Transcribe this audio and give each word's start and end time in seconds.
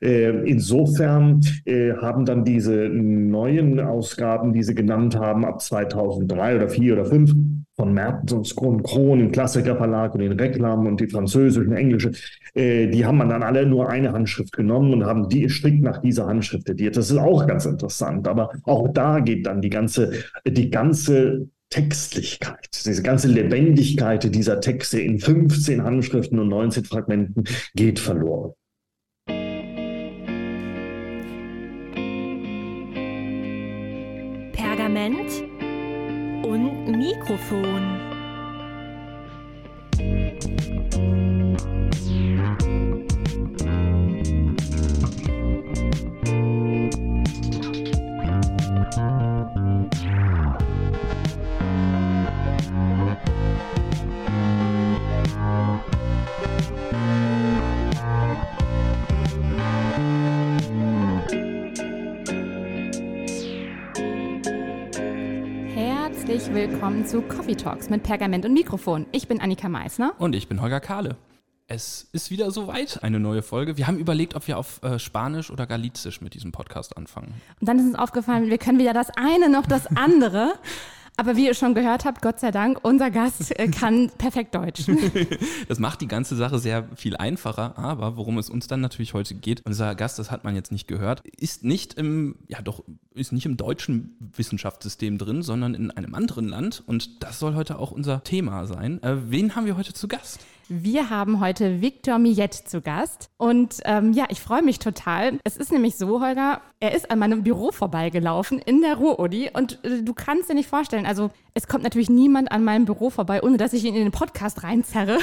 Äh, 0.00 0.48
insofern 0.48 1.40
äh, 1.66 1.92
haben 1.92 2.24
dann 2.24 2.44
diese 2.44 2.88
neuen 2.88 3.80
Ausgaben, 3.80 4.52
die 4.52 4.62
Sie 4.62 4.74
genannt 4.74 5.16
haben, 5.16 5.44
ab 5.44 5.60
2003 5.60 6.56
oder 6.56 6.68
4 6.68 6.92
oder 6.94 7.04
5 7.04 7.32
von 7.76 7.94
Mertens 7.94 8.32
und 8.32 8.82
Kron 8.82 9.20
im 9.20 9.32
Klassikerverlag 9.32 10.14
und 10.14 10.20
den 10.20 10.32
Reklam 10.32 10.86
und 10.86 11.00
die 11.00 11.08
französischen, 11.08 11.72
englische, 11.72 12.12
äh, 12.54 12.88
die 12.88 13.06
haben 13.06 13.18
man 13.18 13.28
dann 13.28 13.42
alle 13.42 13.66
nur 13.66 13.88
eine 13.88 14.12
Handschrift 14.12 14.52
genommen 14.52 14.92
und 14.92 15.04
haben 15.04 15.28
die 15.28 15.48
strikt 15.48 15.82
nach 15.82 15.98
dieser 15.98 16.26
Handschrift 16.26 16.68
ediert. 16.68 16.96
Das 16.96 17.10
ist 17.10 17.16
auch 17.16 17.46
ganz 17.46 17.64
interessant, 17.66 18.28
aber 18.28 18.50
auch 18.64 18.88
da 18.88 19.20
geht 19.20 19.46
dann 19.46 19.62
die 19.62 19.70
ganze, 19.70 20.12
die 20.46 20.70
ganze 20.70 21.48
Textlichkeit, 21.70 22.68
diese 22.84 23.02
ganze 23.02 23.28
Lebendigkeit 23.28 24.34
dieser 24.34 24.60
Texte 24.60 25.00
in 25.00 25.18
15 25.18 25.82
Handschriften 25.82 26.38
und 26.38 26.48
19 26.48 26.84
Fragmenten 26.84 27.44
geht 27.74 27.98
verloren. 27.98 28.52
Pergament 35.00 36.44
und 36.44 36.88
Mikrofon. 36.98 37.99
Willkommen 66.52 67.06
zu 67.06 67.22
Coffee 67.22 67.54
Talks 67.54 67.90
mit 67.90 68.02
Pergament 68.02 68.44
und 68.44 68.52
Mikrofon. 68.52 69.06
Ich 69.12 69.28
bin 69.28 69.40
Annika 69.40 69.68
Meissner. 69.68 70.14
Und 70.18 70.34
ich 70.34 70.48
bin 70.48 70.60
Holger 70.60 70.80
Kahle. 70.80 71.16
Es 71.68 72.08
ist 72.12 72.32
wieder 72.32 72.50
soweit, 72.50 73.04
eine 73.04 73.20
neue 73.20 73.42
Folge. 73.42 73.76
Wir 73.76 73.86
haben 73.86 73.98
überlegt, 73.98 74.34
ob 74.34 74.48
wir 74.48 74.58
auf 74.58 74.82
äh, 74.82 74.98
Spanisch 74.98 75.52
oder 75.52 75.68
Galizisch 75.68 76.20
mit 76.20 76.34
diesem 76.34 76.50
Podcast 76.50 76.96
anfangen. 76.96 77.34
Und 77.60 77.68
dann 77.68 77.78
ist 77.78 77.84
uns 77.84 77.94
aufgefallen, 77.94 78.50
wir 78.50 78.58
können 78.58 78.80
weder 78.80 78.92
das 78.92 79.10
eine 79.10 79.48
noch 79.48 79.66
das 79.66 79.86
andere. 79.96 80.54
Aber 81.16 81.36
wie 81.36 81.46
ihr 81.46 81.54
schon 81.54 81.74
gehört 81.74 82.04
habt, 82.04 82.22
Gott 82.22 82.40
sei 82.40 82.50
Dank, 82.50 82.80
unser 82.82 83.10
Gast 83.10 83.58
äh, 83.58 83.68
kann 83.68 84.10
perfekt 84.18 84.54
Deutsch. 84.54 84.84
das 85.68 85.78
macht 85.78 86.00
die 86.00 86.08
ganze 86.08 86.34
Sache 86.36 86.58
sehr 86.58 86.88
viel 86.96 87.16
einfacher. 87.16 87.78
Aber 87.78 88.16
worum 88.16 88.38
es 88.38 88.48
uns 88.48 88.66
dann 88.68 88.80
natürlich 88.80 89.12
heute 89.14 89.34
geht, 89.34 89.62
unser 89.66 89.94
Gast, 89.94 90.18
das 90.18 90.30
hat 90.30 90.44
man 90.44 90.54
jetzt 90.54 90.72
nicht 90.72 90.88
gehört, 90.88 91.26
ist 91.28 91.64
nicht 91.64 91.94
im, 91.94 92.36
ja 92.48 92.62
doch, 92.62 92.84
ist 93.14 93.32
nicht 93.32 93.46
im 93.46 93.56
deutschen 93.56 94.16
Wissenschaftssystem 94.34 95.18
drin, 95.18 95.42
sondern 95.42 95.74
in 95.74 95.90
einem 95.90 96.14
anderen 96.14 96.48
Land. 96.48 96.82
Und 96.86 97.22
das 97.22 97.38
soll 97.38 97.54
heute 97.54 97.78
auch 97.78 97.90
unser 97.90 98.24
Thema 98.24 98.66
sein. 98.66 99.02
Äh, 99.02 99.30
wen 99.30 99.54
haben 99.56 99.66
wir 99.66 99.76
heute 99.76 99.92
zu 99.92 100.08
Gast? 100.08 100.40
Wir 100.72 101.10
haben 101.10 101.40
heute 101.40 101.80
Victor 101.80 102.20
Millet 102.20 102.54
zu 102.54 102.80
Gast. 102.80 103.28
Und 103.38 103.80
ähm, 103.86 104.12
ja, 104.12 104.26
ich 104.28 104.40
freue 104.40 104.62
mich 104.62 104.78
total. 104.78 105.40
Es 105.42 105.56
ist 105.56 105.72
nämlich 105.72 105.96
so, 105.96 106.20
Holger, 106.20 106.60
er 106.78 106.94
ist 106.94 107.10
an 107.10 107.18
meinem 107.18 107.42
Büro 107.42 107.72
vorbeigelaufen 107.72 108.60
in 108.60 108.80
der 108.80 108.94
Ruhr-Uni. 108.94 109.50
Und 109.52 109.84
äh, 109.84 110.04
du 110.04 110.14
kannst 110.14 110.48
dir 110.48 110.54
nicht 110.54 110.68
vorstellen, 110.68 111.06
also 111.06 111.30
es 111.54 111.66
kommt 111.66 111.82
natürlich 111.82 112.08
niemand 112.08 112.52
an 112.52 112.62
meinem 112.62 112.84
Büro 112.84 113.10
vorbei, 113.10 113.42
ohne 113.42 113.56
dass 113.56 113.72
ich 113.72 113.84
ihn 113.84 113.96
in 113.96 114.04
den 114.04 114.12
Podcast 114.12 114.62
reinzerre. 114.62 115.18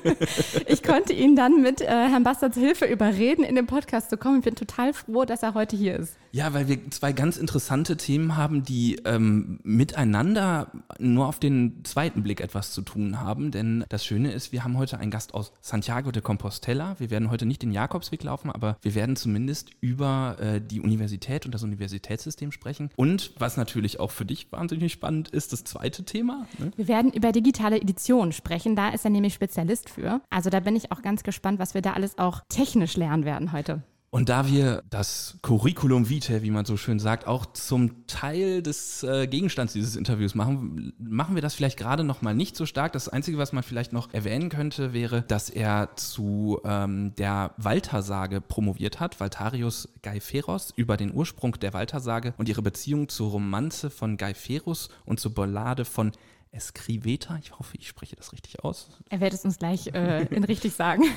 ich 0.66 0.82
konnte 0.82 1.12
ihn 1.12 1.36
dann 1.36 1.60
mit 1.60 1.82
äh, 1.82 1.86
Herrn 1.86 2.22
Bastards 2.22 2.56
Hilfe 2.56 2.86
überreden, 2.86 3.44
in 3.44 3.56
den 3.56 3.66
Podcast 3.66 4.08
zu 4.08 4.16
kommen. 4.16 4.38
Ich 4.38 4.44
bin 4.44 4.54
total 4.54 4.94
froh, 4.94 5.26
dass 5.26 5.42
er 5.42 5.52
heute 5.52 5.76
hier 5.76 5.96
ist. 5.96 6.16
Ja, 6.32 6.52
weil 6.52 6.68
wir 6.68 6.90
zwei 6.90 7.12
ganz 7.12 7.36
interessante 7.36 7.96
Themen 7.96 8.36
haben, 8.36 8.62
die 8.62 8.96
ähm, 9.04 9.60
miteinander 9.62 10.70
nur 10.98 11.26
auf 11.26 11.38
den 11.38 11.84
zweiten 11.84 12.22
Blick 12.22 12.40
etwas 12.40 12.72
zu 12.72 12.82
tun 12.82 13.20
haben. 13.20 13.50
Denn 13.50 13.84
das 13.88 14.04
Schöne 14.04 14.32
ist, 14.32 14.52
wir 14.52 14.64
haben 14.64 14.76
heute 14.76 14.98
einen 14.98 15.10
Gast 15.10 15.34
aus 15.34 15.52
Santiago 15.60 16.10
de 16.10 16.22
Compostela. 16.22 16.96
Wir 16.98 17.10
werden 17.10 17.30
heute 17.30 17.46
nicht 17.46 17.62
den 17.62 17.72
Jakobsweg 17.72 18.22
laufen, 18.22 18.50
aber 18.50 18.76
wir 18.82 18.94
werden 18.94 19.16
zumindest 19.16 19.70
über 19.80 20.36
äh, 20.40 20.60
die 20.60 20.80
Universität 20.80 21.46
und 21.46 21.54
das 21.54 21.62
Universitätssystem 21.62 22.52
sprechen. 22.52 22.90
Und 22.96 23.32
was 23.38 23.56
natürlich 23.56 24.00
auch 24.00 24.10
für 24.10 24.24
dich 24.24 24.52
wahnsinnig 24.52 24.92
spannend 24.92 25.28
ist, 25.30 25.52
das 25.52 25.64
zweite 25.64 26.04
Thema. 26.04 26.46
Ne? 26.58 26.70
Wir 26.76 26.88
werden 26.88 27.12
über 27.12 27.32
digitale 27.32 27.80
Edition 27.80 28.32
sprechen. 28.32 28.76
Da 28.76 28.90
ist 28.90 29.04
er 29.04 29.10
nämlich 29.10 29.34
Spezialist 29.34 29.90
für. 29.90 30.20
Also 30.30 30.50
da 30.50 30.60
bin 30.60 30.76
ich 30.76 30.92
auch 30.92 31.02
ganz 31.02 31.22
gespannt, 31.22 31.58
was 31.58 31.74
wir 31.74 31.82
da 31.82 31.94
alles 31.94 32.18
auch 32.18 32.42
technisch 32.48 32.96
lernen 32.96 33.24
werden 33.24 33.52
heute. 33.52 33.82
Und 34.10 34.30
da 34.30 34.46
wir 34.46 34.82
das 34.88 35.36
Curriculum 35.42 36.08
vitae, 36.08 36.42
wie 36.42 36.50
man 36.50 36.64
so 36.64 36.78
schön 36.78 36.98
sagt, 36.98 37.26
auch 37.26 37.44
zum 37.44 38.06
Teil 38.06 38.62
des 38.62 39.02
äh, 39.02 39.26
Gegenstands 39.26 39.74
dieses 39.74 39.96
Interviews 39.96 40.34
machen, 40.34 40.94
machen 40.98 41.34
wir 41.34 41.42
das 41.42 41.54
vielleicht 41.54 41.76
gerade 41.76 42.04
noch 42.04 42.22
mal 42.22 42.34
nicht 42.34 42.56
so 42.56 42.64
stark. 42.64 42.92
Das 42.94 43.10
Einzige, 43.10 43.36
was 43.36 43.52
man 43.52 43.62
vielleicht 43.62 43.92
noch 43.92 44.12
erwähnen 44.14 44.48
könnte, 44.48 44.94
wäre, 44.94 45.22
dass 45.28 45.50
er 45.50 45.94
zu 45.96 46.58
ähm, 46.64 47.14
der 47.16 47.52
Waltersage 47.58 48.40
promoviert 48.40 48.98
hat, 48.98 49.20
Valtarius 49.20 49.90
Gaiferos, 50.00 50.72
über 50.74 50.96
den 50.96 51.12
Ursprung 51.12 51.52
der 51.60 51.74
Waltersage 51.74 52.32
und 52.38 52.48
ihre 52.48 52.62
Beziehung 52.62 53.10
zur 53.10 53.32
Romanze 53.32 53.90
von 53.90 54.16
Gaiferus 54.16 54.88
und 55.04 55.20
zur 55.20 55.34
Ballade 55.34 55.84
von 55.84 56.12
Escriveta. 56.50 57.38
Ich 57.42 57.58
hoffe, 57.58 57.76
ich 57.76 57.88
spreche 57.88 58.16
das 58.16 58.32
richtig 58.32 58.64
aus. 58.64 58.88
Er 59.10 59.20
wird 59.20 59.34
es 59.34 59.44
uns 59.44 59.58
gleich 59.58 59.88
äh, 59.88 60.24
in 60.34 60.44
richtig 60.44 60.72
sagen. 60.72 61.04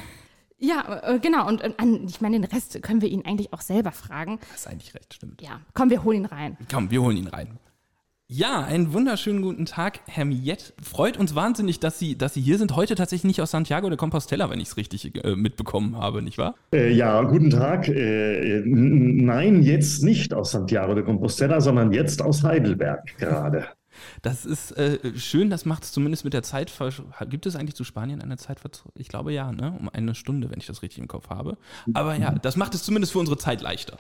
Ja, 0.62 1.02
äh, 1.04 1.20
genau. 1.20 1.48
Und 1.48 1.62
äh, 1.62 1.72
ich 2.08 2.22
meine, 2.22 2.40
den 2.40 2.46
Rest 2.46 2.82
können 2.84 3.02
wir 3.02 3.10
ihn 3.10 3.26
eigentlich 3.26 3.52
auch 3.52 3.62
selber 3.62 3.92
fragen. 3.92 4.40
Das 4.52 4.62
ist 4.62 4.68
eigentlich 4.68 4.94
recht, 4.94 5.14
stimmt. 5.14 5.42
Ja, 5.42 5.60
komm, 5.74 5.90
wir 5.90 6.04
holen 6.04 6.20
ihn 6.20 6.26
rein. 6.26 6.58
Komm, 6.72 6.92
wir 6.92 7.02
holen 7.02 7.18
ihn 7.18 7.28
rein. 7.28 7.58
Ja, 8.34 8.64
einen 8.64 8.94
wunderschönen 8.94 9.42
guten 9.42 9.66
Tag, 9.66 10.00
Herr 10.08 10.24
Miet. 10.24 10.74
Freut 10.82 11.18
uns 11.18 11.36
wahnsinnig, 11.36 11.82
dass 11.82 12.00
Sie, 12.00 12.18
dass 12.18 12.36
Sie 12.36 12.40
hier 12.40 12.58
sind. 12.58 12.76
Heute 12.78 12.96
tatsächlich 12.96 13.26
nicht 13.26 13.42
aus 13.42 13.52
Santiago 13.52 13.90
de 13.90 13.98
Compostela, 13.98 14.50
wenn 14.50 14.62
ich 14.62 14.70
es 14.70 14.78
richtig 14.78 15.22
äh, 15.22 15.36
mitbekommen 15.36 15.98
habe, 15.98 16.22
nicht 16.22 16.38
wahr? 16.38 16.56
Äh, 16.74 16.94
ja, 16.94 17.24
guten 17.24 17.50
Tag. 17.50 17.90
Äh, 17.90 18.62
nein, 18.66 19.64
jetzt 19.64 20.04
nicht 20.04 20.34
aus 20.34 20.52
Santiago 20.52 20.96
de 20.96 21.04
Compostela, 21.04 21.60
sondern 21.60 21.92
jetzt 21.92 22.22
aus 22.22 22.42
Heidelberg 22.44 23.18
gerade. 23.18 23.66
Das 24.22 24.46
ist 24.46 24.72
äh, 24.74 25.18
schön, 25.18 25.50
das 25.50 25.66
macht 25.66 25.84
es 25.84 25.92
zumindest 25.92 26.24
mit 26.24 26.34
der 26.34 26.44
Zeit. 26.44 26.72
Gibt 27.30 27.46
es 27.46 27.56
eigentlich 27.56 27.76
zu 27.76 27.84
Spanien 27.84 28.22
eine 28.22 28.38
Zeitverzögerung? 28.38 28.94
Ich 28.96 29.08
glaube 29.08 29.34
ja, 29.34 29.52
ne? 29.52 29.76
um 29.80 29.90
eine 29.90 30.16
Stunde, 30.16 30.50
wenn 30.50 30.60
ich 30.60 30.66
das 30.66 30.82
richtig 30.82 31.00
im 31.00 31.08
Kopf 31.08 31.30
habe. 31.30 31.58
Aber 31.94 32.16
ja, 32.16 32.32
das 32.32 32.56
macht 32.56 32.76
es 32.76 32.84
zumindest 32.84 33.14
für 33.14 33.20
unsere 33.20 33.38
Zeit 33.38 33.62
leichter. 33.62 33.98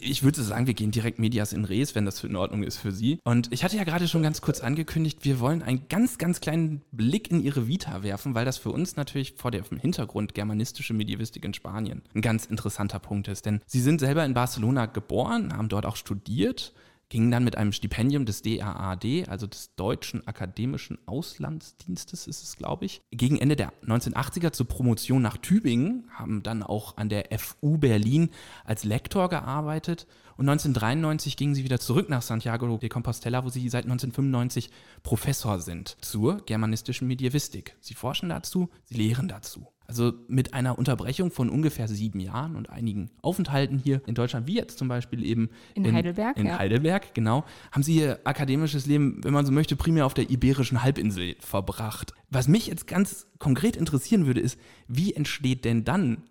Ich 0.00 0.22
würde 0.22 0.42
sagen, 0.42 0.66
wir 0.66 0.74
gehen 0.74 0.90
direkt 0.90 1.18
Medias 1.18 1.52
in 1.52 1.64
Res, 1.64 1.94
wenn 1.94 2.04
das 2.04 2.22
in 2.22 2.36
Ordnung 2.36 2.62
ist 2.62 2.78
für 2.78 2.92
Sie. 2.92 3.18
Und 3.24 3.52
ich 3.52 3.64
hatte 3.64 3.76
ja 3.76 3.84
gerade 3.84 4.08
schon 4.08 4.22
ganz 4.22 4.40
kurz 4.40 4.60
angekündigt, 4.60 5.24
wir 5.24 5.40
wollen 5.40 5.62
einen 5.62 5.88
ganz, 5.88 6.18
ganz 6.18 6.40
kleinen 6.40 6.82
Blick 6.92 7.30
in 7.30 7.40
Ihre 7.40 7.66
Vita 7.66 8.02
werfen, 8.02 8.34
weil 8.34 8.44
das 8.44 8.58
für 8.58 8.70
uns 8.70 8.96
natürlich 8.96 9.34
vor 9.36 9.50
dem 9.50 9.64
Hintergrund 9.78 10.34
germanistische 10.34 10.94
Medievistik 10.94 11.44
in 11.44 11.54
Spanien 11.54 12.02
ein 12.14 12.20
ganz 12.20 12.46
interessanter 12.46 12.98
Punkt 12.98 13.28
ist. 13.28 13.46
Denn 13.46 13.60
Sie 13.66 13.80
sind 13.80 14.00
selber 14.00 14.24
in 14.24 14.34
Barcelona 14.34 14.86
geboren, 14.86 15.56
haben 15.56 15.68
dort 15.68 15.86
auch 15.86 15.96
studiert 15.96 16.72
ging 17.08 17.30
dann 17.30 17.44
mit 17.44 17.56
einem 17.56 17.72
Stipendium 17.72 18.26
des 18.26 18.42
DAAD, 18.42 19.28
also 19.28 19.46
des 19.46 19.74
Deutschen 19.76 20.26
Akademischen 20.26 20.98
Auslandsdienstes 21.06 22.26
ist 22.26 22.42
es, 22.42 22.56
glaube 22.56 22.84
ich, 22.84 23.02
gegen 23.10 23.38
Ende 23.38 23.56
der 23.56 23.72
1980er 23.84 24.52
zur 24.52 24.66
Promotion 24.66 25.22
nach 25.22 25.36
Tübingen, 25.36 26.08
haben 26.12 26.42
dann 26.42 26.62
auch 26.62 26.96
an 26.96 27.08
der 27.08 27.26
FU 27.38 27.78
Berlin 27.78 28.30
als 28.64 28.84
Lektor 28.84 29.28
gearbeitet 29.28 30.06
und 30.36 30.48
1993 30.48 31.36
gingen 31.36 31.54
sie 31.54 31.64
wieder 31.64 31.78
zurück 31.78 32.08
nach 32.08 32.22
Santiago 32.22 32.76
de 32.78 32.88
Compostela, 32.88 33.44
wo 33.44 33.48
sie 33.48 33.68
seit 33.68 33.84
1995 33.84 34.70
Professor 35.02 35.60
sind 35.60 35.96
zur 36.00 36.44
germanistischen 36.44 37.06
Medievistik. 37.06 37.76
Sie 37.80 37.94
forschen 37.94 38.30
dazu, 38.30 38.70
sie 38.84 38.96
lehren 38.96 39.28
dazu. 39.28 39.68
Also 39.86 40.14
mit 40.28 40.54
einer 40.54 40.78
Unterbrechung 40.78 41.30
von 41.30 41.50
ungefähr 41.50 41.88
sieben 41.88 42.18
Jahren 42.20 42.56
und 42.56 42.70
einigen 42.70 43.10
Aufenthalten 43.20 43.78
hier 43.78 44.00
in 44.06 44.14
Deutschland, 44.14 44.46
wie 44.46 44.54
jetzt 44.54 44.78
zum 44.78 44.88
Beispiel 44.88 45.24
eben 45.24 45.50
in, 45.74 45.84
in 45.84 45.94
Heidelberg. 45.94 46.36
In 46.38 46.46
ja. 46.46 46.58
Heidelberg, 46.58 47.14
genau, 47.14 47.44
haben 47.70 47.82
sie 47.82 47.96
ihr 47.96 48.20
akademisches 48.24 48.86
Leben, 48.86 49.20
wenn 49.22 49.34
man 49.34 49.44
so 49.44 49.52
möchte, 49.52 49.76
primär 49.76 50.06
auf 50.06 50.14
der 50.14 50.30
iberischen 50.30 50.82
Halbinsel 50.82 51.36
verbracht. 51.40 52.14
Was 52.30 52.48
mich 52.48 52.66
jetzt 52.66 52.86
ganz 52.86 53.26
konkret 53.38 53.76
interessieren 53.76 54.26
würde, 54.26 54.40
ist, 54.40 54.58
wie 54.88 55.12
entsteht 55.12 55.64
denn 55.64 55.84
dann 55.84 56.22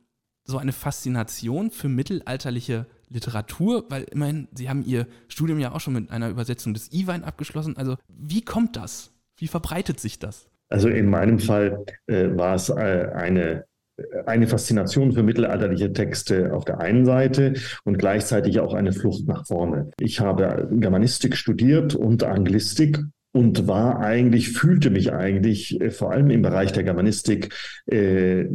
so 0.46 0.58
eine 0.58 0.74
Faszination 0.74 1.70
für 1.70 1.90
mittelalterliche 1.90 2.88
Literatur? 3.08 3.86
Weil 3.90 4.04
immerhin, 4.04 4.48
Sie 4.54 4.68
haben 4.68 4.84
Ihr 4.84 5.08
Studium 5.28 5.60
ja 5.60 5.74
auch 5.74 5.80
schon 5.80 5.94
mit 5.94 6.10
einer 6.10 6.30
Übersetzung 6.30 6.74
des 6.74 6.92
Iwein 6.92 7.24
abgeschlossen. 7.24 7.78
Also 7.78 7.98
wie 8.08 8.42
kommt 8.42 8.76
das? 8.76 9.12
Wie 9.38 9.48
verbreitet 9.48 10.00
sich 10.00 10.20
das? 10.20 10.50
Also 10.74 10.90
in 10.90 11.08
meinem 11.08 11.38
Fall 11.38 11.86
äh, 12.08 12.30
war 12.36 12.56
es 12.56 12.70
äh, 12.70 12.74
eine 13.14 13.66
eine 14.26 14.48
Faszination 14.48 15.12
für 15.12 15.22
mittelalterliche 15.22 15.94
Texte 15.94 16.52
auf 16.52 16.66
der 16.66 16.80
einen 16.80 17.06
Seite 17.06 17.54
und 17.84 18.00
gleichzeitig 18.00 18.60
auch 18.60 18.74
eine 18.74 18.92
Flucht 18.92 19.28
nach 19.28 19.46
vorne. 19.46 19.92
Ich 20.00 20.20
habe 20.20 20.68
Germanistik 20.72 21.38
studiert 21.38 21.94
und 21.94 22.24
Anglistik 22.24 22.98
und 23.34 23.68
war 23.68 24.00
eigentlich, 24.00 24.52
fühlte 24.52 24.92
mich 24.92 25.12
eigentlich 25.12 25.82
äh, 25.82 25.90
vor 25.90 26.12
allem 26.12 26.30
im 26.30 26.44
Bereich 26.44 26.72
der 26.72 26.84
Germanistik 26.84 27.50
äh, 27.92 28.46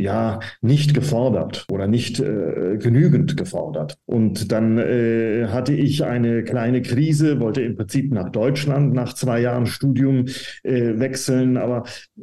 ja 0.00 0.38
nicht 0.62 0.94
gefordert 0.94 1.66
oder 1.70 1.88
nicht 1.88 2.20
äh, 2.20 2.78
genügend 2.78 3.36
gefordert. 3.36 3.98
Und 4.06 4.52
dann 4.52 4.78
äh, 4.78 5.48
hatte 5.48 5.72
ich 5.72 6.04
eine 6.04 6.44
kleine 6.44 6.82
Krise, 6.82 7.40
wollte 7.40 7.62
im 7.62 7.76
Prinzip 7.76 8.12
nach 8.12 8.30
Deutschland 8.30 8.94
nach 8.94 9.12
zwei 9.14 9.40
Jahren 9.40 9.66
Studium 9.66 10.26
äh, 10.62 10.98
wechseln, 10.98 11.56
aber 11.56 11.82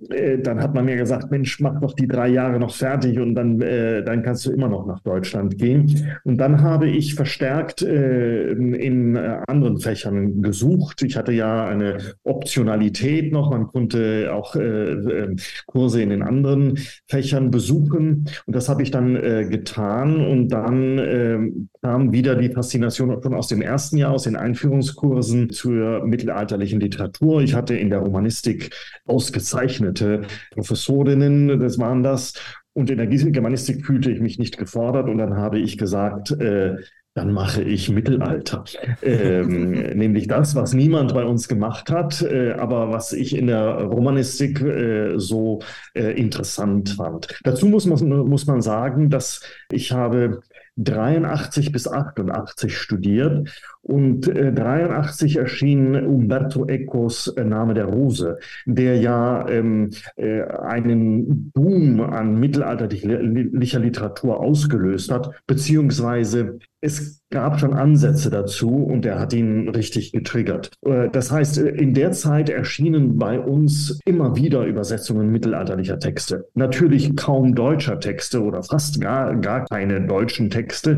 äh, 0.09 0.37
dann 0.39 0.61
hat 0.61 0.73
man 0.73 0.85
mir 0.85 0.95
gesagt, 0.95 1.31
Mensch, 1.31 1.59
mach 1.59 1.81
doch 1.81 1.93
die 1.93 2.07
drei 2.07 2.29
Jahre 2.29 2.59
noch 2.59 2.73
fertig 2.73 3.19
und 3.19 3.35
dann, 3.35 3.59
äh, 3.61 4.03
dann 4.03 4.23
kannst 4.23 4.45
du 4.45 4.51
immer 4.51 4.69
noch 4.69 4.85
nach 4.87 5.01
Deutschland 5.01 5.57
gehen. 5.57 6.17
Und 6.23 6.37
dann 6.37 6.61
habe 6.61 6.87
ich 6.87 7.15
verstärkt 7.15 7.81
äh, 7.81 8.51
in 8.51 9.17
äh, 9.17 9.41
anderen 9.47 9.79
Fächern 9.79 10.41
gesucht. 10.41 11.01
Ich 11.01 11.17
hatte 11.17 11.33
ja 11.33 11.65
eine 11.65 12.04
Optionalität 12.23 13.31
noch. 13.31 13.51
Man 13.51 13.67
konnte 13.67 14.31
auch 14.33 14.55
äh, 14.55 14.61
äh, 14.61 15.35
Kurse 15.65 16.01
in 16.01 16.09
den 16.09 16.23
anderen 16.23 16.77
Fächern 17.07 17.51
besuchen. 17.51 18.29
Und 18.45 18.55
das 18.55 18.69
habe 18.69 18.83
ich 18.83 18.91
dann 18.91 19.15
äh, 19.15 19.47
getan. 19.49 20.25
Und 20.25 20.49
dann 20.49 20.97
äh, 20.97 21.39
kam 21.81 22.11
wieder 22.11 22.35
die 22.35 22.49
Faszination 22.49 23.21
schon 23.21 23.33
aus 23.33 23.47
dem 23.47 23.61
ersten 23.61 23.97
Jahr, 23.97 24.11
aus 24.11 24.23
den 24.23 24.35
Einführungskursen 24.35 25.49
zur 25.49 26.05
mittelalterlichen 26.05 26.79
Literatur. 26.79 27.41
Ich 27.41 27.53
hatte 27.53 27.75
in 27.75 27.89
der 27.89 27.99
Romanistik 27.99 28.71
ausgezeichnete 29.05 30.21
Professorinnen, 30.51 31.59
das 31.59 31.77
waren 31.77 32.03
das. 32.03 32.33
Und 32.73 32.89
in 32.89 32.97
der 32.97 33.07
Germanistik 33.07 33.85
fühlte 33.85 34.11
ich 34.11 34.19
mich 34.19 34.37
nicht 34.37 34.57
gefordert. 34.57 35.07
Und 35.07 35.17
dann 35.17 35.37
habe 35.37 35.59
ich 35.59 35.77
gesagt, 35.77 36.31
äh, 36.31 36.75
dann 37.15 37.31
mache 37.31 37.63
ich 37.63 37.89
Mittelalter. 37.89 38.65
Ähm, 39.01 39.71
nämlich 39.97 40.27
das, 40.27 40.53
was 40.53 40.73
niemand 40.73 41.13
bei 41.13 41.23
uns 41.23 41.47
gemacht 41.47 41.89
hat, 41.89 42.21
äh, 42.21 42.51
aber 42.51 42.91
was 42.91 43.13
ich 43.13 43.35
in 43.35 43.47
der 43.47 43.83
Romanistik 43.83 44.61
äh, 44.61 45.17
so 45.17 45.61
äh, 45.93 46.11
interessant 46.11 46.89
fand. 46.89 47.39
Dazu 47.43 47.67
muss 47.67 47.85
man, 47.85 48.05
muss 48.27 48.45
man 48.45 48.61
sagen, 48.61 49.09
dass 49.09 49.41
ich 49.71 49.93
habe 49.93 50.41
83 50.75 51.71
bis 51.71 51.87
88 51.87 52.77
studiert 52.77 53.49
und 53.87 54.27
äh, 54.27 54.51
83 54.51 55.37
erschien 55.37 55.95
Umberto 55.95 56.65
Ecos 56.65 57.27
äh, 57.27 57.43
Name 57.43 57.75
der 57.75 57.85
Rose, 57.85 58.39
der 58.65 58.97
ja 58.97 59.47
ähm, 59.47 59.91
äh, 60.15 60.41
einen 60.41 61.51
Boom 61.51 61.99
an 62.01 62.39
mittelalterlicher 62.39 63.79
Literatur 63.79 64.39
ausgelöst 64.39 65.11
hat, 65.11 65.29
beziehungsweise 65.45 66.57
es 66.81 67.21
gab 67.29 67.59
schon 67.59 67.75
Ansätze 67.75 68.31
dazu 68.31 68.69
und 68.69 69.05
er 69.05 69.19
hat 69.19 69.33
ihn 69.33 69.69
richtig 69.69 70.11
getriggert. 70.11 70.71
Äh, 70.83 71.09
das 71.11 71.31
heißt, 71.31 71.59
äh, 71.59 71.69
in 71.69 71.93
der 71.93 72.11
Zeit 72.11 72.49
erschienen 72.49 73.19
bei 73.19 73.39
uns 73.39 73.99
immer 74.05 74.35
wieder 74.35 74.65
Übersetzungen 74.65 75.31
mittelalterlicher 75.31 75.99
Texte. 75.99 76.47
Natürlich 76.55 77.15
kaum 77.15 77.53
deutscher 77.53 77.99
Texte 77.99 78.41
oder 78.41 78.63
fast 78.63 78.99
gar, 78.99 79.35
gar 79.35 79.65
keine 79.65 80.07
deutschen 80.07 80.49
Texte. 80.49 80.97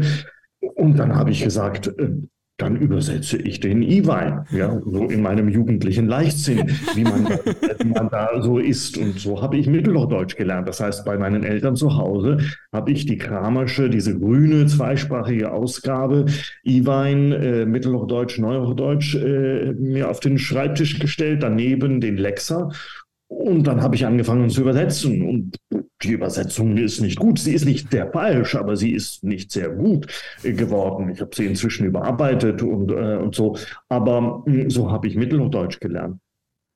Und 0.59 0.97
dann 0.99 1.15
habe 1.15 1.31
ich 1.31 1.43
gesagt, 1.43 1.87
äh, 1.87 2.11
dann 2.57 2.75
übersetze 2.75 3.38
ich 3.38 3.59
den 3.59 3.83
Iwein, 3.83 4.45
ja, 4.51 4.81
so 4.83 5.06
in 5.06 5.21
meinem 5.21 5.48
jugendlichen 5.48 6.07
Leichtsinn, 6.07 6.71
wie 6.95 7.04
man, 7.04 7.25
da, 7.25 7.39
wie 7.83 7.89
man 7.89 8.09
da 8.09 8.42
so 8.42 8.57
ist. 8.57 8.98
Und 8.98 9.19
so 9.19 9.42
habe 9.42 9.57
ich 9.57 9.68
Mittelhochdeutsch 9.68 10.36
gelernt. 10.36 10.68
Das 10.68 10.80
heißt, 10.80 11.06
bei 11.06 11.18
meinen 11.18 11.44
Eltern 11.44 11.75
zu 11.75 11.98
Hause 11.98 12.39
habe 12.74 12.92
ich 12.92 13.06
die 13.06 13.19
Kramersche, 13.19 13.89
diese 13.92 14.18
grüne 14.18 14.65
zweisprachige 14.65 15.51
Ausgabe, 15.51 16.25
Iwein, 16.63 17.31
äh, 17.31 17.65
Mittelhochdeutsch, 17.68 18.39
Neuhochdeutsch, 18.39 19.15
äh, 19.15 19.74
mir 19.74 20.09
auf 20.09 20.19
den 20.19 20.39
Schreibtisch 20.39 21.00
gestellt, 21.00 21.44
daneben 21.44 22.01
den 22.01 22.18
Lexer. 22.18 22.71
Und 23.27 23.68
dann 23.68 23.81
habe 23.81 23.95
ich 23.95 24.06
angefangen 24.06 24.50
zu 24.50 24.62
übersetzen. 24.62 25.21
Und 25.27 25.57
die 26.01 26.12
Übersetzung 26.12 26.77
ist 26.77 27.01
nicht 27.01 27.19
gut. 27.19 27.39
Sie 27.39 27.53
ist 27.53 27.65
nicht 27.65 27.91
sehr 27.91 28.12
falsch, 28.12 28.56
aber 28.56 28.77
sie 28.77 28.91
ist 28.91 29.24
nicht 29.24 29.51
sehr 29.51 29.69
gut 29.69 30.07
geworden. 30.44 31.09
Ich 31.09 31.19
habe 31.19 31.35
sie 31.35 31.45
inzwischen 31.45 31.85
überarbeitet 31.85 32.62
und, 32.62 32.91
äh, 32.91 33.18
und 33.18 33.35
so. 33.35 33.57
Aber 33.89 34.44
mh, 34.45 34.45
hm, 34.45 34.69
so 34.69 34.91
habe 34.91 35.07
ich 35.07 35.15
Mittelhochdeutsch 35.15 35.79
gelernt. 35.79 36.19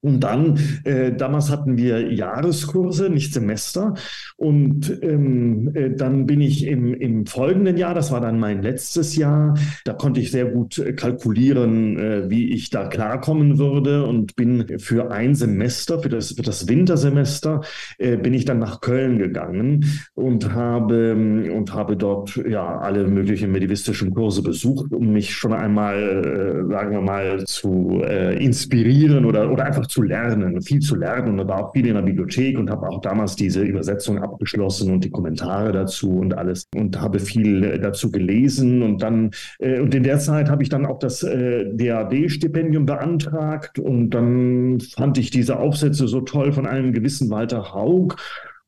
Und 0.04 0.22
dann, 0.22 0.60
äh, 0.84 1.14
damals 1.14 1.52
hatten 1.52 1.78
wir 1.78 2.12
Jahreskurse, 2.12 3.10
nicht 3.10 3.34
Semester. 3.34 3.94
Und 4.36 5.00
ähm, 5.04 5.70
äh, 5.76 5.92
dann 5.92 6.26
bin 6.26 6.42
ich 6.42 6.66
im, 6.66 6.96
im 6.96 7.28
folgenden 7.28 7.78
Jahr, 7.78 7.94
das 7.94 8.12
war 8.12 8.20
dann 8.20 8.40
mein 8.40 8.64
letztes 8.64 9.16
Jahr, 9.16 9.54
da 9.86 9.94
konnte 9.94 10.20
ich 10.20 10.32
sehr 10.32 10.46
gut 10.46 10.80
äh, 10.80 10.94
kalkulieren, 10.94 12.00
äh, 12.00 12.30
wie 12.32 12.52
ich 12.52 12.72
da 12.72 12.88
klarkommen 12.88 13.60
würde 13.60 14.04
und 14.04 14.36
bin 14.36 14.80
für 14.80 15.12
ein 15.12 15.36
Semester, 15.36 16.00
für 16.00 16.10
das, 16.10 16.32
für 16.32 16.42
das 16.42 16.68
Wintersemester, 16.68 17.62
äh, 18.00 18.18
bin 18.18 18.34
ich 18.34 18.46
dann 18.46 18.58
nach 18.58 18.82
Köln 18.82 19.20
gegangen 19.20 19.86
und 20.16 20.52
habe, 20.52 21.14
und 21.14 21.76
habe 21.76 21.96
dort 21.96 22.38
ja 22.50 22.80
alle 22.80 23.08
möglichen 23.08 23.52
medivistischen 23.52 24.16
Kurse 24.16 24.42
besucht, 24.42 24.94
um 24.94 25.14
mich 25.14 25.36
schon 25.36 25.54
einmal, 25.54 26.66
äh, 26.66 26.72
sagen 26.74 26.92
wir 26.92 27.02
mal, 27.02 27.46
zu 27.46 28.02
äh, 28.04 28.44
inspirieren 28.44 29.26
oder, 29.26 29.52
oder 29.52 29.66
einfach 29.66 29.91
zu 29.92 30.02
lernen, 30.02 30.62
viel 30.62 30.80
zu 30.80 30.96
lernen 30.96 31.40
und 31.40 31.48
war 31.48 31.66
auch 31.66 31.74
viel 31.74 31.86
in 31.86 31.96
der 31.96 32.02
Bibliothek 32.02 32.58
und 32.58 32.70
habe 32.70 32.88
auch 32.88 33.02
damals 33.02 33.36
diese 33.36 33.62
Übersetzung 33.62 34.20
abgeschlossen 34.20 34.92
und 34.94 35.04
die 35.04 35.10
Kommentare 35.10 35.74
dazu 35.74 36.18
und 36.18 36.34
alles 36.38 36.68
und 36.74 37.00
habe 37.00 37.20
viel 37.20 37.64
äh, 37.64 37.80
dazu 37.80 38.10
gelesen 38.10 38.82
und 38.84 39.02
dann 39.02 39.32
äh, 39.60 39.80
und 39.80 39.94
in 39.94 40.04
der 40.04 40.20
Zeit 40.20 40.50
habe 40.50 40.64
ich 40.64 40.70
dann 40.70 40.86
auch 40.86 41.00
das 41.00 41.24
äh, 41.24 41.66
DAD-Stipendium 41.74 42.86
beantragt 42.86 43.80
und 43.80 44.12
dann 44.12 44.80
fand 44.80 45.18
ich 45.18 45.30
diese 45.30 45.60
Aufsätze 45.60 46.08
so 46.08 46.22
toll 46.22 46.54
von 46.54 46.66
einem 46.66 46.94
gewissen 46.94 47.30
Walter 47.30 47.74
Haug 47.74 48.16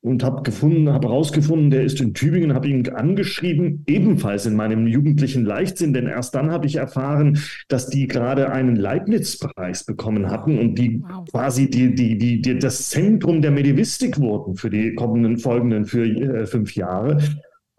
und 0.04 0.22
habe 0.22 0.42
gefunden, 0.42 0.90
habe 0.90 1.08
herausgefunden, 1.08 1.70
der 1.70 1.82
ist 1.82 1.98
in 1.98 2.12
Tübingen, 2.12 2.52
habe 2.52 2.68
ihn 2.68 2.86
angeschrieben, 2.90 3.84
ebenfalls 3.86 4.44
in 4.44 4.54
meinem 4.54 4.86
jugendlichen 4.86 5.46
Leichtsinn, 5.46 5.94
denn 5.94 6.06
erst 6.06 6.34
dann 6.34 6.50
habe 6.50 6.66
ich 6.66 6.76
erfahren, 6.76 7.38
dass 7.68 7.88
die 7.88 8.06
gerade 8.06 8.52
einen 8.52 8.76
Leibniz-Preis 8.76 9.84
bekommen 9.84 10.30
hatten 10.30 10.58
und 10.58 10.74
die 10.74 11.02
wow. 11.02 11.24
quasi 11.30 11.70
die, 11.70 11.94
die, 11.94 12.18
die, 12.18 12.42
die, 12.42 12.58
das 12.58 12.90
Zentrum 12.90 13.40
der 13.40 13.50
Medivistik 13.50 14.20
wurden 14.20 14.56
für 14.56 14.68
die 14.68 14.94
kommenden 14.94 15.38
folgenden 15.38 15.86
für, 15.86 16.04
äh, 16.04 16.44
fünf 16.44 16.76
Jahre. 16.76 17.22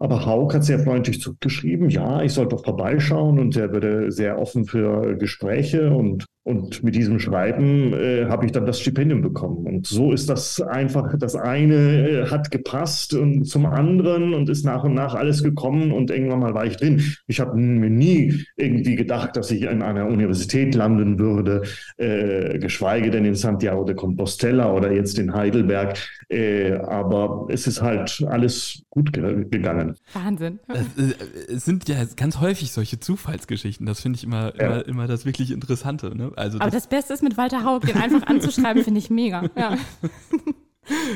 Aber 0.00 0.26
Haug 0.26 0.52
hat 0.52 0.64
sehr 0.64 0.80
freundlich 0.80 1.20
zurückgeschrieben, 1.20 1.90
ja, 1.90 2.22
ich 2.22 2.32
sollte 2.32 2.56
doch 2.56 2.64
vorbeischauen 2.64 3.38
und 3.38 3.56
er 3.56 3.72
würde 3.72 4.10
sehr 4.10 4.40
offen 4.40 4.64
für 4.64 5.16
Gespräche 5.16 5.94
und 5.94 6.26
und 6.46 6.84
mit 6.84 6.94
diesem 6.94 7.18
Schreiben 7.18 7.92
äh, 7.92 8.26
habe 8.26 8.46
ich 8.46 8.52
dann 8.52 8.66
das 8.66 8.78
Stipendium 8.78 9.20
bekommen. 9.20 9.66
Und 9.66 9.84
so 9.84 10.12
ist 10.12 10.30
das 10.30 10.60
einfach, 10.60 11.12
das 11.18 11.34
eine 11.34 12.08
äh, 12.08 12.26
hat 12.30 12.52
gepasst 12.52 13.14
und 13.14 13.46
zum 13.46 13.66
anderen 13.66 14.32
und 14.32 14.48
ist 14.48 14.64
nach 14.64 14.84
und 14.84 14.94
nach 14.94 15.16
alles 15.16 15.42
gekommen 15.42 15.90
und 15.90 16.08
irgendwann 16.08 16.38
mal 16.38 16.54
war 16.54 16.64
ich 16.64 16.76
drin. 16.76 17.02
Ich 17.26 17.40
habe 17.40 17.56
mir 17.56 17.90
nie 17.90 18.44
irgendwie 18.56 18.94
gedacht, 18.94 19.36
dass 19.36 19.50
ich 19.50 19.62
in 19.62 19.82
einer 19.82 20.06
Universität 20.06 20.76
landen 20.76 21.18
würde, 21.18 21.62
äh, 21.96 22.60
geschweige 22.60 23.10
denn 23.10 23.24
in 23.24 23.34
Santiago 23.34 23.82
de 23.82 23.96
Compostela 23.96 24.72
oder 24.72 24.92
jetzt 24.92 25.18
in 25.18 25.34
Heidelberg. 25.34 25.98
Äh, 26.28 26.74
aber 26.74 27.48
es 27.50 27.66
ist 27.66 27.82
halt 27.82 28.24
alles 28.28 28.84
gut 28.90 29.12
ge 29.12 29.46
gegangen. 29.50 29.96
Wahnsinn. 30.12 30.60
Äh, 30.68 31.52
es 31.52 31.64
sind 31.64 31.88
ja 31.88 31.96
ganz 32.14 32.40
häufig 32.40 32.70
solche 32.70 33.00
Zufallsgeschichten. 33.00 33.84
Das 33.84 34.00
finde 34.00 34.16
ich 34.16 34.22
immer, 34.22 34.54
ja. 34.56 34.66
immer, 34.66 34.86
immer 34.86 35.06
das 35.08 35.26
wirklich 35.26 35.50
Interessante. 35.50 36.16
Ne? 36.16 36.35
Also 36.36 36.58
Aber 36.58 36.70
das, 36.70 36.84
das, 36.84 36.88
Beste 36.88 37.14
ist 37.14 37.22
mit 37.22 37.36
Walter 37.36 37.64
Haug, 37.64 37.80
den 37.80 37.96
einfach 37.96 38.26
anzuschreiben, 38.26 38.84
finde 38.84 38.98
ich 38.98 39.10
mega. 39.10 39.48
Ja. 39.56 39.76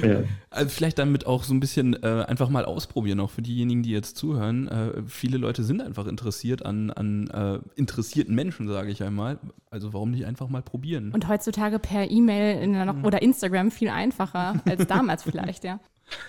Ja. 0.03 0.23
Also 0.51 0.71
vielleicht 0.71 0.99
damit 0.99 1.27
auch 1.27 1.45
so 1.45 1.55
ein 1.55 1.61
bisschen 1.61 1.95
äh, 2.03 2.25
einfach 2.27 2.49
mal 2.49 2.65
ausprobieren, 2.65 3.21
auch 3.21 3.31
für 3.31 3.43
diejenigen, 3.43 3.83
die 3.83 3.91
jetzt 3.91 4.17
zuhören. 4.17 4.69
Äh, 4.69 5.03
viele 5.07 5.39
Leute 5.39 5.63
sind 5.63 5.81
einfach 5.81 6.07
interessiert 6.07 6.67
an, 6.67 6.91
an 6.91 7.29
äh, 7.29 7.61
interessierten 7.77 8.35
Menschen, 8.35 8.67
sage 8.69 8.91
ich 8.91 9.03
einmal. 9.03 9.39
Also 9.71 9.93
warum 9.93 10.11
nicht 10.11 10.27
einfach 10.27 10.49
mal 10.49 10.63
probieren? 10.63 11.13
Und 11.13 11.29
heutzutage 11.29 11.79
per 11.79 12.11
E-Mail 12.11 12.67
mhm. 12.67 13.05
oder 13.05 13.23
Instagram 13.23 13.71
viel 13.71 13.91
einfacher 13.91 14.61
als 14.65 14.87
damals 14.87 15.23
vielleicht, 15.23 15.65
ja. 15.65 15.79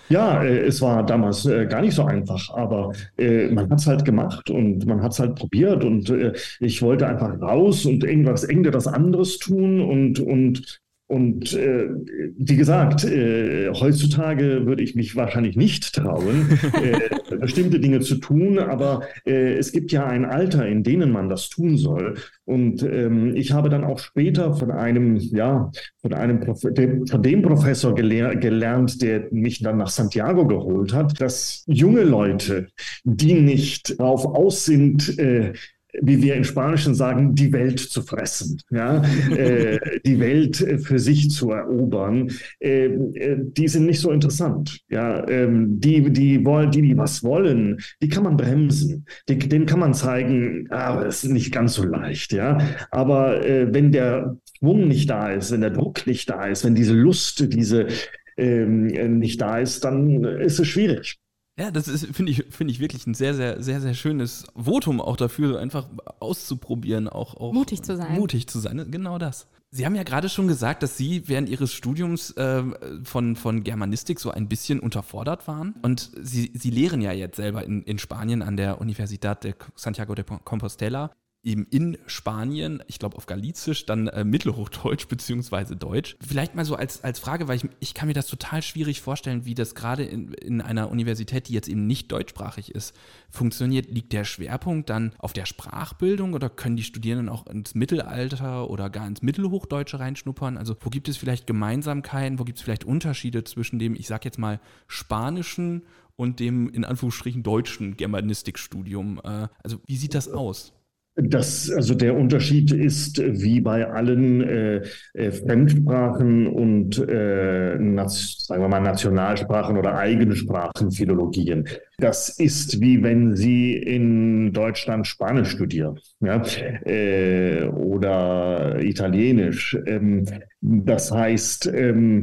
Ja, 0.08 0.42
äh, 0.42 0.58
es 0.66 0.80
war 0.80 1.04
damals 1.04 1.46
äh, 1.46 1.66
gar 1.66 1.80
nicht 1.80 1.94
so 1.94 2.04
einfach, 2.04 2.50
aber 2.54 2.92
äh, 3.18 3.48
man 3.48 3.70
hat 3.70 3.80
es 3.80 3.86
halt 3.86 4.04
gemacht 4.04 4.50
und 4.50 4.86
man 4.86 5.02
hat 5.02 5.12
es 5.12 5.18
halt 5.20 5.36
probiert 5.36 5.84
und 5.84 6.10
äh, 6.10 6.32
ich 6.60 6.82
wollte 6.82 7.06
einfach 7.06 7.40
raus 7.40 7.86
und 7.86 8.04
irgendwas 8.04 8.44
irgendetwas 8.44 8.86
anderes 8.86 9.38
tun 9.38 9.80
und 9.80 10.20
und 10.20 10.81
und 11.12 11.52
äh, 11.52 11.90
wie 12.38 12.56
gesagt, 12.56 13.04
äh, 13.04 13.68
heutzutage 13.68 14.64
würde 14.64 14.82
ich 14.82 14.94
mich 14.94 15.14
wahrscheinlich 15.14 15.56
nicht 15.56 15.94
trauen, 15.94 16.58
äh, 16.82 17.36
bestimmte 17.36 17.80
Dinge 17.80 18.00
zu 18.00 18.14
tun, 18.14 18.58
aber 18.58 19.02
äh, 19.26 19.52
es 19.58 19.72
gibt 19.72 19.92
ja 19.92 20.06
ein 20.06 20.24
Alter, 20.24 20.66
in 20.66 20.82
dem 20.82 21.10
man 21.10 21.28
das 21.28 21.50
tun 21.50 21.76
soll. 21.76 22.14
Und 22.46 22.82
ähm, 22.82 23.36
ich 23.36 23.52
habe 23.52 23.68
dann 23.68 23.84
auch 23.84 23.98
später 23.98 24.54
von 24.54 24.70
einem, 24.70 25.16
ja, 25.16 25.70
von 26.00 26.14
einem 26.14 26.40
Prof 26.40 26.60
dem, 26.70 27.06
von 27.06 27.22
dem 27.22 27.42
Professor 27.42 27.94
gelehr 27.94 28.34
gelernt, 28.34 29.02
der 29.02 29.28
mich 29.32 29.60
dann 29.60 29.76
nach 29.76 29.90
Santiago 29.90 30.46
geholt 30.46 30.94
hat, 30.94 31.20
dass 31.20 31.62
junge 31.66 32.04
Leute, 32.04 32.68
die 33.04 33.34
nicht 33.34 34.00
darauf 34.00 34.24
aus 34.24 34.64
sind, 34.64 35.18
äh, 35.18 35.52
wie 36.00 36.22
wir 36.22 36.34
in 36.34 36.44
Spanischen 36.44 36.94
sagen, 36.94 37.34
die 37.34 37.52
Welt 37.52 37.78
zu 37.78 38.02
fressen, 38.02 38.60
ja, 38.70 39.02
äh, 39.36 39.78
die 40.04 40.18
Welt 40.18 40.56
für 40.56 40.98
sich 40.98 41.30
zu 41.30 41.50
erobern, 41.50 42.30
äh, 42.60 42.86
äh, 42.86 43.36
die 43.38 43.68
sind 43.68 43.86
nicht 43.86 44.00
so 44.00 44.10
interessant. 44.10 44.80
Ja, 44.88 45.26
ähm, 45.28 45.80
die, 45.80 46.10
die 46.10 46.44
wollen, 46.44 46.70
die, 46.70 46.82
die 46.82 46.96
was 46.96 47.22
wollen, 47.22 47.78
die 48.00 48.08
kann 48.08 48.24
man 48.24 48.36
bremsen, 48.36 49.06
die, 49.28 49.38
denen 49.38 49.66
kann 49.66 49.80
man 49.80 49.94
zeigen, 49.94 50.66
aber 50.70 51.02
ah, 51.02 51.06
es 51.06 51.24
ist 51.24 51.30
nicht 51.30 51.52
ganz 51.52 51.74
so 51.74 51.84
leicht, 51.84 52.32
ja. 52.32 52.58
Aber 52.90 53.44
äh, 53.44 53.72
wenn 53.72 53.92
der 53.92 54.36
Schwung 54.58 54.88
nicht 54.88 55.10
da 55.10 55.30
ist, 55.30 55.52
wenn 55.52 55.60
der 55.60 55.70
Druck 55.70 56.06
nicht 56.06 56.30
da 56.30 56.46
ist, 56.46 56.64
wenn 56.64 56.74
diese 56.74 56.94
Lust, 56.94 57.52
diese 57.52 57.88
ähm, 58.36 58.86
nicht 59.18 59.40
da 59.40 59.58
ist, 59.58 59.84
dann 59.84 60.24
ist 60.24 60.58
es 60.58 60.68
schwierig. 60.68 61.18
Ja, 61.58 61.70
das 61.70 61.86
ist, 61.86 62.06
finde 62.14 62.32
ich, 62.32 62.44
finde 62.50 62.72
ich 62.72 62.80
wirklich 62.80 63.06
ein 63.06 63.14
sehr, 63.14 63.34
sehr, 63.34 63.62
sehr, 63.62 63.80
sehr 63.80 63.94
schönes 63.94 64.44
Votum 64.54 65.00
auch 65.00 65.16
dafür, 65.16 65.60
einfach 65.60 65.86
auszuprobieren, 66.18 67.08
auch, 67.08 67.36
auch 67.36 67.52
mutig 67.52 67.82
zu 67.82 67.96
sein. 67.96 68.14
Mutig 68.14 68.46
zu 68.46 68.58
sein, 68.58 68.90
genau 68.90 69.18
das. 69.18 69.48
Sie 69.74 69.86
haben 69.86 69.94
ja 69.94 70.02
gerade 70.02 70.28
schon 70.28 70.48
gesagt, 70.48 70.82
dass 70.82 70.98
Sie 70.98 71.28
während 71.28 71.48
Ihres 71.48 71.72
Studiums 71.72 72.30
äh, 72.32 72.62
von, 73.04 73.36
von 73.36 73.64
Germanistik 73.64 74.20
so 74.20 74.30
ein 74.30 74.48
bisschen 74.48 74.80
unterfordert 74.80 75.48
waren. 75.48 75.74
Und 75.82 76.10
Sie, 76.20 76.52
Sie 76.54 76.70
lehren 76.70 77.00
ja 77.00 77.12
jetzt 77.12 77.36
selber 77.36 77.64
in, 77.64 77.82
in 77.82 77.98
Spanien 77.98 78.42
an 78.42 78.58
der 78.58 78.82
Universidad 78.82 79.44
de 79.44 79.54
Santiago 79.74 80.14
de 80.14 80.26
Compostela 80.44 81.10
eben 81.44 81.66
in 81.70 81.98
Spanien, 82.06 82.82
ich 82.86 82.98
glaube 82.98 83.16
auf 83.16 83.26
Galizisch, 83.26 83.84
dann 83.84 84.06
äh, 84.06 84.24
Mittelhochdeutsch 84.24 85.08
beziehungsweise 85.08 85.74
Deutsch. 85.74 86.16
Vielleicht 86.20 86.54
mal 86.54 86.64
so 86.64 86.76
als, 86.76 87.02
als 87.02 87.18
Frage, 87.18 87.48
weil 87.48 87.56
ich, 87.56 87.68
ich 87.80 87.94
kann 87.94 88.08
mir 88.08 88.14
das 88.14 88.28
total 88.28 88.62
schwierig 88.62 89.00
vorstellen, 89.00 89.44
wie 89.44 89.54
das 89.54 89.74
gerade 89.74 90.04
in, 90.04 90.32
in 90.34 90.60
einer 90.60 90.90
Universität, 90.90 91.48
die 91.48 91.54
jetzt 91.54 91.68
eben 91.68 91.86
nicht 91.86 92.12
deutschsprachig 92.12 92.74
ist, 92.74 92.94
funktioniert. 93.28 93.90
Liegt 93.90 94.12
der 94.12 94.24
Schwerpunkt 94.24 94.88
dann 94.88 95.12
auf 95.18 95.32
der 95.32 95.46
Sprachbildung 95.46 96.34
oder 96.34 96.48
können 96.48 96.76
die 96.76 96.84
Studierenden 96.84 97.28
auch 97.28 97.46
ins 97.46 97.74
Mittelalter 97.74 98.70
oder 98.70 98.88
gar 98.88 99.06
ins 99.06 99.22
Mittelhochdeutsche 99.22 99.98
reinschnuppern? 99.98 100.56
Also 100.56 100.76
wo 100.80 100.90
gibt 100.90 101.08
es 101.08 101.16
vielleicht 101.16 101.48
Gemeinsamkeiten, 101.48 102.38
wo 102.38 102.44
gibt 102.44 102.58
es 102.58 102.64
vielleicht 102.64 102.84
Unterschiede 102.84 103.42
zwischen 103.42 103.80
dem, 103.80 103.96
ich 103.96 104.06
sage 104.06 104.24
jetzt 104.24 104.38
mal, 104.38 104.60
spanischen 104.86 105.82
und 106.14 106.38
dem 106.38 106.68
in 106.68 106.84
Anführungsstrichen 106.84 107.42
deutschen 107.42 107.96
Germanistikstudium? 107.96 109.20
Äh, 109.24 109.48
also 109.64 109.80
wie 109.86 109.96
sieht 109.96 110.14
das 110.14 110.28
aus? 110.28 110.72
Das, 111.14 111.70
also 111.70 111.94
der 111.94 112.16
Unterschied 112.16 112.72
ist 112.72 113.18
wie 113.22 113.60
bei 113.60 113.86
allen 113.86 114.40
äh, 114.40 114.82
äh, 115.12 115.30
Fremdsprachen 115.30 116.46
und 116.46 116.98
äh, 116.98 117.76
sagen 117.76 118.62
wir 118.62 118.68
mal 118.68 118.80
Nationalsprachen 118.80 119.76
oder 119.76 119.98
Eigensprachenphilologien. 119.98 121.68
Das 121.98 122.30
ist 122.38 122.80
wie 122.80 123.02
wenn 123.02 123.36
Sie 123.36 123.74
in 123.74 124.54
Deutschland 124.54 125.06
Spanisch 125.06 125.50
studieren 125.50 126.00
ja? 126.20 126.42
äh, 126.86 127.66
oder 127.66 128.82
Italienisch. 128.82 129.76
Ähm, 129.84 130.24
das 130.62 131.12
heißt, 131.12 131.66
ähm, 131.74 132.22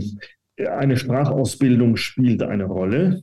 eine 0.58 0.98
Sprachausbildung 0.98 1.96
spielt 1.96 2.42
eine 2.42 2.66
Rolle, 2.66 3.22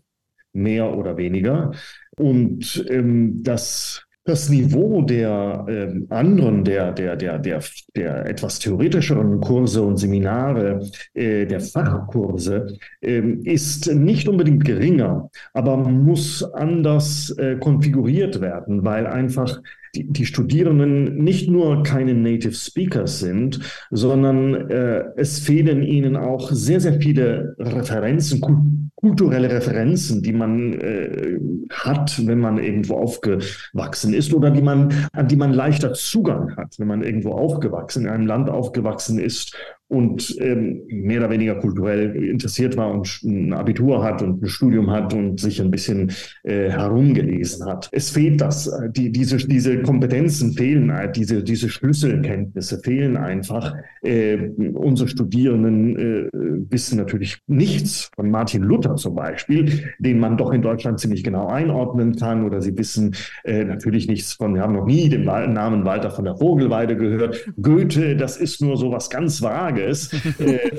mehr 0.52 0.96
oder 0.96 1.16
weniger. 1.16 1.72
Und 2.16 2.86
ähm, 2.88 3.42
das 3.42 4.05
das 4.26 4.48
Niveau 4.48 5.02
der 5.02 5.64
äh, 5.68 6.00
anderen, 6.10 6.64
der, 6.64 6.92
der, 6.92 7.16
der, 7.16 7.38
der, 7.38 7.62
der 7.94 8.26
etwas 8.26 8.58
theoretischeren 8.58 9.40
Kurse 9.40 9.82
und 9.82 9.96
Seminare, 9.98 10.80
äh, 11.14 11.46
der 11.46 11.60
Fachkurse, 11.60 12.76
äh, 13.00 13.20
ist 13.44 13.92
nicht 13.94 14.28
unbedingt 14.28 14.64
geringer, 14.64 15.30
aber 15.54 15.76
muss 15.76 16.42
anders 16.42 17.30
äh, 17.38 17.56
konfiguriert 17.56 18.40
werden, 18.40 18.84
weil 18.84 19.06
einfach 19.06 19.62
die, 19.94 20.12
die 20.12 20.26
Studierenden 20.26 21.22
nicht 21.22 21.48
nur 21.48 21.82
keine 21.82 22.14
Native 22.14 22.52
Speakers 22.52 23.20
sind, 23.20 23.60
sondern 23.90 24.70
äh, 24.70 25.04
es 25.16 25.38
fehlen 25.38 25.82
ihnen 25.82 26.16
auch 26.16 26.50
sehr, 26.50 26.80
sehr 26.80 27.00
viele 27.00 27.54
Referenzen, 27.58 28.40
kulturelle 29.06 29.50
Referenzen, 29.50 30.20
die 30.20 30.32
man 30.32 30.72
äh, 30.80 31.38
hat, 31.70 32.26
wenn 32.26 32.40
man 32.40 32.58
irgendwo 32.58 32.96
aufgewachsen 32.96 34.12
ist 34.12 34.34
oder 34.34 34.50
die 34.50 34.62
man, 34.62 35.08
an 35.12 35.28
die 35.28 35.36
man 35.36 35.52
leichter 35.52 35.92
Zugang 35.92 36.56
hat, 36.56 36.74
wenn 36.78 36.88
man 36.88 37.02
irgendwo 37.02 37.30
aufgewachsen, 37.32 38.06
in 38.06 38.10
einem 38.10 38.26
Land 38.26 38.50
aufgewachsen 38.50 39.20
ist 39.20 39.56
und 39.88 40.36
ähm, 40.40 40.82
mehr 40.88 41.20
oder 41.20 41.30
weniger 41.30 41.54
kulturell 41.56 42.16
interessiert 42.16 42.76
war 42.76 42.90
und 42.90 43.22
ein 43.22 43.52
Abitur 43.52 44.02
hat 44.02 44.20
und 44.20 44.42
ein 44.42 44.48
Studium 44.48 44.90
hat 44.90 45.14
und 45.14 45.38
sich 45.38 45.60
ein 45.60 45.70
bisschen 45.70 46.10
äh, 46.42 46.70
herumgelesen 46.70 47.66
hat. 47.66 47.88
Es 47.92 48.10
fehlt 48.10 48.40
das. 48.40 48.70
Die, 48.90 49.12
diese, 49.12 49.36
diese 49.36 49.82
Kompetenzen 49.82 50.54
fehlen, 50.54 50.90
äh, 50.90 51.10
diese, 51.12 51.44
diese 51.44 51.68
Schlüsselkenntnisse 51.68 52.80
fehlen 52.80 53.16
einfach. 53.16 53.76
Äh, 54.02 54.48
unsere 54.74 55.08
Studierenden 55.08 55.96
äh, 55.96 56.28
wissen 56.68 56.98
natürlich 56.98 57.38
nichts 57.46 58.10
von 58.16 58.28
Martin 58.30 58.64
Luther 58.64 58.96
zum 58.96 59.14
Beispiel, 59.14 59.84
den 60.00 60.18
man 60.18 60.36
doch 60.36 60.52
in 60.52 60.62
Deutschland 60.62 60.98
ziemlich 60.98 61.22
genau 61.22 61.46
einordnen 61.46 62.16
kann. 62.16 62.44
Oder 62.44 62.60
sie 62.60 62.76
wissen 62.76 63.14
äh, 63.44 63.62
natürlich 63.62 64.08
nichts 64.08 64.32
von, 64.32 64.54
wir 64.54 64.62
haben 64.62 64.74
noch 64.74 64.86
nie 64.86 65.08
den 65.08 65.24
Namen 65.24 65.84
Walter 65.84 66.10
von 66.10 66.24
der 66.24 66.36
Vogelweide 66.36 66.96
gehört. 66.96 67.46
Goethe, 67.62 68.16
das 68.16 68.36
ist 68.36 68.60
nur 68.60 68.76
so 68.76 68.90
was 68.90 69.10
ganz 69.10 69.42
Vages 69.42 69.75
Tages. 69.76 70.12
äh, 70.40 70.70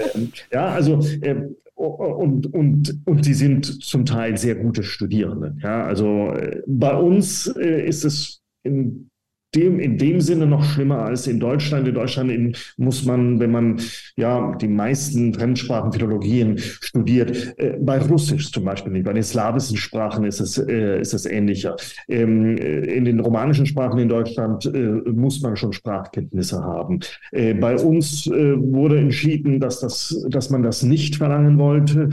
ja, 0.51 0.68
also 0.68 1.00
äh, 1.22 1.48
und, 1.75 2.54
und, 2.54 3.01
und 3.06 3.24
sie 3.24 3.36
sind 3.36 3.84
zum 3.84 4.06
Teil 4.06 4.38
sehr 4.38 4.56
gute 4.56 4.82
Studierende. 4.82 5.56
Ja, 5.62 5.86
also 5.86 6.32
äh, 6.32 6.63
bei 6.66 6.96
uns 6.96 7.46
ist 7.46 8.04
es 8.04 8.42
in 8.63 9.10
dem, 9.56 9.80
in 9.80 9.98
dem 9.98 10.20
Sinne 10.22 10.46
noch 10.46 10.63
schlimmer 10.63 11.00
als 11.00 11.27
in 11.27 11.39
Deutschland. 11.39 11.88
In 11.88 11.96
Deutschland 11.96 12.32
in, 12.32 12.56
muss 12.77 13.06
man, 13.06 13.39
wenn 13.39 13.51
man 13.51 13.80
ja 14.16 14.56
die 14.56 14.68
meisten 14.68 15.34
Fremdsprachenphilologien 15.34 16.58
studiert, 16.58 17.58
äh, 17.58 17.77
bei 17.80 18.00
Russisch 18.00 18.51
zum 18.51 18.66
Beispiel 18.66 18.92
nicht. 18.92 19.06
Bei 19.06 19.13
den 19.13 19.24
slawischen 19.24 19.77
Sprachen 19.77 20.25
ist 20.25 20.39
es, 20.39 20.58
äh, 20.58 21.00
ist 21.00 21.13
es 21.13 21.25
ähnlicher. 21.25 21.75
Ähm, 22.08 22.58
äh, 22.58 22.80
in 22.80 23.06
den 23.06 23.20
romanischen 23.20 23.66
Sprachen 23.66 24.00
in 24.00 24.10
Deutschland 24.10 24.66
äh, 24.66 24.77
muss 25.12 25.42
man 25.42 25.56
schon 25.56 25.74
Sprachkenntnisse 25.74 26.62
haben. 26.62 27.00
Äh, 27.32 27.54
bei 27.54 27.77
uns 27.77 28.27
äh, 28.27 28.56
wurde 28.58 29.00
entschieden, 29.00 29.60
dass, 29.60 29.80
das, 29.80 30.25
dass 30.30 30.50
man 30.50 30.63
das 30.63 30.84
nicht 30.84 31.16
verlangen 31.16 31.58
wollte. 31.58 32.10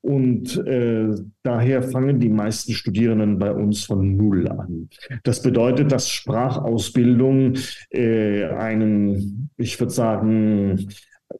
Und 0.00 0.56
äh, 0.66 1.08
daher 1.42 1.82
fangen 1.82 2.20
die 2.20 2.28
meisten 2.28 2.72
Studierenden 2.72 3.38
bei 3.38 3.52
uns 3.52 3.84
von 3.84 4.16
Null 4.16 4.48
an. 4.48 4.88
Das 5.24 5.42
bedeutet, 5.42 5.90
dass 5.90 6.08
Sprachausbildung 6.08 7.54
äh, 7.90 8.44
einen, 8.44 9.50
ich 9.56 9.78
würde 9.80 9.92
sagen, 9.92 10.88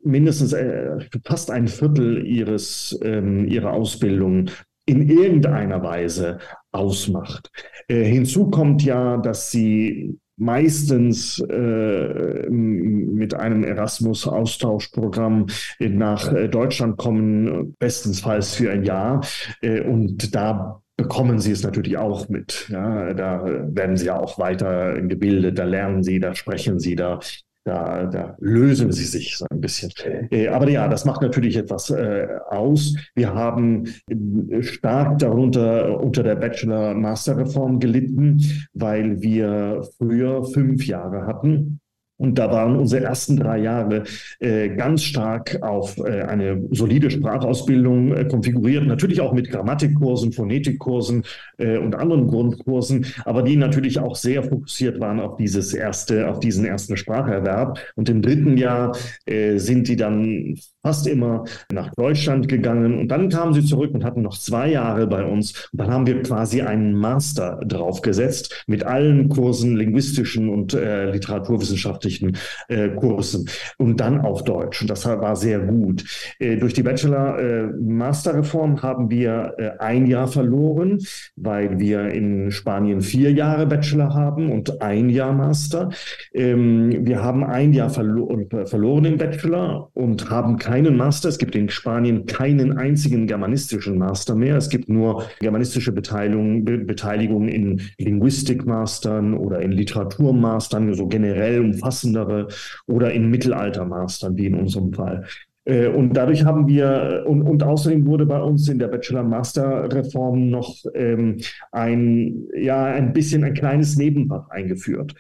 mindestens 0.03 0.53
äh, 0.53 0.99
fast 1.25 1.51
ein 1.51 1.69
Viertel 1.69 2.27
ihres, 2.27 2.99
ähm, 3.03 3.47
ihrer 3.47 3.73
Ausbildung 3.73 4.51
in 4.87 5.09
irgendeiner 5.09 5.83
Weise 5.83 6.39
ausmacht. 6.73 7.51
Äh, 7.89 8.05
hinzu 8.05 8.51
kommt 8.51 8.83
ja, 8.83 9.19
dass 9.19 9.51
sie 9.51 10.19
meistens 10.39 11.41
äh, 11.41 12.49
mit 12.49 13.35
einem 13.35 13.65
Erasmus-Austauschprogramm 13.65 15.47
nach 15.81 16.33
äh, 16.33 16.49
Deutschland 16.49 16.97
kommen, 16.97 17.75
bestensfalls 17.79 18.55
für 18.55 18.71
ein 18.71 18.85
Jahr. 18.85 19.21
Äh, 19.61 19.81
und 19.83 20.35
da 20.35 20.81
bekommen 20.97 21.39
sie 21.39 21.53
es 21.53 21.63
natürlich 21.63 21.97
auch 21.97 22.29
mit. 22.29 22.69
Ja, 22.71 23.15
da 23.15 23.45
werden 23.47 23.97
sie 23.97 24.07
ja 24.07 24.19
auch 24.19 24.39
weiter 24.39 25.01
gebildet, 25.01 25.59
da 25.59 25.65
lernen 25.65 26.03
sie, 26.03 26.19
da 26.19 26.35
sprechen 26.35 26.81
sie, 26.81 26.97
da 26.97 27.21
da, 27.65 28.07
da 28.07 28.37
lösen 28.41 28.93
sie 28.93 29.05
sich 29.05 29.37
so 29.37 29.47
ein 29.51 29.61
bisschen. 29.61 29.91
Äh, 30.31 30.49
aber 30.49 30.69
ja, 30.71 30.89
das 30.89 31.05
macht 31.05 31.23
natürlich 31.23 31.57
etwas 31.57 31.91
äh, 31.91 32.27
aus. 32.49 32.95
Wir 33.15 33.35
haben 33.35 33.85
äh, 34.09 34.63
stark 34.63 35.19
darunter 35.19 36.01
unter 36.01 36.23
der 36.23 36.37
Bachelor-Master-Reform 36.37 37.79
gelitten, 37.79 38.41
weil 38.73 39.21
wir 39.21 39.83
früher 39.99 40.45
fünf 40.45 40.87
Jahre 40.87 41.27
hatten 41.27 41.81
und 42.19 42.39
da 42.39 42.51
waren 42.51 42.77
unsere 42.77 43.05
ersten 43.05 43.37
drei 43.37 43.59
Jahre 43.59 44.03
äh, 44.41 44.69
ganz 44.71 45.03
stark 45.03 45.63
auf 45.63 45.97
äh, 45.99 46.23
eine 46.23 46.63
solide 46.73 47.11
Sprachausbildung 47.11 48.15
äh, 48.15 48.25
konfiguriert, 48.25 48.87
natürlich 48.87 49.21
auch 49.21 49.33
mit 49.33 49.51
Grammatikkursen, 49.51 50.33
Phonetikkursen 50.33 51.25
äh, 51.59 51.79
und 51.79 51.95
anderen 51.95 52.27
Grundkursen, 52.27 53.07
aber 53.25 53.43
die 53.43 53.57
natürlich 53.57 54.01
auch 54.01 54.17
sehr 54.17 54.43
fokussiert 54.43 55.01
waren 55.01 55.21
auf 55.21 55.37
dieses 55.37 55.73
erste, 55.73 56.29
auf 56.29 56.41
diesen 56.41 56.65
ersten 56.65 56.97
Spracherwerb. 56.97 57.79
Und 57.95 58.09
im 58.09 58.21
dritten 58.21 58.57
Jahr 58.57 58.97
äh, 59.27 59.59
sind 59.59 59.89
die 59.89 59.97
dann 59.97 60.57
fast 60.89 61.07
immer 61.07 61.45
nach 61.71 61.95
Deutschland 61.97 62.49
gegangen 62.49 62.99
und 62.99 63.09
dann 63.09 63.29
kamen 63.29 63.53
sie 63.53 63.63
zurück 63.63 63.91
und 63.93 64.05
hatten 64.05 64.23
noch 64.23 64.39
zwei 64.39 64.71
Jahre 64.71 65.07
bei 65.07 65.23
uns. 65.23 65.69
Und 65.71 65.83
dann 65.83 65.91
haben 65.91 66.07
wir 66.07 66.23
quasi 66.23 66.63
einen 66.63 66.95
Master 66.95 67.61
draufgesetzt 67.67 68.65
mit 68.67 68.85
allen 68.85 69.29
Kursen, 69.29 69.77
linguistischen 69.77 70.49
und 70.49 70.73
äh, 70.73 71.11
literaturwissenschaftlichen 71.11 72.39
äh, 72.69 72.89
Kursen 72.89 73.51
und 73.77 74.01
dann 74.01 74.23
auf 74.23 74.45
Deutsch. 74.45 74.81
Und 74.81 74.89
das 74.89 75.05
war 75.05 75.37
sehr 75.37 75.59
gut. 75.59 76.05
Äh, 76.39 76.57
durch 76.57 76.73
die 76.73 76.83
Bachelor-Master-Reform 76.83 78.77
äh, 78.77 78.79
haben 78.79 79.11
wir 79.11 79.57
äh, 79.59 79.71
ein 79.81 80.07
Jahr 80.07 80.29
verloren, 80.29 81.01
weil 81.37 81.79
wir 81.79 82.09
in 82.09 82.51
Spanien 82.51 83.03
vier 83.03 83.31
Jahre 83.33 83.67
Bachelor 83.67 84.15
haben 84.15 84.51
und 84.51 84.81
ein 84.81 85.11
Jahr 85.11 85.35
Master. 85.35 85.91
Ähm, 86.33 87.05
wir 87.05 87.23
haben 87.23 87.45
ein 87.45 87.75
Jahr 87.75 87.91
verlo 87.91 88.27
verloren 88.65 89.05
im 89.05 89.19
Bachelor 89.19 89.91
und 89.95 90.31
haben 90.31 90.57
keinen 90.79 90.97
Master. 90.97 91.29
Es 91.29 91.39
gibt 91.39 91.57
in 91.57 91.69
Spanien 91.69 92.27
keinen 92.27 92.79
einzigen 92.79 93.27
germanistischen 93.27 93.99
Master 93.99 94.37
mehr. 94.37 94.57
Es 94.57 94.69
gibt 94.69 94.89
nur 94.89 95.25
germanistische 95.41 95.91
Beteiligung, 95.91 96.65
Be 96.65 96.79
Beteiligung 96.79 97.49
in 97.49 97.81
Linguistikmastern 97.99 99.35
oder 99.35 99.61
in 99.61 99.73
Literaturmastern, 99.73 100.95
so 100.95 101.09
generell 101.09 101.61
umfassendere 101.61 102.47
oder 102.87 103.13
in 103.13 103.29
Mittelaltermastern, 103.29 104.37
wie 104.37 104.47
in 104.47 104.55
unserem 104.55 104.93
Fall. 104.93 105.25
Äh, 105.65 105.89
und 105.89 106.17
dadurch 106.17 106.45
haben 106.45 106.69
wir, 106.69 107.25
und, 107.27 107.43
und 107.43 107.65
außerdem 107.65 108.07
wurde 108.07 108.27
bei 108.27 108.41
uns 108.41 108.69
in 108.69 108.79
der 108.79 108.87
Bachelor-Master-Reform 108.87 110.49
noch 110.49 110.77
ähm, 110.95 111.39
ein, 111.73 112.45
ja, 112.57 112.85
ein 112.85 113.13
bisschen 113.13 113.43
ein 113.43 113.55
kleines 113.55 113.97
Nebenfach 113.97 114.49
eingeführt, 114.51 115.13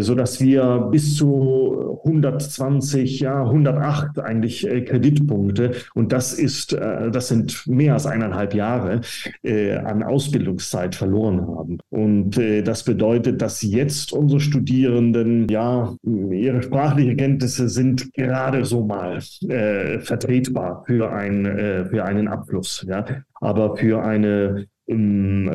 so 0.00 0.14
dass 0.14 0.40
wir 0.40 0.88
bis 0.90 1.16
zu 1.16 1.88
120, 2.04 3.20
ja, 3.20 3.44
108 3.44 4.18
eigentlich 4.18 4.66
äh, 4.66 4.82
Kreditpunkte, 4.82 5.72
und 5.94 6.12
das 6.12 6.32
ist, 6.32 6.72
äh, 6.72 7.10
das 7.10 7.28
sind 7.28 7.66
mehr 7.66 7.94
als 7.94 8.06
eineinhalb 8.06 8.54
Jahre 8.54 9.00
äh, 9.42 9.74
an 9.74 10.02
Ausbildungszeit 10.02 10.94
verloren 10.94 11.40
haben. 11.46 11.78
Und 11.90 12.38
äh, 12.38 12.62
das 12.62 12.84
bedeutet, 12.84 13.42
dass 13.42 13.62
jetzt 13.62 14.12
unsere 14.12 14.40
Studierenden, 14.40 15.48
ja, 15.48 15.94
ihre 16.04 16.62
sprachliche 16.62 17.16
Kenntnisse 17.16 17.68
sind 17.68 18.12
gerade 18.14 18.64
so 18.64 18.84
mal, 18.84 19.20
äh, 19.48 19.98
vertretbar 20.00 20.84
für, 20.86 21.12
ein, 21.12 21.46
äh, 21.46 21.84
für 21.86 22.04
einen 22.04 22.28
Abfluss. 22.28 22.84
Ja? 22.88 23.04
Aber 23.40 23.76
für 23.76 24.02
eine 24.02 24.66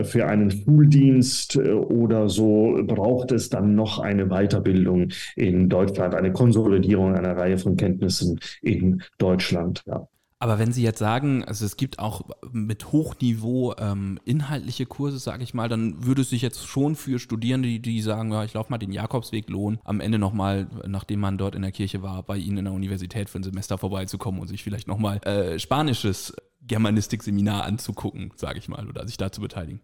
für 0.04 0.28
einen 0.28 0.52
Schuldienst 0.52 1.56
äh, 1.56 1.72
oder 1.72 2.30
so 2.30 2.80
braucht 2.86 3.32
es 3.32 3.50
dann 3.50 3.76
noch 3.76 4.00
eine 4.00 4.28
Weiterbildung 4.28 5.10
in 5.36 5.70
Deutschland, 5.70 6.14
eine 6.14 6.32
Konsolidierung 6.32 7.16
einer 7.16 7.36
Reihe 7.36 7.58
von 7.58 7.76
Kenntnissen 7.76 8.40
in 8.62 9.02
Deutschland. 9.18 9.84
Ja. 9.88 10.08
Aber 10.44 10.60
wenn 10.60 10.74
Sie 10.74 10.84
jetzt 10.84 11.00
sagen, 11.00 11.46
also 11.46 11.66
es 11.66 11.78
gibt 11.78 12.00
auch 12.00 12.24
mit 12.52 12.92
Hochniveau 12.92 13.76
ähm, 13.78 14.20
inhaltliche 14.26 14.86
Kurse, 14.86 15.18
sage 15.18 15.42
ich 15.42 15.54
mal, 15.54 15.70
dann 15.70 16.06
würde 16.06 16.22
es 16.24 16.32
sich 16.32 16.42
jetzt 16.42 16.68
schon 16.68 16.98
für 16.98 17.18
Studierende, 17.18 17.70
die, 17.70 17.80
die 17.80 18.02
sagen, 18.02 18.34
ja, 18.34 18.44
ich 18.44 18.54
laufe 18.54 18.70
mal 18.70 18.78
den 18.78 18.92
Jakobsweg 18.92 19.50
lohnen, 19.50 19.80
am 19.86 20.02
Ende 20.02 20.20
nochmal, 20.20 20.68
nachdem 20.86 21.22
man 21.22 21.38
dort 21.38 21.56
in 21.56 21.62
der 21.62 21.72
Kirche 21.72 22.02
war, 22.02 22.24
bei 22.24 22.36
Ihnen 22.36 22.58
in 22.58 22.66
der 22.66 22.74
Universität 22.74 23.30
für 23.30 23.40
ein 23.40 23.44
Semester 23.44 23.78
vorbeizukommen 23.78 24.42
und 24.42 24.50
sich 24.50 24.64
vielleicht 24.64 24.90
nochmal 24.90 25.20
äh, 25.20 25.58
spanisches 25.60 26.36
Germanistik-Seminar 26.64 27.64
anzugucken, 27.64 28.34
sage 28.36 28.60
ich 28.60 28.68
mal, 28.68 28.86
oder 28.90 29.08
sich 29.08 29.16
da 29.16 29.32
zu 29.32 29.40
beteiligen. 29.40 29.80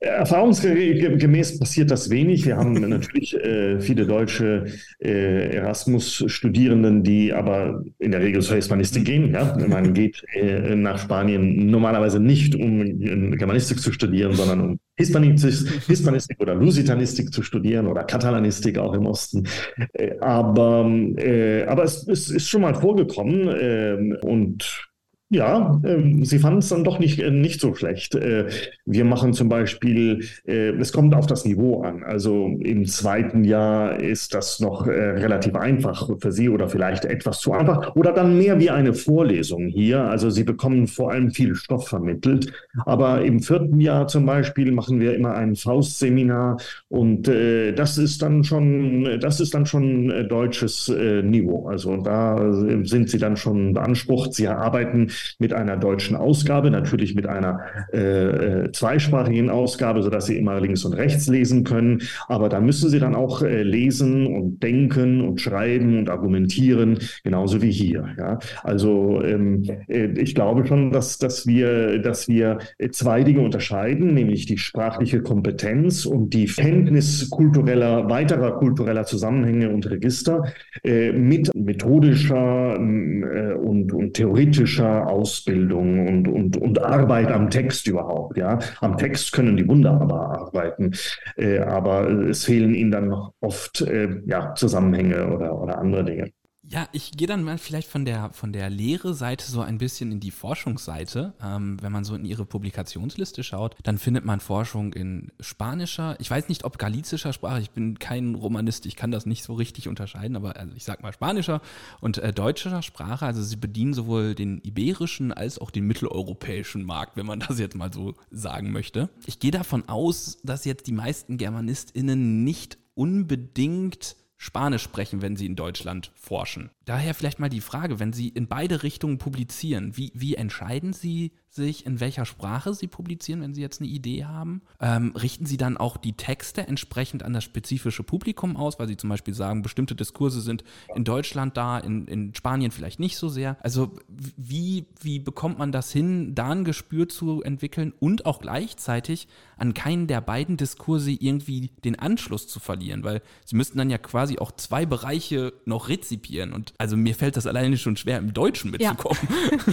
Erfahrungsgemäß 0.00 1.58
passiert 1.58 1.90
das 1.90 2.08
wenig. 2.08 2.46
Wir 2.46 2.56
haben 2.56 2.72
natürlich 2.72 3.34
äh, 3.34 3.80
viele 3.80 4.06
deutsche 4.06 4.64
äh, 4.98 5.54
Erasmus-Studierenden, 5.56 7.02
die 7.02 7.34
aber 7.34 7.82
in 7.98 8.10
der 8.10 8.22
Regel 8.22 8.40
zur 8.40 8.56
Hispanistik 8.56 9.04
gehen. 9.04 9.34
Ja? 9.34 9.54
Man 9.68 9.92
geht 9.92 10.24
äh, 10.32 10.74
nach 10.74 10.98
Spanien 10.98 11.66
normalerweise 11.66 12.18
nicht, 12.18 12.54
um 12.54 12.98
Germanistik 13.36 13.78
zu 13.78 13.92
studieren, 13.92 14.32
sondern 14.32 14.60
um 14.60 14.80
Hispanistik, 14.96 15.68
Hispanistik 15.86 16.40
oder 16.40 16.54
Lusitanistik 16.54 17.30
zu 17.32 17.42
studieren 17.42 17.86
oder 17.86 18.04
Katalanistik 18.04 18.78
auch 18.78 18.94
im 18.94 19.04
Osten. 19.04 19.46
Äh, 19.92 20.18
aber, 20.20 20.90
äh, 21.16 21.64
aber 21.64 21.84
es, 21.84 22.08
es, 22.08 22.30
ist 22.30 22.48
schon 22.48 22.62
mal 22.62 22.74
vorgekommen 22.74 23.54
ähm, 23.60 24.16
und 24.22 24.89
ja, 25.32 25.80
äh, 25.84 26.24
sie 26.24 26.40
fanden 26.40 26.58
es 26.58 26.68
dann 26.70 26.82
doch 26.82 26.98
nicht, 26.98 27.20
äh, 27.20 27.30
nicht 27.30 27.60
so 27.60 27.72
schlecht. 27.74 28.16
Äh, 28.16 28.48
wir 28.84 29.04
machen 29.04 29.32
zum 29.32 29.48
Beispiel, 29.48 30.26
äh, 30.44 30.70
es 30.70 30.92
kommt 30.92 31.14
auf 31.14 31.26
das 31.28 31.44
Niveau 31.44 31.82
an. 31.82 32.02
Also 32.02 32.46
im 32.60 32.84
zweiten 32.84 33.44
Jahr 33.44 34.00
ist 34.00 34.34
das 34.34 34.58
noch 34.58 34.88
äh, 34.88 34.90
relativ 34.90 35.54
einfach 35.54 36.10
für 36.18 36.32
Sie 36.32 36.48
oder 36.48 36.68
vielleicht 36.68 37.04
etwas 37.04 37.38
zu 37.38 37.52
einfach 37.52 37.94
oder 37.94 38.12
dann 38.12 38.38
mehr 38.38 38.58
wie 38.58 38.70
eine 38.70 38.92
Vorlesung 38.92 39.68
hier. 39.68 40.02
Also 40.02 40.30
Sie 40.30 40.42
bekommen 40.42 40.88
vor 40.88 41.12
allem 41.12 41.30
viel 41.30 41.54
Stoff 41.54 41.86
vermittelt. 41.86 42.52
Aber 42.84 43.22
im 43.22 43.40
vierten 43.40 43.78
Jahr 43.78 44.08
zum 44.08 44.26
Beispiel 44.26 44.72
machen 44.72 44.98
wir 44.98 45.14
immer 45.14 45.34
ein 45.34 45.54
Faustseminar 45.54 46.56
und 46.88 47.28
äh, 47.28 47.72
das 47.72 47.98
ist 47.98 48.20
dann 48.22 48.42
schon, 48.42 49.20
das 49.20 49.38
ist 49.38 49.54
dann 49.54 49.64
schon 49.64 50.10
äh, 50.10 50.24
deutsches 50.24 50.88
Niveau. 50.88 51.68
Also 51.68 51.96
da 51.98 52.52
sind 52.82 53.10
Sie 53.10 53.18
dann 53.18 53.36
schon 53.36 53.74
beansprucht. 53.74 54.34
Sie 54.34 54.48
arbeiten 54.48 55.08
mit 55.38 55.52
einer 55.52 55.76
deutschen 55.76 56.16
Ausgabe, 56.16 56.70
natürlich 56.70 57.14
mit 57.14 57.26
einer 57.26 57.60
äh, 57.92 58.64
äh, 58.64 58.72
zweisprachigen 58.72 59.50
Ausgabe, 59.50 60.02
sodass 60.02 60.26
Sie 60.26 60.36
immer 60.36 60.60
links 60.60 60.84
und 60.84 60.94
rechts 60.94 61.28
lesen 61.28 61.64
können. 61.64 62.02
Aber 62.28 62.48
da 62.48 62.60
müssen 62.60 62.90
Sie 62.90 62.98
dann 62.98 63.14
auch 63.14 63.42
äh, 63.42 63.62
lesen 63.62 64.26
und 64.26 64.62
denken 64.62 65.20
und 65.22 65.40
schreiben 65.40 65.98
und 65.98 66.08
argumentieren, 66.08 66.98
genauso 67.24 67.62
wie 67.62 67.70
hier. 67.70 68.08
Ja? 68.18 68.38
Also 68.62 69.22
ähm, 69.22 69.64
äh, 69.88 70.06
ich 70.18 70.34
glaube 70.34 70.66
schon, 70.66 70.90
dass, 70.90 71.18
dass, 71.18 71.46
wir, 71.46 71.98
dass 72.00 72.28
wir 72.28 72.58
zwei 72.92 73.22
Dinge 73.22 73.40
unterscheiden, 73.40 74.14
nämlich 74.14 74.46
die 74.46 74.58
sprachliche 74.58 75.22
Kompetenz 75.22 76.06
und 76.06 76.34
die 76.34 76.46
Kenntnis 76.46 77.30
kultureller, 77.30 78.08
weiterer 78.08 78.58
kultureller 78.58 79.04
Zusammenhänge 79.04 79.70
und 79.70 79.88
Register 79.90 80.44
äh, 80.84 81.12
mit 81.12 81.54
methodischer 81.54 82.74
äh, 82.76 83.54
und, 83.54 83.92
und 83.92 84.14
theoretischer 84.14 85.06
Ausbildung 85.10 86.08
und, 86.08 86.28
und, 86.28 86.56
und 86.56 86.82
Arbeit 86.82 87.30
am 87.30 87.50
Text 87.50 87.86
überhaupt. 87.86 88.36
Ja, 88.36 88.58
am 88.80 88.96
Text 88.96 89.32
können 89.32 89.56
die 89.56 89.68
wunderbar 89.68 90.38
arbeiten, 90.46 90.92
äh, 91.36 91.58
aber 91.58 92.08
es 92.08 92.44
fehlen 92.44 92.74
ihnen 92.74 92.90
dann 92.90 93.08
noch 93.08 93.34
oft 93.40 93.80
äh, 93.82 94.20
ja, 94.26 94.54
Zusammenhänge 94.54 95.32
oder, 95.32 95.60
oder 95.60 95.78
andere 95.78 96.04
Dinge. 96.04 96.32
Ja, 96.72 96.88
ich 96.92 97.10
gehe 97.10 97.26
dann 97.26 97.42
mal 97.42 97.58
vielleicht 97.58 97.88
von 97.88 98.04
der, 98.04 98.32
von 98.32 98.52
der 98.52 98.70
Lehre-Seite 98.70 99.50
so 99.50 99.60
ein 99.60 99.78
bisschen 99.78 100.12
in 100.12 100.20
die 100.20 100.30
Forschungsseite. 100.30 101.34
Ähm, 101.42 101.78
wenn 101.82 101.90
man 101.90 102.04
so 102.04 102.14
in 102.14 102.24
ihre 102.24 102.46
Publikationsliste 102.46 103.42
schaut, 103.42 103.74
dann 103.82 103.98
findet 103.98 104.24
man 104.24 104.38
Forschung 104.38 104.92
in 104.92 105.32
spanischer, 105.40 106.14
ich 106.20 106.30
weiß 106.30 106.48
nicht, 106.48 106.62
ob 106.62 106.78
galizischer 106.78 107.32
Sprache, 107.32 107.60
ich 107.60 107.72
bin 107.72 107.98
kein 107.98 108.36
Romanist, 108.36 108.86
ich 108.86 108.94
kann 108.94 109.10
das 109.10 109.26
nicht 109.26 109.42
so 109.42 109.54
richtig 109.54 109.88
unterscheiden, 109.88 110.36
aber 110.36 110.56
also 110.56 110.72
ich 110.76 110.84
sag 110.84 111.02
mal 111.02 111.12
spanischer 111.12 111.60
und 112.00 112.18
äh, 112.18 112.32
deutscher 112.32 112.82
Sprache. 112.82 113.26
Also 113.26 113.42
sie 113.42 113.56
bedienen 113.56 113.92
sowohl 113.92 114.36
den 114.36 114.60
iberischen 114.62 115.32
als 115.32 115.58
auch 115.58 115.72
den 115.72 115.88
mitteleuropäischen 115.88 116.84
Markt, 116.84 117.16
wenn 117.16 117.26
man 117.26 117.40
das 117.40 117.58
jetzt 117.58 117.74
mal 117.74 117.92
so 117.92 118.14
sagen 118.30 118.70
möchte. 118.70 119.10
Ich 119.26 119.40
gehe 119.40 119.50
davon 119.50 119.88
aus, 119.88 120.38
dass 120.44 120.64
jetzt 120.64 120.86
die 120.86 120.92
meisten 120.92 121.36
GermanistInnen 121.36 122.44
nicht 122.44 122.78
unbedingt 122.94 124.14
Spanisch 124.42 124.82
sprechen, 124.82 125.20
wenn 125.20 125.36
sie 125.36 125.44
in 125.44 125.54
Deutschland 125.54 126.12
forschen. 126.14 126.70
Daher 126.90 127.14
vielleicht 127.14 127.38
mal 127.38 127.48
die 127.48 127.60
Frage, 127.60 128.00
wenn 128.00 128.12
Sie 128.12 128.30
in 128.30 128.48
beide 128.48 128.82
Richtungen 128.82 129.18
publizieren, 129.18 129.96
wie, 129.96 130.10
wie 130.12 130.34
entscheiden 130.34 130.92
Sie 130.92 131.30
sich, 131.48 131.86
in 131.86 132.00
welcher 132.00 132.24
Sprache 132.24 132.74
Sie 132.74 132.88
publizieren, 132.88 133.42
wenn 133.42 133.54
Sie 133.54 133.60
jetzt 133.60 133.80
eine 133.80 133.88
Idee 133.88 134.24
haben? 134.24 134.62
Ähm, 134.80 135.14
richten 135.14 135.46
Sie 135.46 135.56
dann 135.56 135.76
auch 135.76 135.96
die 135.96 136.14
Texte 136.14 136.66
entsprechend 136.66 137.22
an 137.22 137.32
das 137.32 137.44
spezifische 137.44 138.02
Publikum 138.02 138.56
aus, 138.56 138.80
weil 138.80 138.88
Sie 138.88 138.96
zum 138.96 139.08
Beispiel 139.08 139.34
sagen, 139.34 139.62
bestimmte 139.62 139.94
Diskurse 139.94 140.40
sind 140.40 140.64
in 140.92 141.04
Deutschland 141.04 141.56
da, 141.56 141.78
in, 141.78 142.08
in 142.08 142.34
Spanien 142.34 142.72
vielleicht 142.72 142.98
nicht 142.98 143.18
so 143.18 143.28
sehr. 143.28 143.56
Also 143.60 143.92
wie, 144.08 144.86
wie 145.00 145.20
bekommt 145.20 145.58
man 145.58 145.70
das 145.70 145.92
hin, 145.92 146.34
da 146.34 146.50
ein 146.50 146.64
Gespür 146.64 147.08
zu 147.08 147.40
entwickeln 147.42 147.92
und 148.00 148.26
auch 148.26 148.40
gleichzeitig 148.40 149.28
an 149.56 149.74
keinen 149.74 150.08
der 150.08 150.22
beiden 150.22 150.56
Diskurse 150.56 151.12
irgendwie 151.12 151.70
den 151.84 151.96
Anschluss 152.00 152.48
zu 152.48 152.58
verlieren? 152.58 153.04
Weil 153.04 153.22
Sie 153.44 153.54
müssten 153.54 153.78
dann 153.78 153.90
ja 153.90 153.98
quasi 153.98 154.38
auch 154.38 154.50
zwei 154.52 154.86
Bereiche 154.86 155.52
noch 155.66 155.88
rezipieren. 155.88 156.52
Und 156.52 156.74
also 156.80 156.96
mir 156.96 157.14
fällt 157.14 157.36
das 157.36 157.46
alleine 157.46 157.76
schon 157.76 157.96
schwer, 157.96 158.18
im 158.18 158.32
Deutschen 158.32 158.70
mitzukommen. 158.70 159.18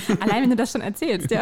Ja. 0.10 0.16
Allein 0.20 0.44
wenn 0.44 0.50
du 0.50 0.56
das 0.58 0.74
schon 0.74 0.82
erzählst, 0.82 1.32
ja. 1.32 1.42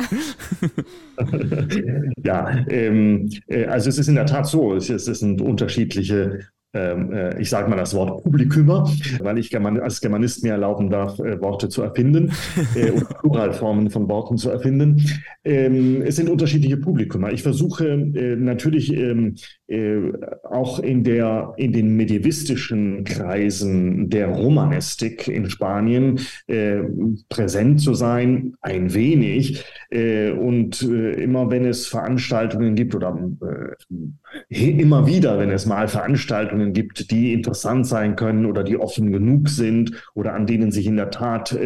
ja, 2.24 2.66
ähm, 2.70 3.32
äh, 3.48 3.66
also 3.66 3.90
es 3.90 3.98
ist 3.98 4.08
in 4.08 4.14
der 4.14 4.28
Tat 4.28 4.46
so, 4.46 4.76
es, 4.76 4.92
es 4.92 5.06
sind 5.06 5.42
unterschiedliche 5.42 6.46
ähm, 6.76 7.12
äh, 7.14 7.42
ich 7.42 7.50
sage 7.50 7.70
mal 7.70 7.78
das 7.78 7.94
Wort 7.96 8.22
Publikümer, 8.24 8.92
weil 9.22 9.38
ich 9.38 9.56
als 9.58 10.02
Germanist 10.02 10.44
mir 10.44 10.52
erlauben 10.52 10.90
darf, 10.90 11.18
äh, 11.20 11.40
Worte 11.42 11.70
zu 11.70 11.82
erfinden 11.82 12.34
äh, 12.76 12.92
oder 12.92 13.06
Pluralformen 13.06 13.90
von 13.90 14.10
Worten 14.10 14.38
zu 14.38 14.50
erfinden. 14.50 15.02
Ähm, 15.46 16.02
es 16.02 16.18
sind 16.18 16.30
unterschiedliche 16.30 16.76
Publikümer. 16.76 17.32
Ich 17.32 17.44
versuche 17.44 17.88
äh, 17.88 18.36
natürlich 18.36 18.94
ähm, 18.94 19.36
äh, 19.68 20.12
auch 20.44 20.78
in 20.78 21.04
der 21.04 21.54
in 21.58 21.72
den 21.72 21.96
medievistischen 21.96 23.04
Kreisen 23.04 24.12
der 24.12 24.28
Romanistik 24.28 25.28
in 25.28 25.50
Spanien 25.50 26.20
äh, 26.46 26.82
präsent 27.30 27.82
zu 27.82 27.96
sein, 27.96 28.54
ein 28.62 28.94
wenig. 28.94 29.64
Äh, 29.90 30.30
und 30.32 30.84
äh, 30.84 31.14
immer 31.14 31.50
wenn 31.50 31.66
es 31.66 31.88
Veranstaltungen 31.88 32.76
gibt 32.76 32.94
oder 32.94 33.18
äh, 34.52 34.70
immer 34.70 35.08
wieder, 35.08 35.40
wenn 35.40 35.50
es 35.50 35.66
mal 35.66 35.88
Veranstaltungen 35.88 36.74
gibt, 36.74 37.10
die 37.10 37.34
interessant 37.34 37.88
sein 37.88 38.16
können 38.16 38.46
oder 38.46 38.64
die 38.64 38.78
offen 38.78 39.12
genug 39.12 39.50
sind 39.50 39.94
oder 40.14 40.34
an 40.34 40.46
denen 40.46 40.72
sich 40.72 40.86
in 40.86 40.98
der 40.98 41.10
Tat 41.10 41.58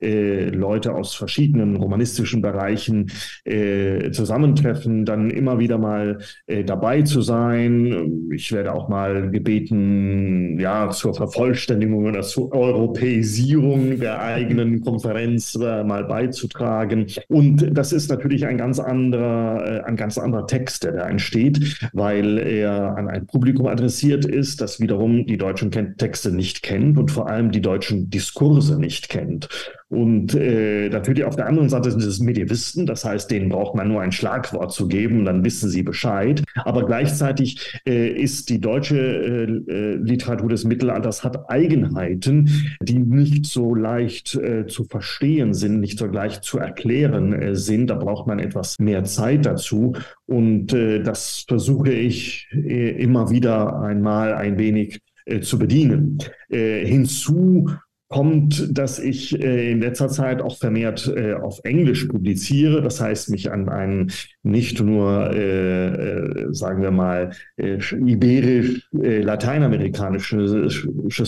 Leute 0.00 0.94
aus 0.94 1.14
verschiedenen 1.14 1.76
romanistischen 1.76 2.42
Bereichen 2.42 3.10
zusammentreffen, 3.44 5.04
dann 5.04 5.30
immer 5.30 5.58
wieder 5.58 5.78
mal 5.78 6.18
dabei 6.64 7.02
zu 7.02 7.22
sein 7.22 7.37
sein. 7.38 8.30
Ich 8.32 8.50
werde 8.52 8.74
auch 8.74 8.88
mal 8.88 9.30
gebeten, 9.30 10.58
ja, 10.58 10.90
zur 10.90 11.14
Vervollständigung 11.14 12.06
oder 12.06 12.22
zur 12.22 12.52
Europäisierung 12.52 13.98
der 14.00 14.20
eigenen 14.20 14.80
Konferenz 14.80 15.54
äh, 15.54 15.84
mal 15.84 16.04
beizutragen. 16.04 17.06
Und 17.28 17.76
das 17.76 17.92
ist 17.92 18.10
natürlich 18.10 18.46
ein 18.46 18.58
ganz 18.58 18.78
anderer, 18.80 19.64
äh, 19.64 19.80
ein 19.84 19.96
ganz 19.96 20.18
anderer 20.18 20.46
Text, 20.46 20.84
der 20.84 20.92
da 20.92 21.08
entsteht, 21.08 21.78
weil 21.92 22.38
er 22.38 22.96
an 22.96 23.08
ein 23.08 23.26
Publikum 23.26 23.66
adressiert 23.66 24.24
ist, 24.24 24.60
das 24.60 24.80
wiederum 24.80 25.26
die 25.26 25.38
deutschen 25.38 25.70
Texte 25.70 26.32
nicht 26.32 26.62
kennt 26.62 26.98
und 26.98 27.10
vor 27.10 27.28
allem 27.28 27.50
die 27.50 27.62
deutschen 27.62 28.10
Diskurse 28.10 28.78
nicht 28.78 29.08
kennt. 29.08 29.48
Und 29.90 30.34
äh, 30.34 30.90
natürlich 30.90 31.24
auf 31.24 31.36
der 31.36 31.46
anderen 31.46 31.70
Seite 31.70 31.90
sind 31.90 32.02
es 32.02 32.20
Medievisten, 32.20 32.84
das 32.84 33.06
heißt, 33.06 33.30
denen 33.30 33.48
braucht 33.48 33.74
man 33.74 33.88
nur 33.88 34.02
ein 34.02 34.12
Schlagwort 34.12 34.70
zu 34.72 34.86
geben, 34.86 35.24
dann 35.24 35.44
wissen 35.44 35.70
sie 35.70 35.82
Bescheid. 35.82 36.44
Aber 36.56 36.84
gleichzeitig 36.84 37.80
äh, 37.86 38.08
ist 38.08 38.50
die 38.50 38.60
deutsche 38.60 38.98
äh, 38.98 39.72
äh 39.72 39.94
Literatur 39.94 40.50
des 40.50 40.64
Mittelalters 40.64 41.24
hat 41.24 41.48
Eigenheiten, 41.50 42.50
die 42.82 42.98
nicht 42.98 43.46
so 43.46 43.74
leicht 43.74 44.34
äh, 44.34 44.66
zu 44.66 44.84
verstehen 44.84 45.54
sind, 45.54 45.80
nicht 45.80 45.98
so 45.98 46.06
leicht 46.06 46.44
zu 46.44 46.58
erklären 46.58 47.32
äh, 47.32 47.54
sind. 47.54 47.88
Da 47.88 47.94
braucht 47.94 48.26
man 48.26 48.40
etwas 48.40 48.78
mehr 48.78 49.04
Zeit 49.04 49.46
dazu. 49.46 49.94
Und 50.26 50.74
äh, 50.74 51.02
das 51.02 51.46
versuche 51.48 51.92
ich 51.92 52.48
äh, 52.52 52.90
immer 52.90 53.30
wieder 53.30 53.80
einmal 53.80 54.34
ein 54.34 54.58
wenig 54.58 55.00
äh, 55.24 55.40
zu 55.40 55.58
bedienen. 55.58 56.18
Äh, 56.50 56.84
hinzu 56.84 57.70
kommt, 58.08 58.76
dass 58.76 58.98
ich 58.98 59.38
äh, 59.38 59.70
in 59.70 59.80
letzter 59.80 60.08
Zeit 60.08 60.40
auch 60.40 60.56
vermehrt 60.56 61.12
äh, 61.14 61.34
auf 61.34 61.60
Englisch 61.64 62.04
publiziere. 62.06 62.80
Das 62.80 63.00
heißt, 63.00 63.30
mich 63.30 63.52
an 63.52 63.68
ein 63.68 64.10
nicht 64.48 64.80
nur, 64.82 65.30
äh, 65.32 65.88
äh 65.88 66.46
sagen 66.50 66.82
wir 66.82 66.90
mal, 66.90 67.30
äh, 67.56 67.78
iberisch, 67.94 68.88
äh, 69.00 69.20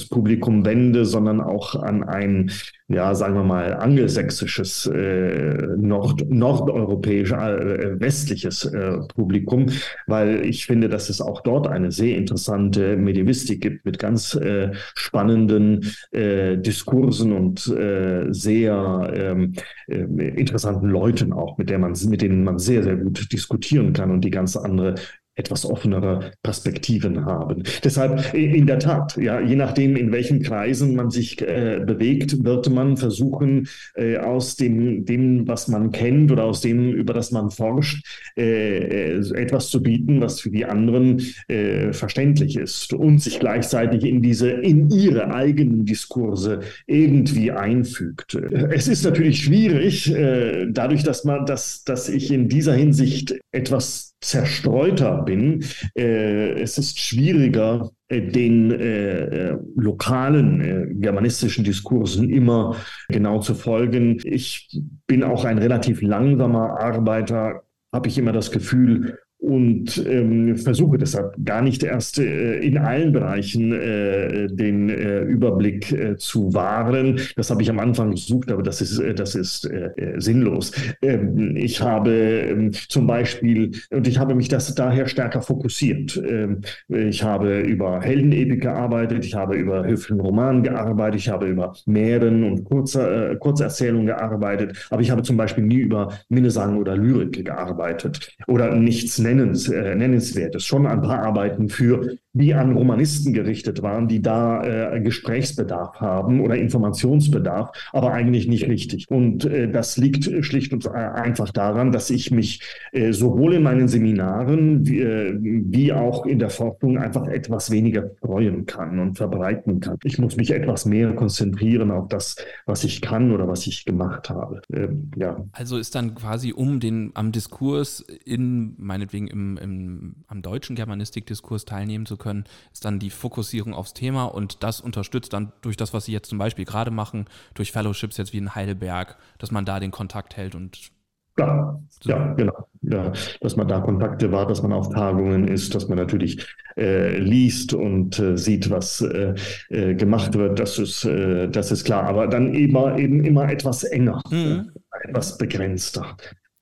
Publikum 0.09 0.64
wende, 0.64 1.04
sondern 1.04 1.40
auch 1.40 1.74
an 1.74 2.02
ein 2.02 2.50
ja, 2.90 3.14
sagen 3.14 3.35
wir 3.35 3.44
mal, 3.44 3.74
angelsächsisches, 3.74 4.87
äh, 4.87 5.68
Nord 5.76 6.28
nordeuropäisch, 6.28 7.30
äh, 7.30 8.00
westliches 8.00 8.64
äh, 8.64 8.98
Publikum, 9.14 9.66
weil 10.09 10.44
ich 10.44 10.66
finde, 10.66 10.88
dass 10.88 11.09
es 11.09 11.20
auch 11.20 11.40
dort 11.42 11.68
eine 11.68 11.92
sehr 11.92 12.16
interessante 12.16 12.96
Medievistik 12.96 13.61
gibt 13.61 13.85
mit 13.85 14.00
ganz 14.00 14.35
äh, 14.35 14.72
spannenden 14.94 15.87
äh, 16.11 16.56
Diskursen 16.59 17.33
und 17.33 17.68
äh, 17.68 18.26
sehr 18.30 19.12
ähm, 19.14 19.54
äh, 19.87 20.00
interessanten 20.00 20.88
Leuten 20.88 21.33
auch, 21.33 21.59
mit, 21.59 21.70
der 21.70 21.78
man, 21.78 21.94
mit 22.09 22.22
denen 22.22 22.42
man 22.42 22.59
sehr, 22.59 22.83
sehr 22.83 22.96
gut 22.96 23.10
diskutieren 23.11 23.92
kann 23.92 24.11
und 24.11 24.23
die 24.23 24.31
ganz 24.31 24.57
andere 24.57 24.94
etwas 25.36 25.64
offenere 25.64 26.32
Perspektiven 26.42 27.24
haben. 27.24 27.62
Deshalb 27.84 28.34
in 28.34 28.66
der 28.66 28.78
Tat, 28.78 29.16
ja, 29.16 29.40
je 29.40 29.56
nachdem, 29.56 29.96
in 29.96 30.12
welchen 30.12 30.42
Kreisen 30.42 30.94
man 30.94 31.10
sich 31.10 31.40
äh, 31.40 31.80
bewegt, 31.84 32.44
wird 32.44 32.68
man 32.68 32.96
versuchen, 32.96 33.68
äh, 33.94 34.18
aus 34.18 34.56
dem, 34.56 35.04
dem, 35.04 35.46
was 35.48 35.68
man 35.68 35.92
kennt 35.92 36.30
oder 36.30 36.44
aus 36.44 36.60
dem, 36.60 36.92
über 36.92 37.14
das 37.14 37.30
man 37.30 37.50
forscht, 37.50 38.04
äh, 38.36 39.14
äh 39.16 39.40
etwas 39.40 39.68
zu 39.68 39.82
bieten, 39.82 40.20
was 40.20 40.40
für 40.40 40.50
die 40.50 40.64
anderen 40.64 41.22
äh, 41.48 41.92
verständlich 41.92 42.56
ist 42.56 42.92
und 42.92 43.20
sich 43.20 43.38
gleichzeitig 43.38 44.04
in 44.04 44.22
diese, 44.22 44.50
in 44.50 44.90
ihre 44.90 45.32
eigenen 45.32 45.84
Diskurse 45.84 46.60
irgendwie 46.86 47.52
einfügt. 47.52 48.34
Es 48.70 48.88
ist 48.88 49.04
natürlich 49.04 49.44
schwierig, 49.44 50.12
äh, 50.12 50.66
dadurch, 50.70 51.02
dass 51.02 51.24
man, 51.24 51.46
dass, 51.46 51.84
dass 51.84 52.08
ich 52.08 52.32
in 52.32 52.48
dieser 52.48 52.74
Hinsicht 52.74 53.38
etwas 53.52 54.10
zerstreuter 54.20 55.22
bin. 55.22 55.64
Äh, 55.96 56.61
es 56.61 56.78
ist 56.78 56.98
schwieriger, 56.98 57.90
äh, 58.09 58.20
den 58.20 58.70
äh, 58.70 59.50
äh, 59.50 59.59
lokalen 59.76 60.61
äh, 60.61 60.87
germanistischen 60.94 61.64
Diskursen 61.64 62.28
immer 62.28 62.76
genau 63.09 63.40
zu 63.40 63.54
folgen. 63.54 64.20
Ich 64.24 64.68
bin 65.06 65.22
auch 65.22 65.44
ein 65.44 65.59
relativ 65.59 66.02
langsamer 66.02 66.80
Arbeiter, 66.80 67.62
habe 67.92 68.09
ich 68.09 68.18
immer 68.18 68.33
das 68.33 68.50
Gefühl, 68.50 69.18
und 69.40 70.05
ähm, 70.07 70.57
versuche 70.57 70.98
deshalb 70.98 71.35
gar 71.44 71.62
nicht 71.62 71.83
erst 71.83 72.18
äh, 72.18 72.59
in 72.59 72.76
allen 72.76 73.12
Bereichen 73.12 73.72
äh, 73.72 74.48
den 74.48 74.90
äh, 74.90 75.22
Überblick 75.22 75.92
äh, 75.92 76.16
zu 76.16 76.53
wahren. 76.53 77.20
Das 77.37 77.50
habe 77.50 77.62
ich 77.62 77.70
am 77.70 77.79
Anfang 77.79 78.11
gesucht, 78.11 78.53
aber 78.53 78.62
das 78.62 78.83
ist, 78.83 78.98
äh, 78.98 79.14
das 79.14 79.35
ist 79.35 79.64
äh, 79.64 79.90
sinnlos. 80.18 80.72
Ähm, 81.00 81.57
ich 81.57 81.81
habe 81.81 82.11
ähm, 82.11 82.72
zum 82.72 83.07
Beispiel, 83.07 83.72
und 83.90 84.07
ich 84.07 84.18
habe 84.18 84.35
mich 84.35 84.48
das 84.48 84.74
daher 84.74 85.07
stärker 85.07 85.40
fokussiert. 85.40 86.22
Ähm, 86.29 86.61
ich 86.88 87.22
habe 87.22 87.61
über 87.61 88.00
Heldenepik 88.03 88.61
gearbeitet, 88.61 89.24
ich 89.24 89.35
habe 89.35 89.57
über 89.57 89.87
höflichen 89.87 90.20
Roman 90.20 90.62
gearbeitet, 90.62 91.20
ich 91.20 91.29
habe 91.31 91.46
über 91.46 91.74
Meeren 91.87 92.44
und 92.44 92.64
Kurzer, 92.64 93.37
Kurzerzählungen 93.37 94.07
gearbeitet, 94.07 94.87
aber 94.90 95.00
ich 95.00 95.11
habe 95.11 95.22
zum 95.22 95.37
Beispiel 95.37 95.64
nie 95.64 95.79
über 95.79 96.12
Minnesang 96.29 96.76
oder 96.76 96.96
Lyrik 96.96 97.44
gearbeitet 97.44 98.37
oder 98.46 98.74
nichts 98.74 99.18
nennens, 99.34 99.68
äh, 99.68 99.94
nennenswertes, 99.94 100.64
schon 100.64 100.86
ein 100.86 101.00
paar 101.02 101.22
Arbeiten 101.22 101.68
für 101.68 102.16
die 102.32 102.54
an 102.54 102.76
Romanisten 102.76 103.32
gerichtet 103.32 103.82
waren, 103.82 104.06
die 104.06 104.22
da 104.22 104.62
äh, 104.94 105.00
Gesprächsbedarf 105.00 106.00
haben 106.00 106.40
oder 106.40 106.56
Informationsbedarf, 106.56 107.70
aber 107.92 108.12
eigentlich 108.12 108.46
nicht 108.46 108.68
richtig. 108.68 109.06
Und 109.08 109.44
äh, 109.44 109.68
das 109.68 109.96
liegt 109.96 110.30
schlicht 110.44 110.72
und 110.72 110.86
einfach 110.88 111.50
daran, 111.50 111.90
dass 111.90 112.10
ich 112.10 112.30
mich 112.30 112.62
äh, 112.92 113.12
sowohl 113.12 113.54
in 113.54 113.64
meinen 113.64 113.88
Seminaren 113.88 114.86
wie, 114.86 115.00
äh, 115.00 115.36
wie 115.40 115.92
auch 115.92 116.24
in 116.24 116.38
der 116.38 116.50
Forschung 116.50 116.98
einfach 116.98 117.26
etwas 117.26 117.70
weniger 117.70 118.10
freuen 118.20 118.64
kann 118.64 119.00
und 119.00 119.16
verbreiten 119.16 119.80
kann. 119.80 119.98
Ich 120.04 120.18
muss 120.18 120.36
mich 120.36 120.52
etwas 120.52 120.86
mehr 120.86 121.12
konzentrieren 121.14 121.90
auf 121.90 122.08
das, 122.08 122.36
was 122.64 122.84
ich 122.84 123.00
kann 123.00 123.32
oder 123.32 123.48
was 123.48 123.66
ich 123.66 123.84
gemacht 123.84 124.30
habe. 124.30 124.62
Ähm, 124.72 125.10
ja. 125.16 125.44
Also 125.50 125.78
ist 125.78 125.96
dann 125.96 126.14
quasi 126.14 126.52
um 126.52 126.78
den 126.78 127.10
am 127.14 127.32
Diskurs 127.32 128.04
in 128.24 128.74
meinetwegen 128.78 129.26
im, 129.26 129.56
im 129.56 130.14
am 130.28 130.42
deutschen 130.42 130.76
Germanistikdiskurs 130.76 131.64
teilnehmen 131.64 132.06
zu 132.06 132.19
können, 132.20 132.44
ist 132.72 132.85
dann 132.85 133.00
die 133.00 133.11
Fokussierung 133.11 133.74
aufs 133.74 133.94
Thema 133.94 134.26
und 134.26 134.62
das 134.62 134.80
unterstützt 134.80 135.33
dann 135.33 135.52
durch 135.62 135.76
das, 135.76 135.92
was 135.92 136.04
Sie 136.04 136.12
jetzt 136.12 136.28
zum 136.28 136.38
Beispiel 136.38 136.64
gerade 136.64 136.92
machen, 136.92 137.26
durch 137.54 137.72
Fellowships 137.72 138.16
jetzt 138.16 138.33
wie 138.33 138.38
in 138.38 138.54
Heidelberg, 138.54 139.16
dass 139.38 139.50
man 139.50 139.64
da 139.64 139.80
den 139.80 139.90
Kontakt 139.90 140.37
hält 140.37 140.54
und 140.54 140.92
ja, 141.38 141.80
ja, 142.04 142.33
genau. 142.35 142.68
Ja, 142.83 143.12
dass 143.40 143.56
man 143.56 143.68
da 143.68 143.80
Kontakte 143.80 144.33
war, 144.33 144.46
dass 144.46 144.62
man 144.62 144.72
auf 144.72 144.88
Tagungen 144.90 145.48
ist, 145.48 145.74
dass 145.74 145.88
man 145.88 145.98
natürlich 145.98 146.46
äh, 146.76 147.18
liest 147.18 147.74
und 147.74 148.18
äh, 148.18 148.37
sieht, 148.37 148.70
was 148.70 149.00
äh, 149.02 149.35
äh 149.68 149.94
gemacht 149.94 150.35
wird, 150.35 150.59
das 150.59 150.78
ist, 150.78 151.04
äh, 151.04 151.48
das 151.48 151.72
ist 151.72 151.85
klar. 151.85 152.04
Aber 152.04 152.26
dann 152.26 152.54
immer, 152.54 152.98
eben 152.98 153.24
immer 153.24 153.50
etwas 153.50 153.85
enger, 153.85 154.22
mhm. 154.30 154.70
etwas 155.02 155.38
begrenzter. 155.38 156.16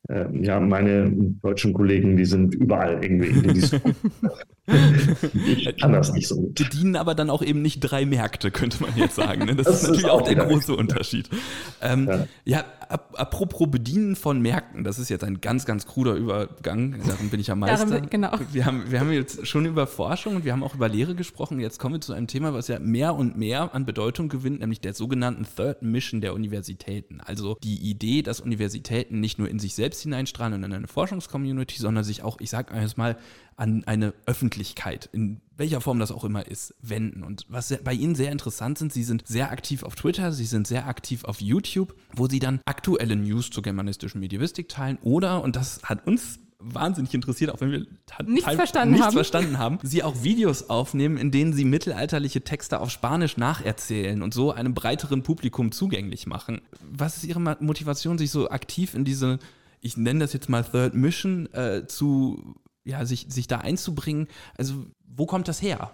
Ähm, 0.08 0.42
ja, 0.42 0.58
meine 0.58 1.10
deutschen 1.42 1.72
Kollegen, 1.72 2.16
die 2.16 2.24
sind 2.24 2.54
überall 2.54 3.02
irgendwie 3.02 3.28
in 3.28 3.54
diesem. 3.54 3.80
ich 5.46 5.76
kann 5.78 5.92
das 5.92 6.12
nicht 6.12 6.28
so 6.28 6.36
gut. 6.36 6.54
Bedienen 6.54 6.96
aber 6.96 7.14
dann 7.14 7.30
auch 7.30 7.42
eben 7.42 7.62
nicht 7.62 7.80
drei 7.80 8.04
Märkte, 8.04 8.50
könnte 8.50 8.82
man 8.82 8.96
jetzt 8.96 9.14
sagen. 9.14 9.46
Ne? 9.46 9.56
Das, 9.56 9.66
das, 9.66 9.76
ist 9.76 9.82
natürlich 9.82 10.04
ist 10.04 10.10
auch, 10.10 10.20
auch 10.20 10.28
der 10.28 10.36
große 10.36 10.76
Unterschied. 10.76 11.28
Ähm, 11.80 12.06
ja. 12.06 12.26
ja, 12.44 12.64
apropos 12.88 13.70
Bedienen 13.70 14.16
von 14.16 14.40
Märkten, 14.40 14.84
das 14.84 14.98
ist 14.98 15.08
jetzt 15.08 15.24
ein 15.24 15.40
ganz, 15.40 15.64
ganz 15.64 15.86
kruder 15.86 16.14
Übergang. 16.14 16.96
Darin 17.06 17.30
bin 17.30 17.40
ich 17.40 17.50
am 17.50 17.60
meisten. 17.60 17.90
Darum, 17.90 18.10
genau. 18.10 18.32
Wir 18.52 18.66
haben, 18.66 18.90
wir 18.90 19.00
haben 19.00 19.12
jetzt 19.12 19.46
schon 19.46 19.66
über 19.66 19.86
Forschung 19.86 20.36
und 20.36 20.44
wir 20.44 20.52
haben 20.52 20.62
auch 20.62 20.74
über 20.74 20.88
Lehre 20.88 21.14
gesprochen. 21.14 21.60
Jetzt 21.60 21.78
kommen 21.78 21.94
wir 21.94 22.00
zu 22.00 22.12
einem 22.12 22.26
Thema, 22.26 22.54
was 22.54 22.68
ja 22.68 22.78
mehr 22.78 23.14
und 23.14 23.36
mehr 23.36 23.74
an 23.74 23.86
Bedeutung 23.86 24.28
gewinnt, 24.28 24.60
nämlich 24.60 24.80
der 24.80 24.94
sogenannten 24.94 25.46
Third 25.56 25.82
Mission 25.82 26.20
der 26.20 26.34
Universitäten. 26.34 27.20
Also 27.20 27.56
die 27.62 27.76
Idee, 27.90 28.22
dass 28.22 28.40
Universitäten 28.40 29.20
nicht 29.20 29.38
nur 29.38 29.48
in 29.48 29.58
sich 29.58 29.74
selbst 29.74 30.02
hineinstrahlen 30.02 30.54
und 30.54 30.64
in 30.64 30.72
eine 30.72 30.88
Forschungscommunity, 30.88 31.78
sondern 31.78 32.04
sich 32.04 32.22
auch, 32.22 32.38
ich 32.40 32.50
sage 32.50 32.74
mal, 32.96 33.16
an 33.58 33.82
eine 33.84 34.14
Öffentlichkeit, 34.24 35.10
in 35.12 35.40
welcher 35.56 35.80
Form 35.80 35.98
das 35.98 36.12
auch 36.12 36.24
immer 36.24 36.46
ist, 36.46 36.74
wenden. 36.80 37.24
Und 37.24 37.44
was 37.48 37.76
bei 37.82 37.92
Ihnen 37.92 38.14
sehr 38.14 38.30
interessant 38.30 38.78
sind, 38.78 38.92
Sie 38.92 39.02
sind 39.02 39.26
sehr 39.26 39.50
aktiv 39.50 39.82
auf 39.82 39.96
Twitter, 39.96 40.32
Sie 40.32 40.44
sind 40.44 40.66
sehr 40.66 40.86
aktiv 40.86 41.24
auf 41.24 41.40
YouTube, 41.40 41.94
wo 42.14 42.28
Sie 42.28 42.38
dann 42.38 42.60
aktuelle 42.64 43.16
News 43.16 43.50
zur 43.50 43.62
germanistischen 43.62 44.20
Medievistik 44.20 44.68
teilen 44.68 44.98
oder, 45.02 45.42
und 45.42 45.56
das 45.56 45.82
hat 45.82 46.06
uns 46.06 46.38
wahnsinnig 46.60 47.14
interessiert, 47.14 47.50
auch 47.52 47.60
wenn 47.60 47.70
wir 47.70 47.86
nichts, 48.26 48.52
verstanden, 48.52 48.92
nichts 48.92 49.06
haben. 49.06 49.14
verstanden 49.14 49.58
haben, 49.58 49.78
sie 49.82 50.02
auch 50.02 50.22
Videos 50.22 50.70
aufnehmen, 50.70 51.16
in 51.16 51.30
denen 51.30 51.52
sie 51.52 51.64
mittelalterliche 51.64 52.42
Texte 52.42 52.80
auf 52.80 52.90
Spanisch 52.90 53.36
nacherzählen 53.36 54.22
und 54.22 54.34
so 54.34 54.52
einem 54.52 54.74
breiteren 54.74 55.22
Publikum 55.22 55.70
zugänglich 55.72 56.26
machen. 56.26 56.60
Was 56.80 57.16
ist 57.16 57.24
Ihre 57.24 57.40
Motivation, 57.40 58.18
sich 58.18 58.30
so 58.30 58.50
aktiv 58.50 58.94
in 58.94 59.04
diese, 59.04 59.38
ich 59.80 59.96
nenne 59.96 60.20
das 60.20 60.32
jetzt 60.32 60.48
mal 60.48 60.64
Third 60.64 60.94
Mission, 60.94 61.52
äh, 61.52 61.86
zu, 61.86 62.56
ja, 62.88 63.04
sich, 63.04 63.26
sich 63.28 63.46
da 63.46 63.58
einzubringen? 63.58 64.28
Also, 64.56 64.86
wo 65.06 65.26
kommt 65.26 65.46
das 65.46 65.62
her? 65.62 65.90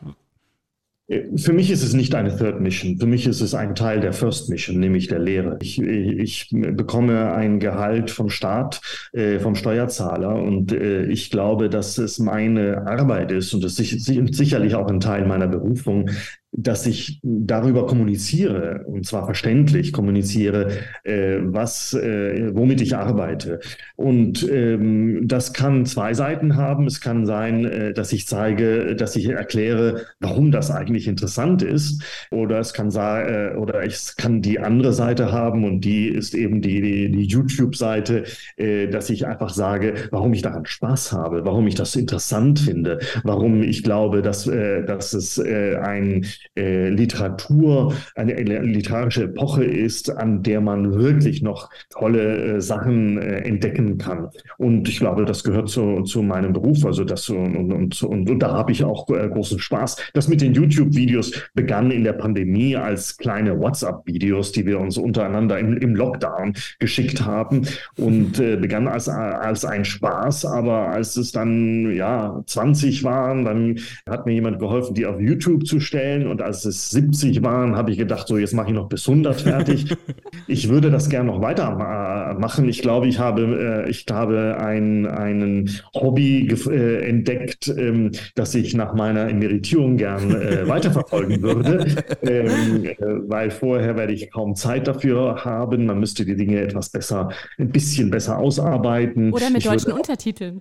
Für 1.37 1.52
mich 1.52 1.70
ist 1.70 1.83
es 1.83 1.92
nicht 1.92 2.14
eine 2.14 2.35
Third 2.35 2.62
Mission. 2.62 2.98
Für 2.98 3.07
mich 3.07 3.26
ist 3.26 3.42
es 3.42 3.54
ein 3.54 3.74
Teil 3.74 4.00
der 4.00 4.14
First 4.14 4.48
Mission, 4.48 4.80
nämlich 4.80 5.07
der 5.09 5.18
Lehre. 5.18 5.59
Ich, 5.61 5.78
ich 5.78 6.48
bekomme 6.50 7.35
ein 7.35 7.61
Gehalt 7.61 8.11
vom 8.11 8.30
Staat, 8.30 8.80
äh, 9.12 9.38
vom 9.38 9.54
Steuerzahler 9.54 10.35
und 10.35 10.72
äh, 10.72 11.04
ich 11.04 11.30
glaube, 11.30 11.68
dass 11.68 11.98
es 11.98 12.18
meine 12.18 12.87
Arbeit 12.87 13.33
ist 13.33 13.52
und 13.52 13.64
es 13.64 13.78
ist 13.78 14.07
sicherlich 14.35 14.76
auch 14.76 14.88
ein 14.88 15.00
Teil 15.00 15.26
meiner 15.26 15.46
Berufung, 15.46 16.09
dass 16.57 16.87
ich 16.87 17.21
darüber 17.23 17.87
kommuniziere, 17.87 18.85
und 18.87 19.05
zwar 19.05 19.25
verständlich 19.25 19.93
kommuniziere, 19.93 20.71
äh, 21.03 21.38
was, 21.40 21.95
äh, 21.95 22.55
womit 22.55 22.81
ich 22.81 22.97
arbeite. 22.97 23.59
Und 23.97 24.49
ähm, 24.49 25.27
das 25.27 25.53
kann 25.53 25.85
zwei 25.85 26.14
Seiten 26.14 26.57
haben. 26.57 26.87
Es 26.87 27.01
kann 27.01 27.27
sein, 27.27 27.64
äh, 27.64 27.93
dass 27.93 28.12
ich 28.12 28.29
zeige, 28.29 28.95
dass 28.95 29.17
ich 29.17 29.29
erkläre, 29.29 30.03
warum 30.21 30.53
das 30.53 30.71
eigentlich 30.71 31.09
interessant 31.09 31.62
ist. 31.62 32.03
Oder 32.31 32.61
es 32.61 32.73
kann 32.73 32.90
sein, 32.93 33.55
äh, 33.55 33.57
oder 33.57 33.85
es 33.85 34.14
kann 34.14 34.40
die 34.40 34.61
andere 34.61 34.93
Seite 34.93 35.33
haben 35.33 35.64
und 35.64 35.81
die 35.81 36.07
ist 36.09 36.35
eben 36.35 36.62
die, 36.62 36.81
die, 36.81 37.11
die 37.11 37.25
YouTube-Seite, 37.25 38.25
äh, 38.57 38.87
dass 38.87 39.11
ich 39.11 39.27
einfach 39.27 39.51
sage, 39.51 39.95
warum 40.12 40.33
ich 40.33 40.43
daran 40.43 40.67
Spaß 40.67 41.12
habe, 41.12 41.45
warum 41.45 41.67
ich 41.67 41.75
das 41.75 41.97
interessant 41.97 42.61
finde, 42.61 43.01
warum 43.25 43.62
ich 43.62 43.83
glaube, 43.83 44.23
dass, 44.23 44.47
äh, 44.47 44.85
dass 44.85 45.14
es 45.14 45.40
ein 45.40 46.25
äh, 46.57 46.88
Literatur, 46.88 47.94
eine 48.14 48.35
literarische 48.62 49.24
Epoche 49.24 49.64
ist, 49.64 50.11
an 50.11 50.42
der 50.42 50.61
man 50.61 50.94
wirklich 50.94 51.42
noch 51.42 51.70
tolle 51.90 52.57
äh, 52.57 52.61
Sachen 52.61 53.18
äh, 53.18 53.38
entdecken 53.38 53.98
kann. 53.98 54.28
Und 54.59 54.88
ich 54.88 54.98
glaube, 54.98 55.24
das 55.24 55.44
gehört 55.44 55.68
zu, 55.68 56.02
zu 56.02 56.22
meinem 56.22 56.52
Beruf. 56.52 56.85
Also 56.85 57.04
das 57.04 57.28
und, 57.28 57.72
und, 57.72 58.02
und, 58.02 58.30
und 58.30 58.38
da 58.38 58.52
habe 58.52 58.72
ich 58.72 58.85
auch 58.85 59.09
äh, 59.11 59.28
großen 59.28 59.59
Spaß. 59.59 59.96
Das 60.12 60.28
mit 60.28 60.40
den 60.40 60.54
YouTube-Videos 60.54 61.33
begann 61.54 61.90
in 61.90 62.04
der 62.04 62.12
Pandemie 62.14 62.76
als 62.76 63.16
kleine 63.16 63.59
WhatsApp-Videos, 63.59 64.52
die 64.52 64.66
wir 64.66 64.80
uns 64.80 64.98
untereinander 64.98 65.59
im, 65.59 65.76
im 65.76 65.94
Lockdown 65.94 66.54
geschickt 66.78 67.24
haben 67.24 67.66
und 67.96 68.38
äh, 68.38 68.57
begann 68.57 68.88
als, 68.88 69.09
als 69.09 69.64
ein 69.64 69.85
Spaß. 69.85 70.44
Aber 70.46 70.88
als 70.88 71.16
es 71.16 71.33
dann 71.33 71.94
ja 71.94 72.42
20 72.46 73.04
waren, 73.04 73.44
dann 73.44 73.78
hat 74.09 74.26
mir 74.26 74.33
jemand 74.33 74.59
geholfen, 74.59 74.94
die 74.94 75.07
auf 75.07 75.20
YouTube 75.20 75.66
zu 75.66 75.80
stellen 75.80 76.26
und 76.35 76.42
als 76.42 76.64
es 76.64 76.90
70 76.90 77.44
waren, 77.44 77.77
habe 77.77 77.92
ich 77.92 77.99
gedacht, 77.99 78.27
so 78.27 78.37
jetzt 78.37 78.55
mache 78.55 78.66
ich 78.66 78.75
noch 78.75 78.88
bis 78.88 79.09
100 79.09 79.40
fertig. 79.40 79.97
ich 80.49 80.68
würde 80.68 80.90
das 80.90 81.09
gerne 81.09 81.31
noch 81.31 81.40
weitermachen. 81.40 82.68
Ich 82.68 82.83
glaube, 82.83 83.07
ich 83.07 83.20
habe, 83.20 83.85
äh, 83.87 83.88
ich 83.88 84.05
habe 84.11 84.57
ein, 84.59 85.07
einen 85.07 85.70
Hobby 85.94 86.49
äh, 86.49 87.09
entdeckt, 87.09 87.68
ähm, 87.68 88.11
das 88.35 88.57
ich 88.57 88.75
nach 88.75 88.94
meiner 88.94 89.29
Emeritierung 89.29 89.97
gern 89.97 90.35
äh, 90.35 90.66
weiterverfolgen 90.68 91.40
würde, 91.40 91.87
ähm, 92.23 92.88
weil 93.29 93.53
vorher 93.53 93.97
werde 93.97 94.12
ich 94.12 94.29
kaum 94.33 94.57
Zeit 94.57 94.88
dafür 94.88 95.44
haben. 95.44 95.87
Man 95.87 96.01
müsste 96.01 96.25
die 96.25 96.35
Dinge 96.35 96.61
etwas 96.62 96.90
besser, 96.90 97.29
ein 97.59 97.68
bisschen 97.68 98.11
besser 98.11 98.38
ausarbeiten. 98.38 99.33
Oder 99.33 99.51
mit 99.51 99.59
ich 99.59 99.66
deutschen 99.66 99.87
würde, 99.87 100.01
Untertiteln. 100.01 100.59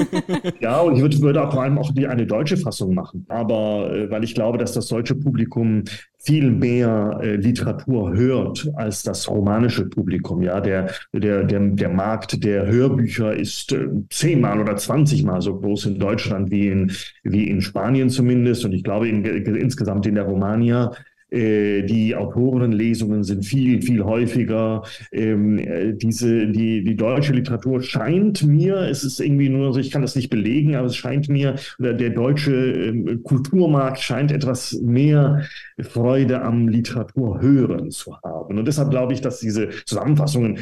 ja, 0.60 0.80
und 0.80 0.96
ich 0.96 1.02
würde, 1.02 1.20
würde 1.20 1.46
auch 1.46 1.52
vor 1.52 1.64
allem 1.64 1.76
auch 1.76 1.92
die, 1.92 2.06
eine 2.06 2.26
deutsche 2.26 2.56
Fassung 2.56 2.94
machen. 2.94 3.26
Aber 3.28 3.90
weil 4.08 4.24
ich 4.24 4.34
glaube, 4.34 4.56
dass 4.56 4.72
das 4.72 4.88
deutsche 4.92 5.14
Publikum 5.14 5.84
viel 6.24 6.50
mehr 6.50 7.18
äh, 7.20 7.36
Literatur 7.36 8.14
hört 8.14 8.70
als 8.76 9.02
das 9.02 9.28
romanische 9.28 9.86
Publikum. 9.86 10.42
Ja, 10.42 10.60
der, 10.60 10.90
der, 11.12 11.44
der, 11.44 11.60
der 11.60 11.88
Markt 11.88 12.44
der 12.44 12.66
Hörbücher 12.66 13.34
ist 13.34 13.72
äh, 13.72 13.88
zehnmal 14.10 14.60
oder 14.60 14.76
zwanzigmal 14.76 15.40
so 15.42 15.58
groß 15.58 15.86
in 15.86 15.98
Deutschland 15.98 16.50
wie 16.50 16.68
in, 16.68 16.92
wie 17.24 17.48
in 17.48 17.60
Spanien 17.60 18.08
zumindest. 18.08 18.64
Und 18.64 18.72
ich 18.72 18.84
glaube 18.84 19.08
in, 19.08 19.24
insgesamt 19.24 20.06
in 20.06 20.14
der 20.14 20.24
Romania 20.24 20.92
die 21.32 22.14
Autorenlesungen 22.14 23.24
sind 23.24 23.44
viel, 23.44 23.80
viel 23.80 24.04
häufiger. 24.04 24.82
Ähm, 25.12 25.58
äh, 25.58 25.94
diese, 25.94 26.46
die, 26.48 26.84
die 26.84 26.96
deutsche 26.96 27.32
Literatur 27.32 27.82
scheint 27.82 28.42
mir, 28.46 28.76
es 28.76 29.02
ist 29.02 29.20
irgendwie 29.20 29.48
nur 29.48 29.72
so, 29.72 29.80
ich 29.80 29.90
kann 29.90 30.02
das 30.02 30.16
nicht 30.16 30.30
belegen, 30.30 30.74
aber 30.76 30.86
es 30.86 30.96
scheint 30.96 31.28
mir, 31.28 31.56
der, 31.78 31.94
der 31.94 32.10
deutsche 32.10 32.52
ähm, 32.54 33.22
Kulturmarkt 33.22 34.00
scheint 34.00 34.30
etwas 34.30 34.78
mehr 34.82 35.42
Freude 35.80 36.42
am 36.42 36.68
Literaturhören 36.68 37.90
zu 37.90 38.16
haben. 38.22 38.58
Und 38.58 38.66
deshalb 38.66 38.90
glaube 38.90 39.14
ich, 39.14 39.20
dass 39.20 39.40
diese 39.40 39.70
Zusammenfassungen, 39.86 40.58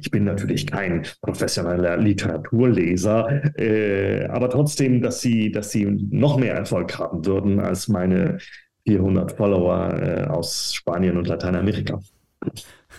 ich 0.00 0.10
bin 0.10 0.24
natürlich 0.24 0.66
kein 0.66 1.02
professioneller 1.20 1.96
Literaturleser, 1.96 3.58
äh, 3.58 4.26
aber 4.26 4.50
trotzdem, 4.50 5.02
dass 5.02 5.20
sie, 5.20 5.50
dass 5.50 5.70
sie 5.70 5.84
noch 5.84 6.38
mehr 6.38 6.54
Erfolg 6.54 6.98
haben 6.98 7.24
würden 7.26 7.58
als 7.60 7.88
meine 7.88 8.38
400 8.86 9.32
Follower 9.32 9.94
äh, 10.00 10.24
aus 10.28 10.72
Spanien 10.72 11.16
und 11.16 11.26
Lateinamerika. 11.26 12.00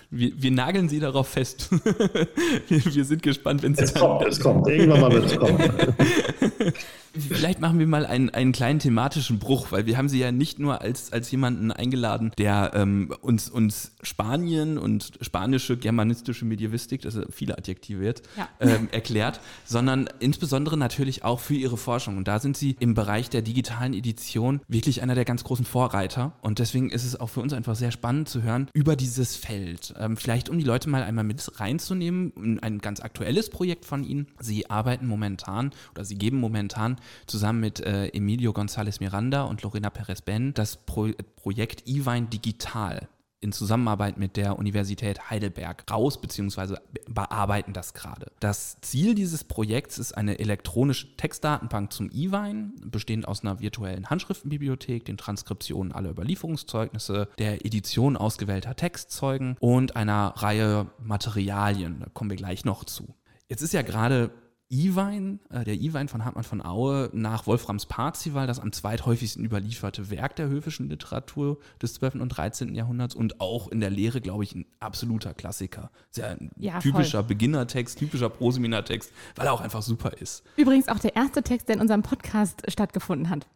Wir, 0.10 0.32
wir, 0.36 0.52
nageln 0.52 0.90
Sie 0.90 1.00
darauf 1.00 1.30
fest. 1.30 1.70
wir, 2.68 2.86
wir, 2.86 3.06
sind 3.06 3.24
gespannt, 3.24 3.64
wenn 3.64 3.76
Sie. 3.76 3.84
Es 3.84 3.94
kommt, 3.94 4.26
es 4.26 4.40
kommt. 4.40 4.68
Irgendwann 4.68 5.02
mal 5.02 5.12
wird 5.12 5.26
es 5.26 5.38
kommen. 5.38 5.58
Vielleicht 7.20 7.60
machen 7.60 7.80
wir 7.80 7.88
mal 7.88 8.06
einen, 8.06 8.30
einen 8.30 8.52
kleinen 8.52 8.80
thematischen 8.80 9.40
Bruch, 9.40 9.72
weil 9.72 9.86
wir 9.86 9.98
haben 9.98 10.10
sie 10.10 10.20
ja 10.20 10.32
nicht 10.32 10.60
nur 10.60 10.82
als, 10.82 11.12
als 11.14 11.30
jemanden 11.32 11.72
eingeladen, 11.72 12.32
der 12.38 12.72
ähm, 12.74 13.14
uns, 13.22 13.50
uns 13.50 13.94
Spanien 14.02 14.78
und 14.78 15.14
spanische, 15.22 15.78
germanistische 15.78 16.46
Medievistik, 16.46 17.02
das 17.02 17.14
sind 17.16 17.34
viele 17.34 17.58
Adjektive 17.58 18.04
jetzt, 18.04 18.24
ja. 18.38 18.48
ähm, 18.60 18.90
erklärt, 18.92 19.40
sondern 19.66 20.10
insbesondere 20.20 20.78
natürlich 20.78 21.24
auch 21.24 21.40
für 21.40 21.56
ihre 21.56 21.78
Forschung. 21.78 22.18
Und 22.18 22.28
da 22.28 22.40
sind 22.40 22.58
sie 22.58 22.76
im 22.80 22.94
Bereich 22.94 23.30
der 23.30 23.42
digitalen 23.42 23.94
Edition 23.94 24.62
wirklich 24.68 25.02
einer 25.02 25.16
der 25.16 25.26
ganz 25.26 25.44
großen 25.44 25.66
Vorreiter. 25.66 26.34
Und 26.42 26.60
deswegen 26.60 26.90
ist 26.90 27.06
es 27.06 27.20
auch 27.20 27.28
für 27.28 27.42
uns 27.42 27.54
einfach 27.54 27.76
sehr 27.76 27.92
spannend 27.92 28.30
zu 28.30 28.44
hören 28.44 28.70
über 28.74 28.96
dieses 28.96 29.36
Feld. 29.36 29.94
Ähm, 29.98 30.18
vielleicht 30.18 30.50
um 30.50 30.58
die 30.58 30.64
Leute 30.64 30.90
mal 30.90 31.04
einmal 31.04 31.24
mit 31.24 31.60
reinzunehmen, 31.60 32.60
ein 32.62 32.80
ganz 32.80 33.00
aktuelles 33.00 33.50
Projekt 33.50 33.86
von 33.86 34.04
ihnen. 34.04 34.28
Sie 34.40 34.70
arbeiten 34.70 35.08
momentan 35.08 35.72
oder 35.94 36.06
sie 36.06 36.16
geben 36.16 36.40
momentan 36.40 36.98
zusammen 37.26 37.60
mit 37.60 37.80
äh, 37.80 38.08
Emilio 38.10 38.52
González 38.52 38.98
Miranda 39.00 39.44
und 39.44 39.62
Lorena 39.64 39.90
Perez-Ben 39.90 40.54
das 40.54 40.78
Pro 40.78 41.10
Projekt 41.36 41.88
eWine 41.88 42.28
Digital 42.28 43.08
in 43.40 43.52
Zusammenarbeit 43.52 44.18
mit 44.18 44.36
der 44.36 44.58
Universität 44.58 45.30
Heidelberg 45.30 45.90
raus 45.92 46.20
bzw. 46.20 46.78
bearbeiten 47.08 47.72
das 47.74 47.94
gerade. 47.94 48.32
Das 48.40 48.78
Ziel 48.82 49.14
dieses 49.14 49.44
Projekts 49.44 50.00
ist 50.00 50.14
eine 50.14 50.40
elektronische 50.40 51.16
Textdatenbank 51.18 51.94
zum 51.94 52.10
E-Wein, 52.12 52.74
bestehend 52.84 53.28
aus 53.28 53.44
einer 53.44 53.60
virtuellen 53.60 54.10
Handschriftenbibliothek, 54.10 55.06
den 55.06 55.18
Transkriptionen 55.18 55.92
aller 55.92 56.10
Überlieferungszeugnisse, 56.10 57.30
der 57.38 57.66
Edition 57.66 58.18
ausgewählter 58.18 58.76
Textzeugen 58.76 59.56
und 59.60 59.96
einer 59.96 60.34
Reihe 60.38 60.88
Materialien. 61.00 62.00
Da 62.00 62.08
kommen 62.14 62.32
wir 62.32 62.38
gleich 62.38 62.66
noch 62.66 62.86
zu. 62.86 63.14
Jetzt 63.50 63.62
ist 63.62 63.74
ja 63.74 63.84
gerade 63.84 64.32
E-Wein, 64.70 65.40
äh, 65.50 65.64
der 65.64 65.76
E-Wein 65.76 66.10
von 66.10 66.26
Hartmann 66.26 66.44
von 66.44 66.62
Aue 66.64 67.10
nach 67.14 67.48
Wolframs 67.48 67.86
Parzival, 67.86 68.48
das 68.48 68.60
am 68.60 68.74
zweithäufigsten 68.74 69.46
überlieferte 69.46 70.10
Werk 70.10 70.36
der 70.36 70.50
höfischen 70.50 70.90
Literatur 70.90 71.58
des 71.82 71.94
12. 71.96 72.16
und 72.16 72.30
13. 72.30 72.76
Jahrhunderts 72.76 73.16
und 73.16 73.40
auch 73.40 73.70
in 73.70 73.80
der 73.80 73.90
Lehre, 73.90 74.20
glaube 74.20 74.44
ich, 74.44 74.54
ein 74.56 74.66
absoluter 74.80 75.34
Klassiker. 75.34 75.90
Sehr 76.10 76.32
ein 76.32 76.52
ja, 76.58 76.80
typischer 76.80 77.20
voll. 77.20 77.30
Beginnertext, 77.30 77.98
typischer 77.98 78.30
Proseminartext, 78.30 79.12
weil 79.36 79.46
er 79.46 79.54
auch 79.54 79.62
einfach 79.62 79.82
super 79.82 80.14
ist. 80.20 80.44
Übrigens 80.58 80.90
auch 80.90 81.00
der 81.00 81.16
erste 81.16 81.44
Text, 81.44 81.70
der 81.70 81.76
in 81.76 81.82
unserem 81.82 82.04
Podcast 82.04 82.70
stattgefunden 82.70 83.30
hat. 83.30 83.48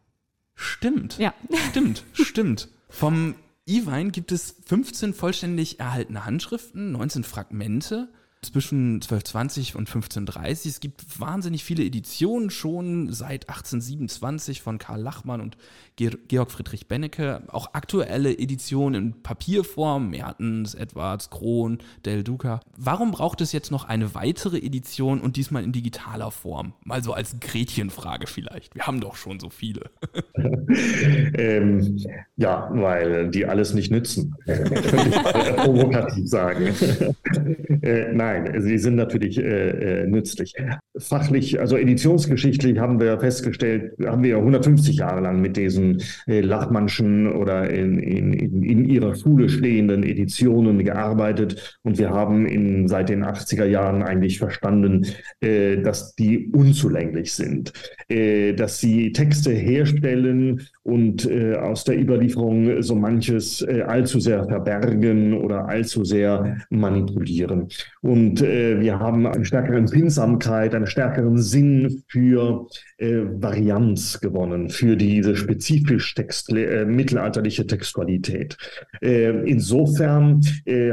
Stimmt. 0.54 1.18
Ja. 1.18 1.34
Stimmt, 1.70 2.04
stimmt. 2.14 2.68
Vom 2.88 3.34
E-Wein 3.66 4.12
gibt 4.12 4.32
es 4.32 4.56
15 4.66 5.12
vollständig 5.12 5.78
erhaltene 5.78 6.24
Handschriften, 6.24 6.92
19 6.92 7.24
Fragmente 7.24 8.08
zwischen 8.42 8.94
1220 8.94 9.76
und 9.76 9.82
1530. 9.82 10.72
Es 10.72 10.80
gibt 10.80 11.20
wahnsinnig 11.20 11.62
viele 11.64 11.84
Editionen 11.84 12.50
schon 12.50 13.12
seit 13.12 13.48
1827 13.48 14.62
von 14.62 14.78
Karl 14.78 15.00
Lachmann 15.00 15.40
und 15.40 15.56
Georg 15.96 16.50
Friedrich 16.50 16.88
Bennecke. 16.88 17.42
Auch 17.48 17.74
aktuelle 17.74 18.36
Editionen 18.36 19.00
in 19.00 19.22
Papierform, 19.22 20.10
Mertens, 20.10 20.74
Edwards, 20.74 21.30
Krohn, 21.30 21.78
Del 22.04 22.24
Duca. 22.24 22.60
Warum 22.76 23.12
braucht 23.12 23.40
es 23.40 23.52
jetzt 23.52 23.70
noch 23.70 23.84
eine 23.84 24.14
weitere 24.14 24.58
Edition 24.58 25.20
und 25.20 25.36
diesmal 25.36 25.62
in 25.62 25.72
digitaler 25.72 26.30
Form? 26.30 26.72
Mal 26.84 27.02
so 27.04 27.12
als 27.12 27.38
Gretchenfrage 27.40 28.26
vielleicht. 28.26 28.74
Wir 28.74 28.86
haben 28.86 29.00
doch 29.00 29.16
schon 29.16 29.38
so 29.38 29.50
viele. 29.50 29.90
ähm, 31.34 32.04
ja, 32.36 32.68
weil 32.72 33.30
die 33.30 33.46
alles 33.46 33.74
nicht 33.74 33.92
nützen. 33.92 34.34
provokativ 34.46 36.28
sagen. 36.28 36.66
äh, 37.82 38.12
nein. 38.12 38.31
Nein, 38.32 38.62
sie 38.62 38.78
sind 38.78 38.94
natürlich 38.94 39.38
äh, 39.38 40.02
äh, 40.02 40.06
nützlich. 40.06 40.54
fachlich, 40.96 41.60
also 41.60 41.76
editionsgeschichtlich 41.76 42.78
haben 42.78 43.00
wir 43.00 43.18
festgestellt, 43.18 43.92
haben 44.04 44.22
wir 44.22 44.36
150 44.38 44.96
Jahre 44.96 45.20
lang 45.20 45.40
mit 45.40 45.56
diesen 45.56 46.02
äh, 46.26 46.40
Lachmannschen 46.40 47.30
oder 47.30 47.68
in, 47.70 47.98
in, 47.98 48.32
in, 48.32 48.84
ihrer 48.84 49.14
Schule 49.14 49.48
stehenden 49.48 50.02
Editionen 50.02 50.82
gearbeitet 50.82 51.78
und 51.82 51.98
wir 51.98 52.10
haben 52.10 52.46
in, 52.46 52.88
seit 52.88 53.10
den 53.10 53.24
80er 53.24 53.66
Jahren 53.66 54.02
eigentlich 54.02 54.38
verstanden, 54.38 55.06
äh, 55.40 55.78
dass 55.78 56.14
die 56.14 56.50
unzulänglich 56.52 57.32
sind, 57.32 57.72
äh, 58.08 58.54
dass 58.54 58.80
sie 58.80 59.12
Texte 59.12 59.50
herstellen 59.50 60.62
und 60.84 61.30
äh, 61.30 61.54
aus 61.54 61.84
der 61.84 62.00
Überlieferung 62.00 62.82
so 62.82 62.94
manches 62.94 63.62
äh, 63.62 63.82
allzu 63.82 64.18
sehr 64.18 64.44
verbergen 64.44 65.34
oder 65.34 65.68
allzu 65.68 66.04
sehr 66.04 66.56
manipulieren. 66.70 67.68
Und 68.00 68.42
äh, 68.42 68.80
wir 68.80 68.98
haben 68.98 69.26
eine 69.26 69.44
stärkere 69.44 69.76
Empfindsamkeit, 69.76 70.74
einen 70.74 70.86
stärkeren 70.86 71.38
Sinn 71.38 72.02
für 72.08 72.66
äh, 72.96 73.22
Varianz 73.40 74.20
gewonnen, 74.20 74.70
für 74.70 74.96
diese 74.96 75.36
spezifisch 75.36 76.14
text 76.14 76.52
äh, 76.52 76.84
mittelalterliche 76.84 77.66
Textualität. 77.66 78.56
Äh, 79.00 79.48
insofern 79.48 80.40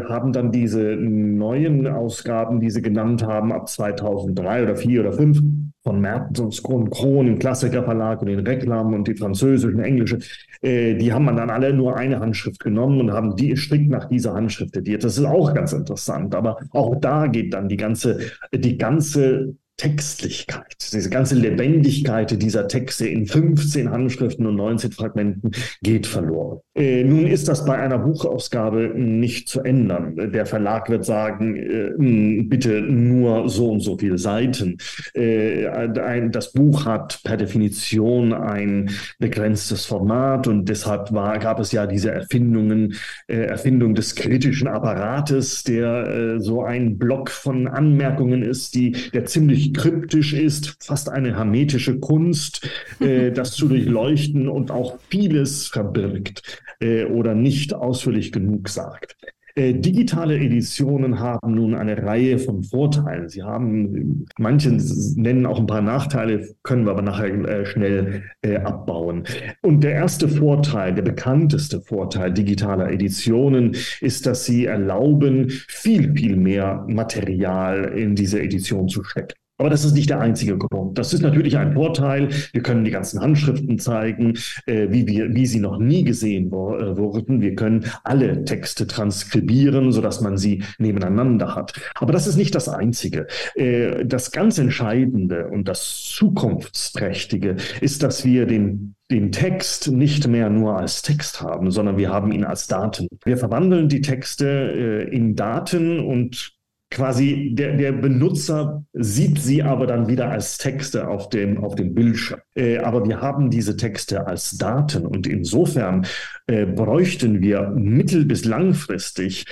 haben 0.07 0.33
dann 0.33 0.51
diese 0.51 0.79
neuen 0.79 1.87
Ausgaben, 1.87 2.59
die 2.59 2.69
Sie 2.69 2.81
genannt 2.81 3.23
haben, 3.23 3.51
ab 3.51 3.69
2003 3.69 4.63
oder 4.63 4.75
4 4.75 5.01
oder 5.01 5.13
5, 5.13 5.41
von 5.89 6.01
Mertens 6.01 6.59
und 6.59 6.91
Kron 6.91 7.25
im 7.25 7.39
Klassikerverlag 7.39 8.21
und 8.21 8.27
den 8.27 8.45
Reklam 8.45 8.93
und 8.93 9.07
die 9.07 9.15
französische 9.15 9.75
und 9.75 9.79
englische, 9.79 10.19
äh, 10.61 10.93
die 10.93 11.11
haben 11.11 11.25
man 11.25 11.35
dann 11.35 11.49
alle 11.49 11.73
nur 11.73 11.97
eine 11.97 12.19
Handschrift 12.19 12.59
genommen 12.59 12.99
und 12.99 13.11
haben 13.11 13.35
die 13.35 13.57
strikt 13.57 13.89
nach 13.89 14.05
dieser 14.05 14.35
Handschrift 14.35 14.77
ediert. 14.77 15.03
Das 15.03 15.17
ist 15.17 15.25
auch 15.25 15.51
ganz 15.51 15.73
interessant. 15.73 16.35
Aber 16.35 16.59
auch 16.69 16.95
da 16.97 17.25
geht 17.25 17.55
dann 17.55 17.67
die 17.69 17.77
ganze, 17.77 18.19
die 18.53 18.77
ganze 18.77 19.55
Textlichkeit, 19.79 20.75
diese 20.91 21.09
ganze 21.09 21.35
Lebendigkeit 21.35 22.41
dieser 22.41 22.67
Texte 22.67 23.07
in 23.07 23.25
15 23.25 23.89
Handschriften 23.89 24.45
und 24.45 24.57
19 24.57 24.91
Fragmenten 24.91 25.51
geht 25.81 26.05
verloren. 26.05 26.59
Äh, 26.75 27.05
nun 27.05 27.25
ist 27.25 27.47
das 27.47 27.63
bei 27.63 27.77
einer 27.77 27.97
Buchausgabe 27.97 28.91
nicht 28.93 29.47
zu 29.47 29.61
ändern. 29.61 30.31
Der 30.33 30.45
Verlag 30.45 30.89
wird 30.89 31.05
sagen, 31.05 31.55
äh, 31.55 32.43
bitte 32.43 32.81
nur 32.81 33.47
so 33.47 33.71
und 33.71 33.79
so 33.79 33.97
viele 33.97 34.17
Seiten. 34.17 34.79
Äh, 35.13 35.67
ein, 35.67 36.33
das 36.33 36.51
Buch 36.51 36.85
hat 36.85 37.21
per 37.23 37.37
Definition 37.37 38.33
ein 38.33 38.89
begrenztes 39.17 39.85
Format 39.85 40.47
und 40.47 40.67
deshalb 40.67 41.13
war, 41.13 41.39
gab 41.39 41.61
es 41.61 41.71
ja 41.71 41.87
diese 41.87 42.11
Erfindungen, 42.11 42.95
äh, 43.27 43.43
Erfindung 43.43 43.95
des 43.95 44.15
kritischen 44.15 44.67
Apparates, 44.67 45.63
der 45.63 46.07
äh, 46.07 46.39
so 46.41 46.63
ein 46.63 46.97
Block 46.97 47.29
von 47.29 47.69
Anmerkungen 47.69 48.43
ist, 48.43 48.75
die 48.75 48.91
der 49.13 49.23
ziemlich 49.23 49.68
kryptisch 49.73 50.33
ist, 50.33 50.77
fast 50.83 51.09
eine 51.09 51.35
hermetische 51.35 51.99
Kunst, 51.99 52.69
äh, 52.99 53.31
das 53.33 53.51
zu 53.51 53.67
durchleuchten 53.67 54.47
und 54.47 54.71
auch 54.71 54.97
vieles 55.09 55.67
verbirgt 55.67 56.61
äh, 56.79 57.05
oder 57.05 57.35
nicht 57.35 57.73
ausführlich 57.73 58.31
genug 58.31 58.69
sagt. 58.69 59.15
Äh, 59.59 59.73
digitale 59.73 60.37
Editionen 60.37 61.19
haben 61.19 61.55
nun 61.55 61.75
eine 61.75 62.01
Reihe 62.01 62.39
von 62.39 62.63
Vorteilen. 62.63 63.27
Sie 63.27 63.43
haben, 63.43 64.25
manche 64.37 64.71
nennen 65.15 65.45
auch 65.45 65.59
ein 65.59 65.67
paar 65.67 65.81
Nachteile, 65.81 66.55
können 66.63 66.85
wir 66.85 66.91
aber 66.91 67.01
nachher 67.01 67.27
äh, 67.27 67.65
schnell 67.65 68.23
äh, 68.41 68.55
abbauen. 68.57 69.23
Und 69.61 69.83
der 69.83 69.93
erste 69.93 70.29
Vorteil, 70.29 70.93
der 70.93 71.01
bekannteste 71.01 71.81
Vorteil 71.81 72.31
digitaler 72.31 72.89
Editionen 72.89 73.75
ist, 73.99 74.25
dass 74.25 74.45
sie 74.45 74.65
erlauben, 74.65 75.49
viel, 75.49 76.13
viel 76.13 76.37
mehr 76.37 76.85
Material 76.87 77.83
in 77.97 78.15
diese 78.15 78.41
Edition 78.41 78.87
zu 78.87 79.03
stecken. 79.03 79.38
Aber 79.59 79.69
das 79.69 79.83
ist 79.83 79.93
nicht 79.93 80.09
der 80.09 80.21
einzige 80.21 80.57
Grund. 80.57 80.97
Das 80.97 81.13
ist 81.13 81.21
natürlich 81.21 81.57
ein 81.57 81.73
Vorteil. 81.73 82.29
Wir 82.53 82.63
können 82.63 82.85
die 82.85 82.91
ganzen 82.91 83.19
Handschriften 83.19 83.77
zeigen, 83.77 84.37
äh, 84.65 84.87
wie, 84.89 85.05
wir, 85.05 85.35
wie 85.35 85.45
sie 85.45 85.59
noch 85.59 85.77
nie 85.77 86.03
gesehen 86.03 86.47
äh, 86.47 86.51
wurden. 86.51 87.41
Wir 87.41 87.55
können 87.55 87.85
alle 88.05 88.45
Texte 88.45 88.87
transkribieren, 88.87 89.91
sodass 89.91 90.21
man 90.21 90.37
sie 90.37 90.63
nebeneinander 90.77 91.55
hat. 91.55 91.73
Aber 91.95 92.13
das 92.13 92.25
ist 92.25 92.37
nicht 92.37 92.55
das 92.55 92.69
Einzige. 92.69 93.27
Äh, 93.55 94.05
das 94.05 94.31
ganz 94.31 94.57
Entscheidende 94.57 95.47
und 95.49 95.67
das 95.67 96.03
Zukunftsträchtige 96.15 97.57
ist, 97.81 98.01
dass 98.01 98.23
wir 98.23 98.45
den 98.45 98.95
den 99.11 99.31
Text 99.31 99.89
nicht 99.89 100.27
mehr 100.27 100.51
nur 100.51 100.77
als 100.77 101.01
Text 101.01 101.41
haben, 101.41 101.71
sondern 101.71 101.97
wir 101.97 102.09
haben 102.09 102.31
ihn 102.31 102.43
als 102.43 102.67
Daten. 102.67 103.07
Wir 103.25 103.37
verwandeln 103.37 103.89
die 103.89 104.01
Texte 104.01 104.45
äh, 104.47 105.15
in 105.15 105.35
Daten 105.35 105.99
und 105.99 106.58
quasi 106.91 107.51
der, 107.53 107.75
der 107.75 107.91
Benutzer 107.91 108.83
sieht 108.93 109.39
sie 109.39 109.61
aber 109.61 109.85
dann 109.87 110.07
wieder 110.07 110.29
als 110.29 110.57
Texte 110.57 111.07
auf 111.07 111.29
dem, 111.29 111.63
auf 111.63 111.75
dem 111.75 111.93
Bildschirm. 111.93 112.39
Äh, 112.55 112.77
aber 112.79 113.05
wir 113.05 113.21
haben 113.21 113.49
diese 113.49 113.75
Texte 113.77 114.25
als 114.25 114.57
Daten 114.57 115.05
und 115.05 115.27
insofern 115.27 116.05
äh, 116.47 116.65
bräuchten 116.65 117.41
wir 117.41 117.69
mittel- 117.75 118.25
bis 118.25 118.45
langfristig 118.45 119.45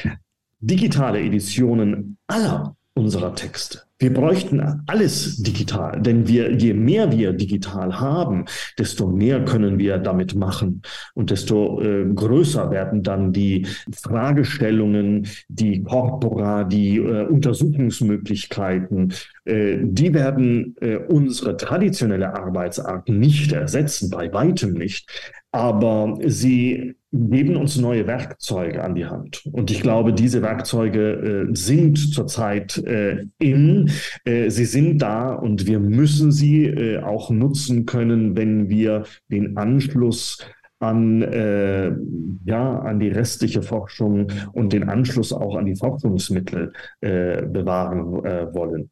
digitale 0.59 1.21
Editionen 1.21 2.17
aller 2.27 2.76
unserer 2.97 3.35
Texte. 3.35 3.81
Wir 3.99 4.13
bräuchten 4.13 4.83
alles 4.85 5.41
digital, 5.41 5.99
denn 5.99 6.27
wir, 6.27 6.53
je 6.53 6.75
mehr 6.75 7.11
wir 7.11 7.33
digital 7.33 7.99
haben, 7.99 8.45
desto 8.77 9.07
mehr 9.07 9.43
können 9.43 9.79
wir 9.79 9.97
damit 9.97 10.35
machen 10.35 10.83
und 11.15 11.31
desto 11.31 11.81
äh, 11.81 12.05
größer 12.13 12.69
werden 12.69 13.01
dann 13.01 13.33
die 13.33 13.65
Fragestellungen, 13.91 15.27
die 15.47 15.81
Corpora, 15.81 16.63
die 16.63 16.97
äh, 16.97 17.25
Untersuchungsmöglichkeiten. 17.25 19.13
Äh, 19.45 19.77
die 19.81 20.13
werden 20.13 20.75
äh, 20.79 20.97
unsere 20.97 21.57
traditionelle 21.57 22.35
Arbeitsart 22.35 23.09
nicht 23.09 23.51
ersetzen, 23.51 24.11
bei 24.11 24.31
weitem 24.31 24.73
nicht, 24.73 25.09
aber 25.51 26.19
sie 26.23 26.96
geben 27.29 27.55
uns 27.55 27.77
neue 27.77 28.07
Werkzeuge 28.07 28.83
an 28.83 28.95
die 28.95 29.05
Hand. 29.05 29.45
Und 29.51 29.71
ich 29.71 29.81
glaube, 29.81 30.13
diese 30.13 30.41
Werkzeuge 30.41 31.47
äh, 31.51 31.55
sind 31.55 31.97
zurzeit 32.13 32.77
äh, 32.77 33.25
in, 33.39 33.89
äh, 34.25 34.49
sie 34.49 34.65
sind 34.65 35.01
da 35.01 35.33
und 35.33 35.67
wir 35.67 35.79
müssen 35.79 36.31
sie 36.31 36.65
äh, 36.65 37.01
auch 37.01 37.29
nutzen 37.29 37.85
können, 37.85 38.35
wenn 38.37 38.69
wir 38.69 39.03
den 39.29 39.57
Anschluss 39.57 40.39
an, 40.79 41.23
äh, 41.23 41.91
ja, 42.45 42.79
an 42.79 42.99
die 42.99 43.09
restliche 43.09 43.63
Forschung 43.63 44.27
und 44.53 44.73
den 44.73 44.87
Anschluss 44.87 45.33
auch 45.33 45.55
an 45.55 45.65
die 45.65 45.75
Forschungsmittel 45.75 46.73
äh, 47.01 47.41
bewahren 47.43 48.23
äh, 48.23 48.53
wollen. 48.53 48.91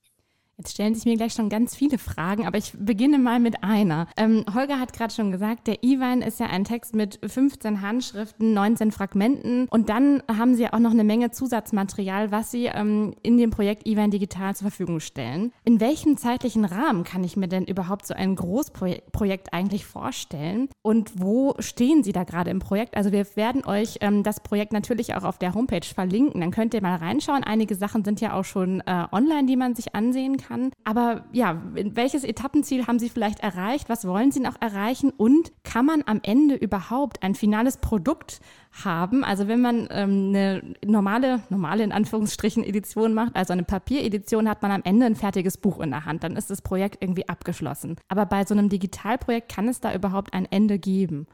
Jetzt 0.57 0.71
stellen 0.71 0.95
sich 0.95 1.03
mir 1.03 1.17
gleich 1.17 1.33
schon 1.33 1.49
ganz 1.49 1.75
viele 1.75 1.97
Fragen, 1.97 2.47
aber 2.47 2.57
ich 2.57 2.71
beginne 2.77 3.19
mal 3.19 3.41
mit 3.41 3.61
einer. 3.61 4.07
Ähm, 4.15 4.45
Holger 4.53 4.79
hat 4.79 4.93
gerade 4.93 5.13
schon 5.13 5.31
gesagt, 5.31 5.67
der 5.67 5.83
Iwan 5.83 6.21
ist 6.21 6.39
ja 6.39 6.45
ein 6.45 6.63
Text 6.63 6.95
mit 6.95 7.19
15 7.25 7.81
Handschriften, 7.81 8.53
19 8.53 8.93
Fragmenten 8.93 9.67
und 9.69 9.89
dann 9.89 10.23
haben 10.29 10.55
Sie 10.55 10.71
auch 10.71 10.79
noch 10.79 10.91
eine 10.91 11.03
Menge 11.03 11.31
Zusatzmaterial, 11.31 12.31
was 12.31 12.51
Sie 12.51 12.67
ähm, 12.67 13.15
in 13.21 13.37
dem 13.37 13.49
Projekt 13.49 13.85
Iwan 13.85 14.11
Digital 14.11 14.55
zur 14.55 14.69
Verfügung 14.69 15.01
stellen. 15.01 15.51
In 15.65 15.81
welchem 15.81 16.15
zeitlichen 16.15 16.63
Rahmen 16.63 17.03
kann 17.03 17.25
ich 17.25 17.35
mir 17.35 17.49
denn 17.49 17.65
überhaupt 17.65 18.07
so 18.07 18.13
ein 18.13 18.37
Großprojekt 18.37 19.53
eigentlich 19.53 19.85
vorstellen 19.85 20.69
und 20.81 21.21
wo 21.21 21.55
stehen 21.59 22.01
Sie 22.01 22.13
da 22.13 22.23
gerade 22.23 22.49
im 22.49 22.59
Projekt? 22.59 22.95
Also 22.95 23.11
wir 23.11 23.25
werden 23.35 23.65
euch 23.65 23.97
ähm, 23.99 24.23
das 24.23 24.39
Projekt 24.39 24.71
natürlich 24.71 25.15
auch 25.15 25.25
auf 25.25 25.37
der 25.37 25.53
Homepage 25.53 25.85
verlinken, 25.85 26.39
dann 26.39 26.51
könnt 26.51 26.73
ihr 26.73 26.81
mal 26.81 26.95
reinschauen. 26.95 27.43
Einige 27.43 27.75
Sachen 27.75 28.05
sind 28.05 28.21
ja 28.21 28.39
auch 28.39 28.45
schon 28.45 28.79
äh, 28.85 29.05
online, 29.11 29.47
die 29.47 29.57
man 29.57 29.75
sich 29.75 29.95
ansehen 29.95 30.37
kann 30.37 30.44
kann. 30.47 30.71
Aber 30.83 31.25
ja, 31.31 31.61
welches 31.73 32.23
Etappenziel 32.23 32.87
haben 32.87 32.99
Sie 32.99 33.09
vielleicht 33.09 33.39
erreicht? 33.39 33.89
Was 33.89 34.07
wollen 34.07 34.31
Sie 34.31 34.39
noch 34.39 34.61
erreichen? 34.61 35.11
Und 35.15 35.51
kann 35.63 35.85
man 35.85 36.03
am 36.05 36.19
Ende 36.23 36.55
überhaupt 36.55 37.23
ein 37.23 37.35
finales 37.35 37.77
Produkt 37.77 38.39
haben? 38.83 39.23
Also 39.23 39.47
wenn 39.47 39.61
man 39.61 39.87
ähm, 39.91 40.29
eine 40.29 40.75
normale, 40.85 41.41
normale 41.49 41.83
in 41.83 41.91
Anführungsstrichen 41.91 42.63
Edition 42.63 43.13
macht, 43.13 43.35
also 43.35 43.53
eine 43.53 43.63
Papieredition, 43.63 44.49
hat 44.49 44.61
man 44.61 44.71
am 44.71 44.81
Ende 44.83 45.05
ein 45.05 45.15
fertiges 45.15 45.57
Buch 45.57 45.79
in 45.79 45.91
der 45.91 46.05
Hand. 46.05 46.23
Dann 46.23 46.35
ist 46.35 46.49
das 46.49 46.61
Projekt 46.61 46.97
irgendwie 47.01 47.27
abgeschlossen. 47.27 47.95
Aber 48.07 48.25
bei 48.25 48.45
so 48.45 48.53
einem 48.53 48.69
Digitalprojekt 48.69 49.51
kann 49.51 49.67
es 49.67 49.79
da 49.79 49.93
überhaupt 49.93 50.33
ein 50.33 50.45
Ende 50.45 50.79
geben? 50.79 51.27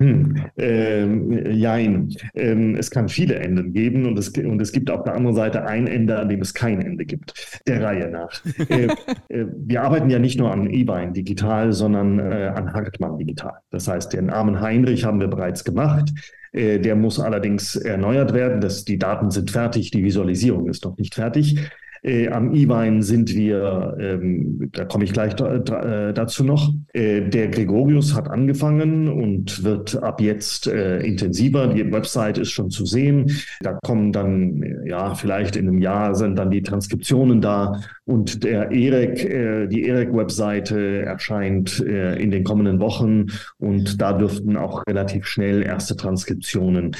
Hm, 0.00 0.46
ähm, 0.56 1.52
jein. 1.52 2.16
Ähm, 2.34 2.74
es 2.74 2.90
kann 2.90 3.10
viele 3.10 3.34
Enden 3.34 3.74
geben 3.74 4.06
und 4.06 4.18
es, 4.18 4.30
und 4.30 4.60
es 4.62 4.72
gibt 4.72 4.90
auf 4.90 5.04
der 5.04 5.14
anderen 5.14 5.36
Seite 5.36 5.66
ein 5.66 5.86
Ende, 5.86 6.18
an 6.18 6.30
dem 6.30 6.40
es 6.40 6.54
kein 6.54 6.80
Ende 6.80 7.04
gibt, 7.04 7.60
der 7.66 7.82
Reihe 7.82 8.08
nach. 8.08 8.42
äh, 8.70 8.88
äh, 9.28 9.46
wir 9.54 9.82
arbeiten 9.82 10.08
ja 10.08 10.18
nicht 10.18 10.38
nur 10.38 10.50
an 10.50 10.70
E-Bein 10.70 11.12
digital, 11.12 11.74
sondern 11.74 12.18
äh, 12.18 12.50
an 12.54 12.72
Hartmann 12.72 13.18
digital. 13.18 13.58
Das 13.70 13.88
heißt, 13.88 14.14
den 14.14 14.30
armen 14.30 14.62
Heinrich 14.62 15.04
haben 15.04 15.20
wir 15.20 15.28
bereits 15.28 15.64
gemacht. 15.64 16.10
Äh, 16.52 16.78
der 16.78 16.96
muss 16.96 17.20
allerdings 17.20 17.76
erneuert 17.76 18.32
werden. 18.32 18.62
Das, 18.62 18.86
die 18.86 18.98
Daten 18.98 19.30
sind 19.30 19.50
fertig, 19.50 19.90
die 19.90 20.02
Visualisierung 20.02 20.66
ist 20.70 20.82
noch 20.82 20.96
nicht 20.96 21.14
fertig. 21.14 21.58
Äh, 22.02 22.28
am 22.28 22.54
E-Wein 22.54 23.02
sind 23.02 23.34
wir, 23.34 23.96
ähm, 24.00 24.70
da 24.72 24.84
komme 24.84 25.04
ich 25.04 25.12
gleich 25.12 25.34
da, 25.34 25.56
äh, 25.56 26.14
dazu 26.14 26.44
noch. 26.44 26.72
Äh, 26.92 27.28
der 27.28 27.48
Gregorius 27.48 28.14
hat 28.14 28.28
angefangen 28.28 29.08
und 29.08 29.62
wird 29.64 30.02
ab 30.02 30.20
jetzt 30.20 30.66
äh, 30.66 31.00
intensiver. 31.00 31.68
Die 31.68 31.92
Website 31.92 32.38
ist 32.38 32.50
schon 32.50 32.70
zu 32.70 32.86
sehen. 32.86 33.30
Da 33.60 33.78
kommen 33.82 34.12
dann, 34.12 34.62
ja, 34.86 35.14
vielleicht 35.14 35.56
in 35.56 35.68
einem 35.68 35.78
Jahr 35.78 36.14
sind 36.14 36.36
dann 36.36 36.50
die 36.50 36.62
Transkriptionen 36.62 37.40
da 37.40 37.80
und 38.04 38.44
der 38.44 38.70
EREC, 38.72 39.24
äh, 39.24 39.66
die 39.66 39.86
EREC-Webseite 39.86 41.02
erscheint 41.02 41.80
äh, 41.80 42.16
in 42.16 42.30
den 42.30 42.44
kommenden 42.44 42.80
Wochen 42.80 43.26
und 43.58 44.00
da 44.00 44.14
dürften 44.14 44.56
auch 44.56 44.86
relativ 44.86 45.26
schnell 45.26 45.62
erste 45.62 45.96
Transkriptionen 45.96 46.92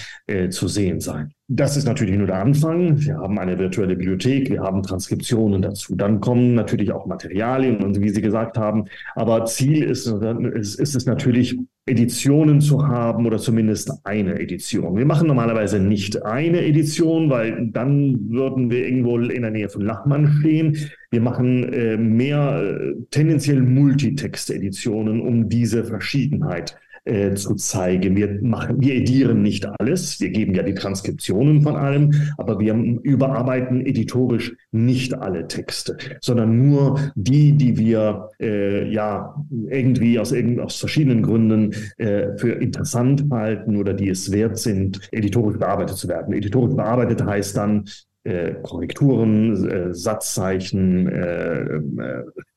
zu 0.51 0.69
sehen 0.69 1.01
sein. 1.01 1.33
Das 1.53 1.77
ist 1.77 1.85
natürlich 1.85 2.17
nur 2.17 2.29
der 2.29 2.39
Anfang. 2.39 3.01
Wir 3.01 3.19
haben 3.19 3.37
eine 3.37 3.59
virtuelle 3.59 3.97
Bibliothek, 3.97 4.51
wir 4.51 4.63
haben 4.63 4.85
Transkriptionen 4.85 5.61
dazu. 5.61 5.97
Dann 5.97 6.21
kommen 6.21 6.55
natürlich 6.55 6.93
auch 6.93 7.07
Materialien 7.07 7.83
und 7.83 8.01
wie 8.01 8.11
Sie 8.11 8.23
gesagt 8.23 8.57
haben. 8.57 8.85
Aber 9.17 9.47
Ziel 9.47 9.83
ist, 9.83 10.07
ist, 10.07 10.79
ist 10.79 10.95
es 10.95 11.07
natürlich, 11.07 11.59
Editionen 11.87 12.61
zu 12.61 12.87
haben 12.87 13.27
oder 13.27 13.39
zumindest 13.39 13.91
eine 14.05 14.39
Edition. 14.39 14.97
Wir 14.97 15.07
machen 15.07 15.27
normalerweise 15.27 15.81
nicht 15.81 16.25
eine 16.25 16.65
Edition, 16.65 17.31
weil 17.31 17.67
dann 17.73 18.31
würden 18.31 18.71
wir 18.71 18.87
irgendwo 18.87 19.19
in 19.19 19.43
der 19.43 19.51
Nähe 19.51 19.69
von 19.69 19.83
Lachmann 19.83 20.29
stehen. 20.39 20.77
Wir 21.11 21.21
machen 21.21 21.73
äh, 21.73 21.97
mehr 21.97 22.63
äh, 22.63 22.95
tendenziell 23.11 23.61
Multitext-Editionen, 23.61 25.21
um 25.21 25.49
diese 25.49 25.83
Verschiedenheit 25.83 26.77
äh, 27.05 27.35
zu 27.35 27.55
zeigen. 27.55 28.17
Wir 28.17 28.39
machen, 28.43 28.81
wir 28.81 28.95
edieren 28.95 29.43
nicht 29.43 29.67
alles. 29.79 30.21
Wir 30.21 30.31
geben 30.31 30.55
ja 30.55 30.63
die 30.63 30.75
Transkriptionen 30.75 31.63
von 31.63 31.77
allem, 31.77 32.13
aber 32.37 32.59
wir 32.59 32.75
überarbeiten 32.75 33.87
editorisch 33.87 34.55
nicht 34.71 35.15
alle 35.15 35.49
Texte, 35.49 35.97
sondern 36.21 36.69
nur 36.69 37.01
die, 37.15 37.53
die 37.53 37.79
wir 37.79 38.29
äh, 38.41 38.91
ja 38.93 39.35
irgendwie 39.69 40.19
aus, 40.19 40.35
aus 40.61 40.77
verschiedenen 40.79 41.23
Gründen 41.23 41.73
äh, 41.97 42.37
für 42.37 42.53
interessant 42.53 43.25
halten 43.31 43.77
oder 43.77 43.95
die 43.95 44.11
es 44.11 44.31
wert 44.31 44.59
sind, 44.59 45.01
editorisch 45.13 45.59
bearbeitet 45.59 45.97
zu 45.97 46.09
werden. 46.09 46.35
Editorisch 46.35 46.77
bearbeitet 46.77 47.25
heißt 47.25 47.57
dann 47.57 47.85
äh, 48.25 48.55
Korrekturen, 48.63 49.69
äh, 49.69 49.95
Satzzeichen, 49.95 51.09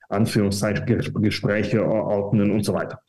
Anführungszeichen, 0.10 0.86
Gespräche 1.22 1.86
ordnen 1.86 2.52
und 2.52 2.64
so 2.66 2.74
weiter. 2.74 3.00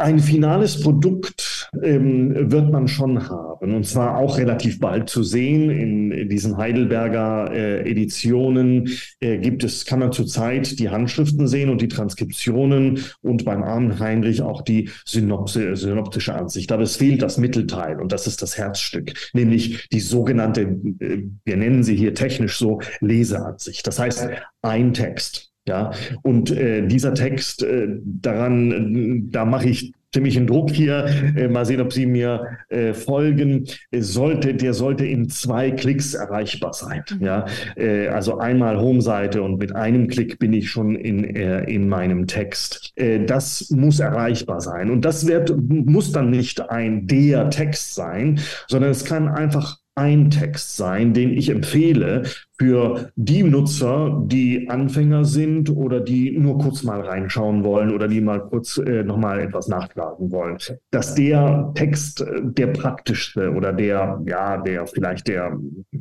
Ein 0.00 0.18
finales 0.18 0.80
Produkt 0.80 1.68
ähm, 1.82 2.50
wird 2.50 2.72
man 2.72 2.88
schon 2.88 3.28
haben 3.28 3.74
und 3.74 3.86
zwar 3.86 4.16
auch 4.16 4.38
relativ 4.38 4.80
bald 4.80 5.10
zu 5.10 5.22
sehen. 5.22 5.70
In, 5.70 6.28
diesen 6.28 6.56
Heidelberger 6.56 7.52
äh, 7.52 7.90
Editionen 7.90 8.88
äh, 9.20 9.38
gibt 9.38 9.62
es, 9.62 9.84
kann 9.84 9.98
man 9.98 10.12
zurzeit 10.12 10.78
die 10.78 10.88
Handschriften 10.88 11.46
sehen 11.48 11.68
und 11.68 11.82
die 11.82 11.88
Transkriptionen 11.88 13.04
und 13.20 13.44
beim 13.44 13.62
armen 13.62 13.98
Heinrich 13.98 14.40
auch 14.40 14.62
die 14.62 14.88
Synopse, 15.04 15.76
synoptische 15.76 16.34
Ansicht. 16.34 16.72
Aber 16.72 16.82
es 16.82 16.96
fehlt 16.96 17.20
das 17.20 17.36
Mittelteil 17.36 18.00
und 18.00 18.10
das 18.12 18.26
ist 18.26 18.40
das 18.40 18.56
Herzstück, 18.56 19.12
nämlich 19.34 19.86
die 19.92 20.00
sogenannte, 20.00 20.62
äh, 20.62 21.24
wir 21.44 21.56
nennen 21.56 21.82
sie 21.82 21.96
hier 21.96 22.14
technisch 22.14 22.58
so, 22.58 22.80
Leseansicht. 23.00 23.86
Das 23.86 23.98
heißt, 23.98 24.28
ein 24.62 24.94
Text. 24.94 25.49
Ja, 25.68 25.92
und 26.22 26.50
äh, 26.50 26.86
dieser 26.86 27.14
Text, 27.14 27.62
äh, 27.62 27.86
daran, 28.02 28.72
äh, 28.72 29.30
da 29.30 29.44
mache 29.44 29.68
ich 29.68 29.92
ziemlichen 30.12 30.46
Druck 30.46 30.70
hier. 30.70 31.06
Äh, 31.36 31.48
mal 31.48 31.64
sehen, 31.64 31.80
ob 31.80 31.92
Sie 31.92 32.06
mir 32.06 32.58
äh, 32.68 32.94
folgen. 32.94 33.66
Sollte, 33.92 34.54
der 34.54 34.74
sollte 34.74 35.06
in 35.06 35.28
zwei 35.28 35.70
Klicks 35.70 36.14
erreichbar 36.14 36.72
sein. 36.72 37.04
Mhm. 37.10 37.24
Ja, 37.24 37.46
äh, 37.76 38.08
also 38.08 38.38
einmal 38.38 38.80
Home-Seite 38.80 39.42
und 39.42 39.58
mit 39.58 39.74
einem 39.74 40.08
Klick 40.08 40.38
bin 40.38 40.52
ich 40.52 40.70
schon 40.70 40.96
in, 40.96 41.24
äh, 41.24 41.62
in 41.64 41.88
meinem 41.88 42.26
Text. 42.26 42.92
Äh, 42.96 43.24
das 43.24 43.70
muss 43.70 44.00
erreichbar 44.00 44.60
sein. 44.60 44.90
Und 44.90 45.04
das 45.04 45.26
wird, 45.26 45.54
muss 45.68 46.12
dann 46.12 46.30
nicht 46.30 46.70
ein 46.70 47.06
der 47.06 47.50
Text 47.50 47.94
sein, 47.94 48.40
sondern 48.66 48.90
es 48.90 49.04
kann 49.04 49.28
einfach 49.28 49.79
ein 49.94 50.30
Text 50.30 50.76
sein, 50.76 51.12
den 51.12 51.30
ich 51.30 51.50
empfehle 51.50 52.22
für 52.58 53.10
die 53.16 53.42
Nutzer, 53.42 54.22
die 54.26 54.68
Anfänger 54.68 55.24
sind 55.24 55.70
oder 55.70 56.00
die 56.00 56.38
nur 56.38 56.58
kurz 56.58 56.82
mal 56.82 57.00
reinschauen 57.00 57.64
wollen 57.64 57.92
oder 57.92 58.06
die 58.06 58.20
mal 58.20 58.40
kurz 58.40 58.78
äh, 58.78 59.02
nochmal 59.02 59.40
etwas 59.40 59.68
nachschlagen 59.68 60.30
wollen. 60.30 60.58
Dass 60.90 61.14
der 61.14 61.72
Text 61.74 62.20
äh, 62.20 62.40
der 62.42 62.68
praktischste 62.68 63.50
oder 63.50 63.72
der, 63.72 64.22
ja, 64.26 64.58
der 64.58 64.86
vielleicht 64.86 65.28
der 65.28 65.58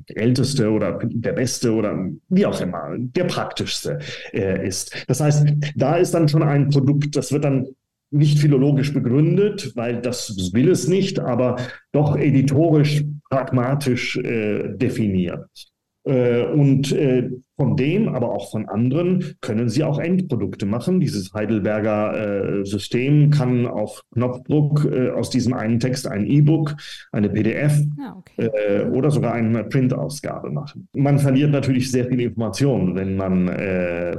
älteste 0.08 0.70
oder 0.70 1.00
der 1.04 1.34
beste 1.34 1.74
oder 1.74 2.10
wie 2.30 2.46
auch 2.46 2.60
immer, 2.62 2.96
der 2.98 3.26
praktischste 3.26 4.00
äh, 4.34 4.68
ist. 4.68 5.06
Das 5.08 5.20
heißt, 5.20 5.48
da 5.76 5.96
ist 5.96 6.14
dann 6.14 6.30
schon 6.30 6.44
ein 6.44 6.70
Produkt, 6.70 7.16
das 7.16 7.32
wird 7.32 7.44
dann 7.44 7.68
nicht 8.12 8.40
philologisch 8.40 8.94
begründet, 8.94 9.74
weil 9.76 10.02
das 10.02 10.52
will 10.54 10.70
es 10.70 10.88
nicht, 10.88 11.20
aber 11.20 11.58
doch 11.92 12.18
editorisch 12.18 13.04
pragmatisch 13.30 14.18
äh, 14.18 14.76
definiert. 14.76 15.48
Äh, 16.06 16.46
und 16.46 16.92
äh, 16.94 17.30
von 17.58 17.76
dem, 17.76 18.08
aber 18.08 18.32
auch 18.32 18.52
von 18.52 18.70
anderen, 18.70 19.36
können 19.42 19.68
Sie 19.68 19.84
auch 19.84 20.00
Endprodukte 20.00 20.66
machen. 20.66 21.02
Dieses 21.02 21.34
Heidelberger 21.34 22.62
äh, 22.62 22.66
System 22.66 23.30
kann 23.32 23.68
auf 23.68 24.02
Knopfdruck 24.14 24.86
äh, 24.90 25.10
aus 25.10 25.30
diesem 25.30 25.54
einen 25.54 25.80
Text 25.80 26.08
ein 26.08 26.26
E-Book, 26.26 26.76
eine 27.12 27.30
PDF 27.30 27.74
ah, 28.00 28.16
okay. 28.18 28.48
äh, 28.48 28.86
oder 28.86 29.12
sogar 29.12 29.34
eine 29.34 29.66
Printausgabe 29.66 30.50
machen. 30.50 30.88
Man 30.94 31.20
verliert 31.20 31.52
natürlich 31.52 31.92
sehr 31.92 32.06
viel 32.06 32.22
Information, 32.22 32.96
wenn 32.96 33.18
man 33.18 33.50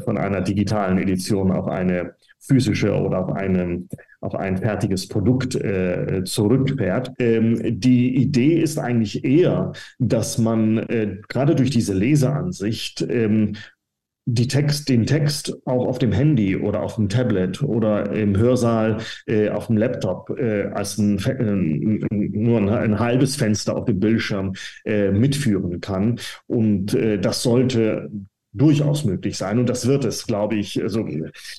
von 0.04 0.18
einer 0.18 0.40
digitalen 0.42 0.98
Edition 0.98 1.50
auf 1.50 1.66
eine 1.66 2.14
physische 2.40 2.94
oder 2.94 3.24
auf 3.24 3.32
eine 3.32 3.84
auf 4.20 4.34
ein 4.34 4.58
fertiges 4.58 5.08
Produkt 5.08 5.54
äh, 5.54 6.22
zurückfährt. 6.24 7.12
Ähm, 7.18 7.80
die 7.80 8.16
Idee 8.16 8.60
ist 8.60 8.78
eigentlich 8.78 9.24
eher, 9.24 9.72
dass 9.98 10.38
man 10.38 10.78
äh, 10.78 11.18
gerade 11.28 11.54
durch 11.54 11.70
diese 11.70 11.94
Leseansicht 11.94 13.06
ähm, 13.08 13.54
die 14.26 14.48
Text, 14.48 14.88
den 14.88 15.06
Text 15.06 15.56
auch 15.64 15.86
auf 15.86 15.98
dem 15.98 16.12
Handy 16.12 16.56
oder 16.56 16.82
auf 16.82 16.96
dem 16.96 17.08
Tablet 17.08 17.62
oder 17.62 18.12
im 18.12 18.36
Hörsaal 18.36 18.98
äh, 19.26 19.48
auf 19.48 19.66
dem 19.66 19.76
Laptop 19.76 20.30
äh, 20.38 20.64
als 20.66 20.98
ein, 20.98 21.18
äh, 21.18 22.06
nur 22.10 22.58
ein, 22.58 22.68
ein, 22.68 22.98
halbes 22.98 23.36
Fenster 23.36 23.76
auf 23.76 23.86
dem 23.86 23.98
Bildschirm 23.98 24.52
äh, 24.84 25.10
mitführen 25.10 25.80
kann. 25.80 26.20
Und 26.46 26.94
äh, 26.94 27.18
das 27.18 27.42
sollte 27.42 28.10
durchaus 28.52 29.04
möglich 29.04 29.36
sein. 29.36 29.58
Und 29.58 29.68
das 29.68 29.86
wird 29.86 30.04
es, 30.04 30.26
glaube 30.26 30.56
ich. 30.56 30.82
Also 30.82 31.06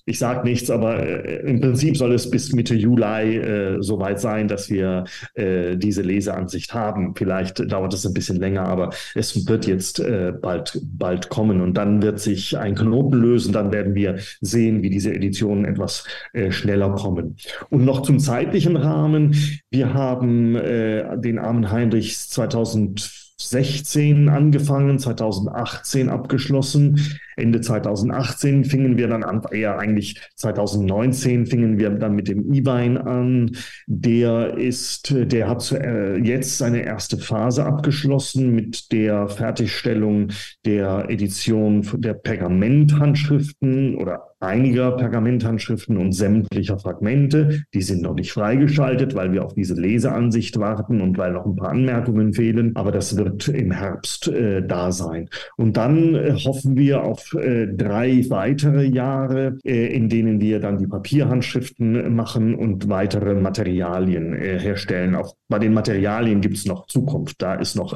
ich 0.06 0.20
sage 0.20 0.48
nichts, 0.48 0.70
aber 0.70 1.00
äh, 1.00 1.50
im 1.50 1.62
Prinzip 1.62 1.96
soll 1.96 2.14
es 2.14 2.30
bis 2.30 2.52
Mitte 2.54 2.76
Juli 2.76 3.38
äh, 3.38 3.82
soweit 3.82 4.20
sein, 4.20 4.48
dass 4.48 4.70
wir 4.70 5.06
äh, 5.36 5.78
diese 5.78 6.02
Leseansicht 6.02 6.74
haben. 6.74 7.16
Vielleicht 7.16 7.72
dauert 7.72 7.94
es 7.94 8.06
ein 8.06 8.14
bisschen 8.14 8.38
länger, 8.38 8.64
aber 8.64 8.89
es 9.16 9.48
wird 9.48 9.68
jetzt 9.68 10.00
äh, 10.00 10.34
bald, 10.39 10.80
bald 10.84 11.30
kommen. 11.30 11.62
Und 11.62 11.76
dann 11.76 12.02
wird 12.02 12.20
sich 12.20 12.58
ein 12.58 12.76
Knoten 12.76 13.18
lösen. 13.18 13.54
Dann 13.54 13.72
werden 13.72 13.96
wir 13.96 14.20
sehen, 14.42 14.84
wie 14.84 14.89
diese 14.89 15.14
Editionen 15.14 15.66
etwas 15.66 16.06
äh, 16.34 16.52
schneller 16.52 16.92
kommen. 16.96 17.38
Und 17.70 17.86
noch 17.86 18.02
zum 18.02 18.20
zeitlichen 18.20 18.76
Rahmen. 18.76 19.36
Wir 19.70 19.94
haben 19.94 20.56
äh, 20.56 21.18
den 21.18 21.39
armen 21.39 21.72
Heinrichs 21.72 22.30
2000 22.30 23.31
2016 23.50 24.30
angefangen, 24.30 25.00
2018 25.00 26.10
abgeschlossen. 26.10 27.20
Ende 27.42 27.62
2018 27.62 28.66
fingen 28.66 28.98
wir 28.98 29.08
dann 29.08 29.24
an, 29.24 29.42
eher 29.52 29.80
eigentlich 29.80 30.22
2019 30.36 31.46
fingen 31.46 31.80
wir 31.80 31.89
dann 31.89 32.16
mit 32.16 32.28
dem 32.28 32.54
E-Wein 32.54 32.98
an. 32.98 33.52
Der 33.88 34.58
ist, 34.58 35.14
der 35.14 35.50
hat 35.50 35.72
äh, 35.72 36.18
jetzt 36.18 36.58
seine 36.58 36.84
erste 36.84 37.18
Phase 37.18 37.66
abgeschlossen 37.66 38.54
mit 38.54 38.92
der 38.92 39.28
Fertigstellung 39.28 40.30
der 40.66 41.10
Edition 41.10 41.88
der 41.98 42.14
Pergamenthandschriften 42.14 43.96
oder 43.96 44.32
einiger 44.42 44.92
Pergamenthandschriften 44.92 45.98
und 45.98 46.14
sämtlicher 46.14 46.80
Fragmente. 46.80 47.64
Die 47.74 47.82
sind 47.82 48.02
noch 48.02 48.16
nicht 48.16 48.32
freigeschaltet, 48.34 49.16
weil 49.16 49.32
wir 49.32 49.46
auf 49.46 49.54
diese 49.54 49.76
Leseansicht 49.76 50.60
warten 50.60 51.02
und 51.02 51.18
weil 51.18 51.32
noch 51.32 51.46
ein 51.46 51.56
paar 51.56 51.70
Anmerkungen 51.70 52.34
fehlen. 52.34 52.76
Aber 52.76 52.92
das 52.92 53.16
wird 53.18 53.48
im 53.48 53.72
Herbst 53.72 54.28
äh, 54.28 54.66
da 54.66 54.92
sein. 54.92 55.30
Und 55.58 55.78
dann 55.78 56.16
äh, 56.16 56.34
hoffen 56.34 56.76
wir 56.76 57.04
auf 57.04 57.31
äh, 57.36 57.68
drei 57.68 58.26
weitere 58.30 58.84
Jahre, 58.86 59.58
äh, 59.64 59.88
in 59.88 60.10
denen 60.10 60.40
wir 60.42 60.60
dann 60.60 60.78
die 60.78 60.88
Papierhandschriften 60.88 62.14
machen 62.16 62.56
und 62.56 62.90
weitere 62.90 63.36
Materialien 63.36 64.34
äh, 64.34 64.60
herstellen. 64.60 65.16
Auch 65.16 65.36
bei 65.48 65.60
den 65.60 65.74
Materialien 65.74 66.42
gibt 66.42 66.58
es 66.58 66.66
noch 66.66 66.88
Zukunft. 66.88 67.42
Da 67.42 67.56
ist 67.56 67.76
noch 67.76 67.94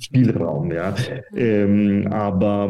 Spielraum. 0.00 0.72
Ja. 0.72 0.94
Ähm, 1.36 2.08
aber 2.10 2.68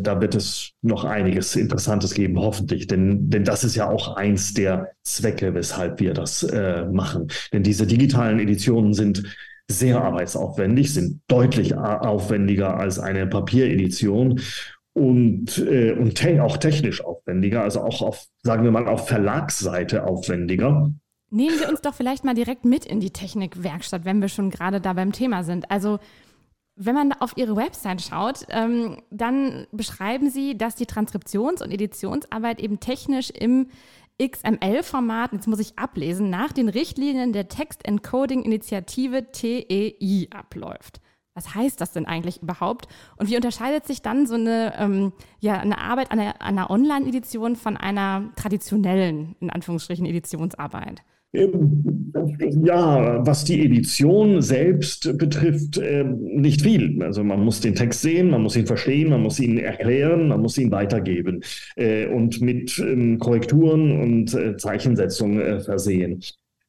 da 0.00 0.20
wird 0.20 0.34
es 0.34 0.72
noch 0.80 1.04
einiges 1.04 1.54
Interessantes 1.54 2.14
geben 2.14 2.38
hoffentlich, 2.38 2.86
denn, 2.86 3.28
denn 3.28 3.44
das 3.44 3.64
ist 3.64 3.76
ja 3.76 3.88
auch 3.90 4.16
eins 4.16 4.54
der 4.54 4.92
Zwecke, 5.02 5.54
weshalb 5.54 6.00
wir 6.00 6.14
das 6.14 6.46
machen. 6.90 7.28
Denn 7.52 7.62
diese 7.62 7.86
digitalen 7.86 8.38
Editionen 8.38 8.94
sind 8.94 9.22
sehr 9.70 10.02
arbeitsaufwendig, 10.02 10.94
sind 10.94 11.20
deutlich 11.28 11.76
aufwendiger 11.76 12.78
als 12.78 12.98
eine 12.98 13.26
Papieredition. 13.26 14.40
Und, 14.98 15.58
äh, 15.58 15.92
und 15.92 16.16
te 16.16 16.42
auch 16.42 16.56
technisch 16.56 17.04
aufwendiger, 17.04 17.62
also 17.62 17.80
auch 17.80 18.02
auf, 18.02 18.26
sagen 18.42 18.64
wir 18.64 18.70
mal, 18.70 18.88
auf 18.88 19.08
Verlagsseite 19.08 20.04
aufwendiger. 20.04 20.92
Nehmen 21.30 21.58
Sie 21.58 21.66
uns 21.66 21.82
doch 21.82 21.94
vielleicht 21.94 22.24
mal 22.24 22.34
direkt 22.34 22.64
mit 22.64 22.86
in 22.86 23.00
die 23.00 23.10
Technikwerkstatt, 23.10 24.04
wenn 24.04 24.20
wir 24.20 24.28
schon 24.28 24.50
gerade 24.50 24.80
da 24.80 24.94
beim 24.94 25.12
Thema 25.12 25.44
sind. 25.44 25.70
Also 25.70 25.98
wenn 26.74 26.94
man 26.94 27.12
auf 27.12 27.36
Ihre 27.36 27.56
Website 27.56 28.02
schaut, 28.02 28.46
ähm, 28.50 29.02
dann 29.10 29.66
beschreiben 29.72 30.30
Sie, 30.30 30.56
dass 30.56 30.74
die 30.74 30.86
Transkriptions- 30.86 31.62
und 31.62 31.72
Editionsarbeit 31.72 32.60
eben 32.60 32.80
technisch 32.80 33.30
im 33.30 33.66
XML-Format, 34.20 35.32
jetzt 35.32 35.48
muss 35.48 35.60
ich 35.60 35.78
ablesen, 35.78 36.30
nach 36.30 36.52
den 36.52 36.68
Richtlinien 36.68 37.32
der 37.32 37.48
Text 37.48 37.86
Encoding 37.86 38.42
Initiative 38.42 39.30
TEI 39.32 40.28
abläuft. 40.30 41.00
Was 41.38 41.54
heißt 41.54 41.80
das 41.80 41.92
denn 41.92 42.04
eigentlich 42.04 42.42
überhaupt? 42.42 42.88
Und 43.16 43.30
wie 43.30 43.36
unterscheidet 43.36 43.86
sich 43.86 44.02
dann 44.02 44.26
so 44.26 44.34
eine, 44.34 44.72
ähm, 44.76 45.12
ja, 45.38 45.60
eine 45.60 45.78
Arbeit 45.78 46.10
an 46.10 46.18
einer, 46.18 46.42
einer 46.42 46.68
Online-Edition 46.68 47.54
von 47.54 47.76
einer 47.76 48.24
traditionellen, 48.34 49.36
in 49.38 49.48
Anführungsstrichen, 49.48 50.04
Editionsarbeit? 50.04 51.04
Ja, 51.32 53.24
was 53.24 53.44
die 53.44 53.64
Edition 53.64 54.42
selbst 54.42 55.16
betrifft, 55.16 55.78
ähm, 55.80 56.18
nicht 56.24 56.62
viel. 56.62 57.00
Also 57.04 57.22
man 57.22 57.44
muss 57.44 57.60
den 57.60 57.76
Text 57.76 58.02
sehen, 58.02 58.30
man 58.30 58.42
muss 58.42 58.56
ihn 58.56 58.66
verstehen, 58.66 59.10
man 59.10 59.22
muss 59.22 59.38
ihn 59.38 59.58
erklären, 59.58 60.26
man 60.26 60.40
muss 60.40 60.58
ihn 60.58 60.72
weitergeben 60.72 61.44
äh, 61.76 62.08
und 62.08 62.40
mit 62.40 62.80
ähm, 62.80 63.20
Korrekturen 63.20 64.00
und 64.00 64.34
äh, 64.34 64.56
Zeichensetzung 64.56 65.38
äh, 65.38 65.60
versehen 65.60 66.20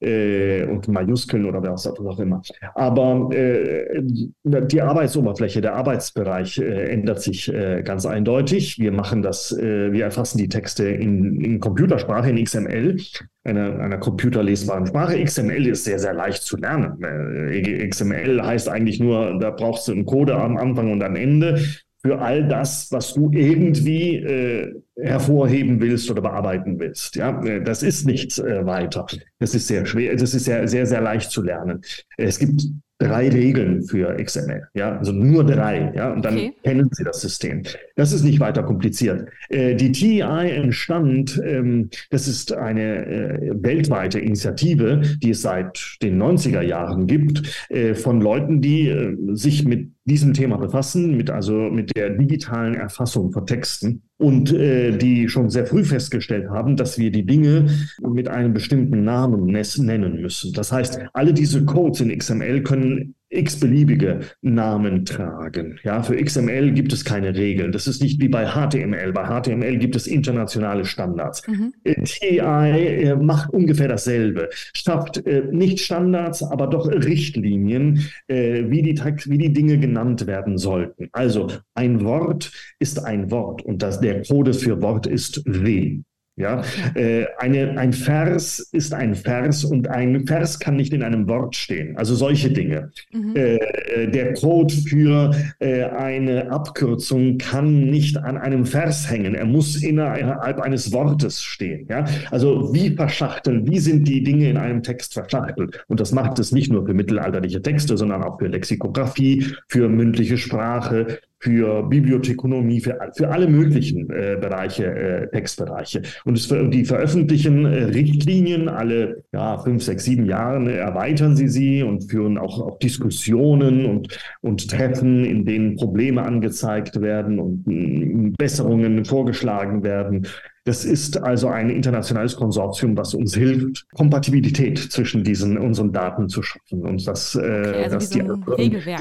äh, 0.01 0.63
und 0.65 0.87
Majuskeln 0.87 1.45
oder 1.45 1.61
was 1.61 1.87
auch 1.87 2.19
immer. 2.19 2.41
Aber 2.75 3.29
äh, 3.33 4.01
die 4.43 4.81
Arbeitsoberfläche, 4.81 5.61
der 5.61 5.75
Arbeitsbereich 5.75 6.57
äh, 6.59 6.91
ändert 6.91 7.21
sich 7.21 7.51
äh, 7.53 7.81
ganz 7.83 8.05
eindeutig. 8.05 8.79
Wir 8.79 8.91
machen 8.91 9.21
das, 9.21 9.51
äh, 9.51 9.91
wir 9.91 10.05
erfassen 10.05 10.37
die 10.37 10.49
Texte 10.49 10.87
in, 10.87 11.41
in 11.41 11.59
Computersprache, 11.59 12.29
in 12.29 12.43
XML, 12.43 12.97
einer, 13.43 13.79
einer 13.79 13.97
computerlesbaren 13.97 14.87
Sprache. 14.87 15.23
XML 15.23 15.67
ist 15.67 15.83
sehr, 15.83 15.99
sehr 15.99 16.13
leicht 16.13 16.43
zu 16.43 16.57
lernen. 16.57 17.01
Äh, 17.03 17.87
XML 17.87 18.41
heißt 18.43 18.69
eigentlich 18.69 18.99
nur, 18.99 19.37
da 19.39 19.51
brauchst 19.51 19.87
du 19.87 19.91
einen 19.91 20.05
Code 20.05 20.35
am 20.35 20.57
Anfang 20.57 20.91
und 20.91 21.03
am 21.03 21.15
Ende 21.15 21.61
für 22.01 22.19
all 22.19 22.47
das, 22.47 22.91
was 22.91 23.13
du 23.13 23.29
irgendwie 23.31 24.15
äh, 24.15 24.73
hervorheben 24.95 25.81
willst 25.81 26.09
oder 26.09 26.21
bearbeiten 26.21 26.79
willst. 26.79 27.15
Ja, 27.15 27.41
das 27.59 27.83
ist 27.83 28.05
nichts 28.05 28.39
äh, 28.39 28.65
weiter. 28.65 29.05
Das 29.39 29.53
ist 29.53 29.67
sehr 29.67 29.85
schwer. 29.85 30.15
Das 30.15 30.33
ist 30.33 30.45
sehr, 30.45 30.67
sehr, 30.67 30.85
sehr 30.85 31.01
leicht 31.01 31.31
zu 31.31 31.41
lernen. 31.41 31.81
Es 32.17 32.39
gibt 32.39 32.63
drei 32.99 33.29
Regeln 33.29 33.83
für 33.83 34.17
XML, 34.21 34.67
ja, 34.73 34.97
also 34.97 35.13
nur 35.13 35.45
drei, 35.45 35.91
ja, 35.95 36.11
und 36.11 36.23
dann 36.23 36.35
okay. 36.35 36.53
kennen 36.63 36.89
Sie 36.91 37.05
das 37.05 37.21
System. 37.21 37.63
Das 37.95 38.11
ist 38.11 38.23
nicht 38.23 38.41
weiter 38.41 38.61
kompliziert. 38.61 39.29
Äh, 39.47 39.75
die 39.75 39.93
TEI 39.93 40.49
entstand, 40.49 41.41
ähm, 41.45 41.89
das 42.09 42.27
ist 42.27 42.51
eine 42.51 43.05
äh, 43.05 43.51
weltweite 43.53 44.19
Initiative, 44.19 45.01
die 45.23 45.29
es 45.29 45.41
seit 45.41 45.97
den 46.01 46.21
90er 46.21 46.61
Jahren 46.61 47.07
gibt, 47.07 47.65
äh, 47.69 47.95
von 47.95 48.19
Leuten, 48.19 48.61
die 48.61 48.89
äh, 48.89 49.15
sich 49.33 49.65
mit 49.65 49.91
diesem 50.09 50.33
Thema 50.33 50.57
befassen, 50.57 51.15
mit 51.15 51.29
also 51.29 51.53
mit 51.53 51.95
der 51.95 52.09
digitalen 52.09 52.75
Erfassung 52.75 53.31
von 53.31 53.45
Texten 53.45 54.01
und 54.17 54.51
äh, 54.51 54.97
die 54.97 55.29
schon 55.29 55.49
sehr 55.49 55.65
früh 55.65 55.85
festgestellt 55.85 56.49
haben, 56.49 56.75
dass 56.75 56.97
wir 56.97 57.11
die 57.11 57.25
Dinge 57.25 57.67
mit 58.01 58.27
einem 58.27 58.53
bestimmten 58.53 59.05
Namen 59.05 59.45
nennen 59.45 60.21
müssen. 60.21 60.51
Das 60.51 60.71
heißt, 60.73 60.99
alle 61.13 61.33
diese 61.33 61.63
Codes 61.63 62.01
in 62.01 62.17
XML 62.17 62.63
können 62.63 63.15
x-beliebige 63.29 64.21
Namen 64.41 65.05
tragen. 65.05 65.79
Ja, 65.83 66.01
für 66.03 66.15
XML 66.15 66.71
gibt 66.71 66.93
es 66.93 67.05
keine 67.05 67.35
Regeln. 67.35 67.71
Das 67.71 67.87
ist 67.87 68.01
nicht 68.01 68.19
wie 68.19 68.27
bei 68.27 68.47
HTML. 68.47 69.11
Bei 69.13 69.25
HTML 69.25 69.77
gibt 69.77 69.95
es 69.95 70.07
internationale 70.07 70.85
Standards. 70.85 71.47
Mhm. 71.47 71.73
Äh, 71.83 72.01
TI 72.03 72.37
äh, 72.39 73.15
macht 73.15 73.51
ungefähr 73.51 73.87
dasselbe. 73.87 74.49
Schafft 74.73 75.25
äh, 75.25 75.43
nicht 75.51 75.79
Standards, 75.79 76.43
aber 76.43 76.67
doch 76.67 76.87
Richtlinien, 76.87 78.05
äh, 78.27 78.65
wie, 78.67 78.81
die, 78.81 78.99
wie 78.99 79.37
die 79.37 79.53
Dinge 79.53 79.77
genannt 79.77 80.27
werden 80.27 80.57
sollten. 80.57 81.09
Also 81.11 81.51
ein 81.75 82.03
Wort 82.03 82.51
ist 82.79 83.05
ein 83.05 83.31
Wort 83.31 83.61
und 83.63 83.81
das, 83.81 83.99
der 83.99 84.23
Code 84.23 84.53
für 84.53 84.81
Wort 84.81 85.07
ist 85.07 85.43
W. 85.45 86.01
Ja, 86.39 86.63
äh, 86.95 87.25
eine, 87.37 87.77
ein 87.77 87.91
Vers 87.91 88.59
ist 88.71 88.93
ein 88.93 89.13
Vers 89.13 89.65
und 89.65 89.89
ein 89.89 90.25
Vers 90.25 90.57
kann 90.57 90.77
nicht 90.77 90.93
in 90.93 91.03
einem 91.03 91.27
Wort 91.27 91.53
stehen. 91.53 91.97
Also 91.97 92.15
solche 92.15 92.49
Dinge. 92.49 92.91
Mhm. 93.11 93.35
Äh, 93.35 94.07
der 94.07 94.35
Code 94.35 94.73
für 94.73 95.31
äh, 95.59 95.83
eine 95.83 96.49
Abkürzung 96.49 97.37
kann 97.37 97.81
nicht 97.81 98.15
an 98.17 98.37
einem 98.37 98.65
Vers 98.65 99.11
hängen. 99.11 99.35
Er 99.35 99.45
muss 99.45 99.83
innerhalb 99.83 100.61
eines 100.61 100.93
Wortes 100.93 101.43
stehen. 101.43 101.87
Ja, 101.89 102.05
also 102.31 102.73
wie 102.73 102.95
verschachteln, 102.95 103.69
wie 103.69 103.79
sind 103.79 104.07
die 104.07 104.23
Dinge 104.23 104.49
in 104.49 104.55
einem 104.55 104.81
Text 104.81 105.15
verschachtelt? 105.15 105.83
Und 105.89 105.99
das 105.99 106.13
macht 106.13 106.39
es 106.39 106.53
nicht 106.53 106.71
nur 106.71 106.85
für 106.85 106.93
mittelalterliche 106.93 107.61
Texte, 107.61 107.97
sondern 107.97 108.23
auch 108.23 108.39
für 108.39 108.47
Lexikographie, 108.47 109.45
für 109.67 109.89
mündliche 109.89 110.37
Sprache, 110.37 111.19
für 111.39 111.83
Bibliothekonomie, 111.83 112.81
für, 112.81 112.97
für 113.15 113.29
alle 113.29 113.47
möglichen 113.47 114.09
äh, 114.09 114.37
Bereiche, 114.39 114.85
äh, 114.85 115.29
Textbereiche. 115.29 116.01
Und 116.25 116.37
es, 116.37 116.47
die 116.47 116.85
veröffentlichen 116.85 117.65
äh, 117.65 117.83
Richtlinien 117.85 118.67
alle 118.67 119.23
ja, 119.31 119.57
fünf, 119.59 119.83
sechs, 119.83 120.03
sieben 120.03 120.25
Jahre, 120.25 120.75
erweitern 120.75 121.35
sie 121.35 121.47
sie 121.47 121.83
und 121.83 122.09
führen 122.09 122.37
auch, 122.37 122.59
auch 122.59 122.79
Diskussionen 122.79 123.85
und, 123.85 124.19
und 124.41 124.69
Treffen, 124.69 125.23
in 125.23 125.45
denen 125.45 125.75
Probleme 125.75 126.23
angezeigt 126.23 127.01
werden 127.01 127.39
und 127.39 127.67
äh, 127.67 128.33
Besserungen 128.37 129.05
vorgeschlagen 129.05 129.83
werden. 129.83 130.27
Das 130.65 130.85
ist 130.85 131.17
also 131.23 131.47
ein 131.47 131.69
internationales 131.69 132.35
Konsortium, 132.35 132.95
was 132.97 133.13
uns 133.13 133.33
hilft, 133.33 133.87
Kompatibilität 133.95 134.77
zwischen 134.77 135.23
diesen 135.23 135.57
unseren 135.57 135.93
Daten 135.93 136.27
zu 136.27 136.43
schaffen 136.43 136.83
und 136.85 137.07
dass, 137.07 137.33
äh, 137.35 137.39
okay, 137.39 137.83
also 137.85 137.95
dass 137.95 138.09
die 138.09 138.23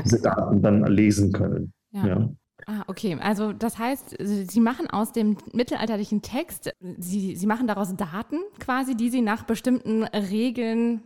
diese 0.04 0.22
Daten 0.22 0.62
dann 0.62 0.84
lesen 0.86 1.32
können. 1.32 1.72
Ja. 1.90 2.06
ja. 2.06 2.28
Ah, 2.66 2.82
okay. 2.88 3.16
Also 3.20 3.52
das 3.52 3.78
heißt, 3.78 4.16
Sie 4.18 4.60
machen 4.60 4.90
aus 4.90 5.12
dem 5.12 5.36
mittelalterlichen 5.52 6.22
Text, 6.22 6.70
Sie, 6.98 7.36
Sie 7.36 7.46
machen 7.46 7.66
daraus 7.66 7.94
Daten 7.94 8.40
quasi, 8.58 8.96
die 8.96 9.10
Sie 9.10 9.20
nach 9.20 9.44
bestimmten 9.44 10.02
Regeln 10.04 11.02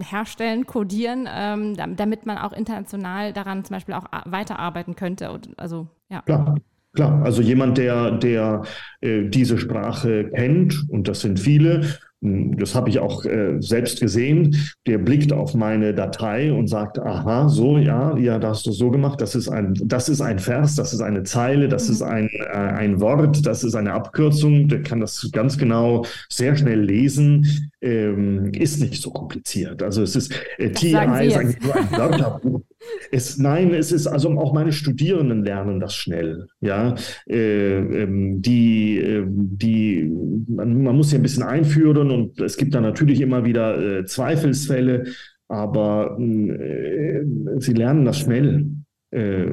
herstellen, 0.00 0.66
codieren, 0.66 1.28
ähm, 1.30 1.76
damit 1.96 2.26
man 2.26 2.38
auch 2.38 2.52
international 2.52 3.32
daran 3.32 3.64
zum 3.64 3.74
Beispiel 3.74 3.94
auch 3.94 4.06
weiterarbeiten 4.24 4.96
könnte. 4.96 5.40
Also, 5.56 5.86
ja. 6.10 6.22
Klar. 6.22 6.56
Klar, 6.96 7.22
also 7.22 7.42
jemand, 7.42 7.78
der, 7.78 8.12
der 8.12 8.62
äh, 9.00 9.28
diese 9.28 9.58
Sprache 9.58 10.30
kennt, 10.34 10.84
und 10.88 11.06
das 11.08 11.20
sind 11.20 11.38
viele, 11.38 11.82
das 12.22 12.74
habe 12.74 12.88
ich 12.88 12.98
auch 12.98 13.24
äh, 13.24 13.60
selbst 13.60 14.00
gesehen. 14.00 14.56
Der 14.86 14.98
blickt 14.98 15.32
auf 15.32 15.54
meine 15.54 15.94
Datei 15.94 16.52
und 16.52 16.66
sagt, 16.66 16.98
aha, 16.98 17.48
so, 17.48 17.76
ja, 17.76 18.16
ja, 18.16 18.38
da 18.38 18.48
hast 18.48 18.66
du 18.66 18.72
so 18.72 18.90
gemacht. 18.90 19.20
Das 19.20 19.34
ist 19.34 19.48
ein, 19.48 19.74
das 19.84 20.08
ist 20.08 20.22
ein 20.22 20.38
Vers, 20.38 20.74
das 20.74 20.94
ist 20.94 21.02
eine 21.02 21.22
Zeile, 21.24 21.68
das 21.68 21.88
mhm. 21.88 21.94
ist 21.94 22.02
ein, 22.02 22.28
äh, 22.32 22.56
ein 22.56 23.00
Wort, 23.00 23.46
das 23.46 23.64
ist 23.64 23.74
eine 23.74 23.92
Abkürzung. 23.92 24.68
Der 24.68 24.82
kann 24.82 25.00
das 25.00 25.28
ganz 25.32 25.58
genau 25.58 26.06
sehr 26.30 26.56
schnell 26.56 26.80
lesen. 26.80 27.70
Ähm, 27.82 28.52
ist 28.54 28.80
nicht 28.80 29.00
so 29.02 29.10
kompliziert. 29.10 29.82
Also 29.82 30.02
es 30.02 30.16
ist, 30.16 30.32
äh, 30.56 30.70
TI 30.70 30.88
ist 30.88 30.94
eigentlich 30.96 31.60
nur 31.60 31.76
ein 31.76 31.90
Wörterbuch. 31.92 32.62
Es, 33.10 33.38
nein, 33.38 33.72
es 33.74 33.92
ist 33.92 34.06
also 34.06 34.30
auch 34.38 34.52
meine 34.52 34.72
Studierenden 34.72 35.44
lernen 35.44 35.80
das 35.80 35.94
schnell. 35.94 36.46
Ja, 36.60 36.94
äh, 37.28 37.78
ähm, 37.78 38.42
die, 38.42 38.98
äh, 38.98 39.24
die, 39.26 40.10
man, 40.48 40.82
man, 40.82 40.96
muss 40.96 41.10
sie 41.10 41.16
ein 41.16 41.22
bisschen 41.22 41.42
einführen 41.42 42.10
und 42.10 42.40
es 42.40 42.56
gibt 42.56 42.74
da 42.74 42.80
natürlich 42.80 43.20
immer 43.20 43.44
wieder 43.44 43.98
äh, 44.00 44.04
Zweifelsfälle, 44.04 45.04
aber 45.48 46.18
äh, 46.18 47.22
sie 47.58 47.72
lernen 47.72 48.04
das 48.04 48.18
schnell 48.18 48.75
äh, 49.12 49.46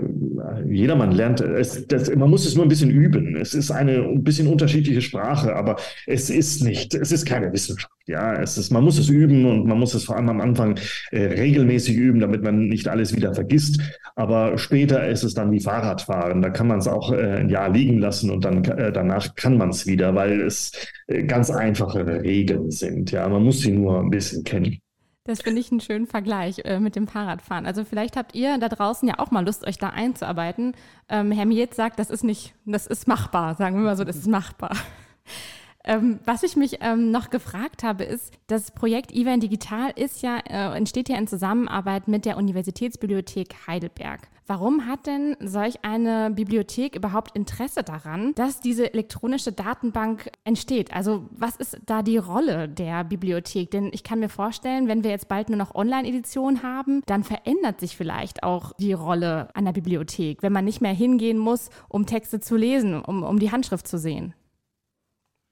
jedermann 0.68 1.12
lernt, 1.12 1.42
es, 1.42 1.86
das, 1.88 2.14
man 2.16 2.30
muss 2.30 2.46
es 2.46 2.56
nur 2.56 2.66
ein 2.66 2.70
bisschen 2.70 2.90
üben. 2.90 3.36
Es 3.36 3.54
ist 3.54 3.72
eine 3.72 4.04
ein 4.04 4.24
bisschen 4.24 4.48
unterschiedliche 4.48 5.02
Sprache, 5.02 5.56
aber 5.56 5.78
es 6.08 6.30
ist 6.30 6.64
nicht, 6.64 6.96
es 6.96 7.12
ist 7.12 7.26
keine 7.26 7.52
Wissenschaft. 7.54 7.92
Ja, 8.06 8.34
es 8.42 8.58
ist, 8.58 8.72
man 8.72 8.84
muss 8.84 8.98
es 8.98 9.08
üben 9.10 9.46
und 9.46 9.66
man 9.66 9.80
muss 9.80 9.94
es 9.94 10.04
vor 10.06 10.18
allem 10.18 10.30
am 10.30 10.42
Anfang 10.42 10.78
äh, 11.12 11.24
regelmäßig 11.26 11.96
üben, 11.96 12.20
damit 12.20 12.44
man 12.44 12.68
nicht 12.68 12.88
alles 12.88 13.16
wieder 13.16 13.34
vergisst. 13.34 13.80
Aber 14.16 14.58
später 14.58 15.08
ist 15.08 15.24
es 15.24 15.34
dann 15.34 15.52
wie 15.52 15.60
Fahrradfahren. 15.62 16.42
Da 16.42 16.50
kann 16.50 16.68
man 16.68 16.80
es 16.80 16.88
auch 16.88 17.12
äh, 17.14 17.38
ein 17.38 17.50
Jahr 17.50 17.70
liegen 17.70 18.00
lassen 18.00 18.30
und 18.32 18.44
dann 18.46 18.64
äh, 18.66 18.92
danach 18.92 19.36
kann 19.36 19.58
man 19.58 19.70
es 19.70 19.88
wieder, 19.88 20.16
weil 20.16 20.42
es 20.42 20.72
äh, 21.08 21.24
ganz 21.24 21.50
einfache 21.50 22.06
Regeln 22.06 22.72
sind. 22.72 23.12
Ja, 23.12 23.28
man 23.30 23.44
muss 23.44 23.62
sie 23.62 23.72
nur 23.72 24.00
ein 24.00 24.10
bisschen 24.10 24.44
kennen. 24.44 24.83
Das 25.26 25.42
finde 25.42 25.62
ich 25.62 25.72
einen 25.72 25.80
schönen 25.80 26.06
Vergleich 26.06 26.60
äh, 26.66 26.82
mit 26.82 26.98
dem 26.98 27.08
Fahrradfahren. 27.08 27.66
Also 27.66 27.86
vielleicht 27.86 28.18
habt 28.18 28.36
ihr 28.36 28.58
da 28.58 28.68
draußen 28.68 29.08
ja 29.08 29.20
auch 29.20 29.32
mal 29.32 29.46
Lust, 29.46 29.66
euch 29.66 29.78
da 29.78 29.90
einzuarbeiten. 29.90 30.76
Ähm, 31.08 31.32
Herr 31.32 31.46
Miet 31.46 31.74
sagt, 31.74 31.98
das 31.98 32.10
ist 32.10 32.26
nicht, 32.26 32.54
das 32.66 32.88
ist 32.88 33.08
machbar, 33.08 33.56
sagen 33.56 33.78
wir 33.78 33.84
mal 33.84 33.96
so, 33.96 34.04
das 34.04 34.18
ist 34.18 34.28
machbar. 34.28 34.76
Ähm, 35.86 36.20
was 36.26 36.44
ich 36.44 36.56
mich 36.56 36.78
ähm, 36.82 37.12
noch 37.12 37.30
gefragt 37.30 37.84
habe, 37.84 38.06
ist, 38.06 38.34
das 38.48 38.72
Projekt 38.72 39.14
Ivan 39.14 39.42
Digital 39.42 39.92
ist 39.96 40.22
ja, 40.22 40.38
äh, 40.38 40.78
entsteht 40.78 41.10
ja 41.10 41.18
in 41.18 41.28
Zusammenarbeit 41.28 42.08
mit 42.08 42.26
der 42.26 42.38
Universitätsbibliothek 42.38 43.54
Heidelberg. 43.68 44.30
Warum 44.46 44.88
hat 44.88 45.08
denn 45.08 45.38
solch 45.40 45.84
eine 45.84 46.30
Bibliothek 46.32 46.96
überhaupt 46.98 47.36
Interesse 47.36 47.82
daran, 47.82 48.34
dass 48.36 48.60
diese 48.60 48.94
elektronische 48.94 49.54
Datenbank 49.54 50.30
entsteht? 50.44 50.94
Also 50.94 51.30
was 51.32 51.56
ist 51.56 51.80
da 51.86 52.02
die 52.02 52.18
Rolle 52.18 52.68
der 52.68 53.06
Bibliothek? 53.06 53.72
Denn 53.72 53.90
ich 53.94 54.04
kann 54.04 54.20
mir 54.20 54.28
vorstellen, 54.28 54.90
wenn 54.90 55.04
wir 55.04 55.12
jetzt 55.12 55.30
bald 55.30 55.50
nur 55.50 55.58
noch 55.58 55.76
Online-Editionen 55.76 56.62
haben, 56.62 57.02
dann 57.06 57.24
verändert 57.24 57.80
sich 57.80 57.96
vielleicht 57.96 58.44
auch 58.44 58.74
die 58.80 58.94
Rolle 58.94 59.48
einer 59.56 59.72
Bibliothek, 59.72 60.44
wenn 60.44 60.54
man 60.54 60.66
nicht 60.66 60.82
mehr 60.82 60.94
hingehen 60.94 61.38
muss, 61.38 61.70
um 61.88 62.06
Texte 62.06 62.42
zu 62.42 62.58
lesen, 62.58 63.02
um, 63.02 63.24
um 63.24 63.40
die 63.40 63.52
Handschrift 63.52 63.88
zu 63.88 63.98
sehen. 63.98 64.34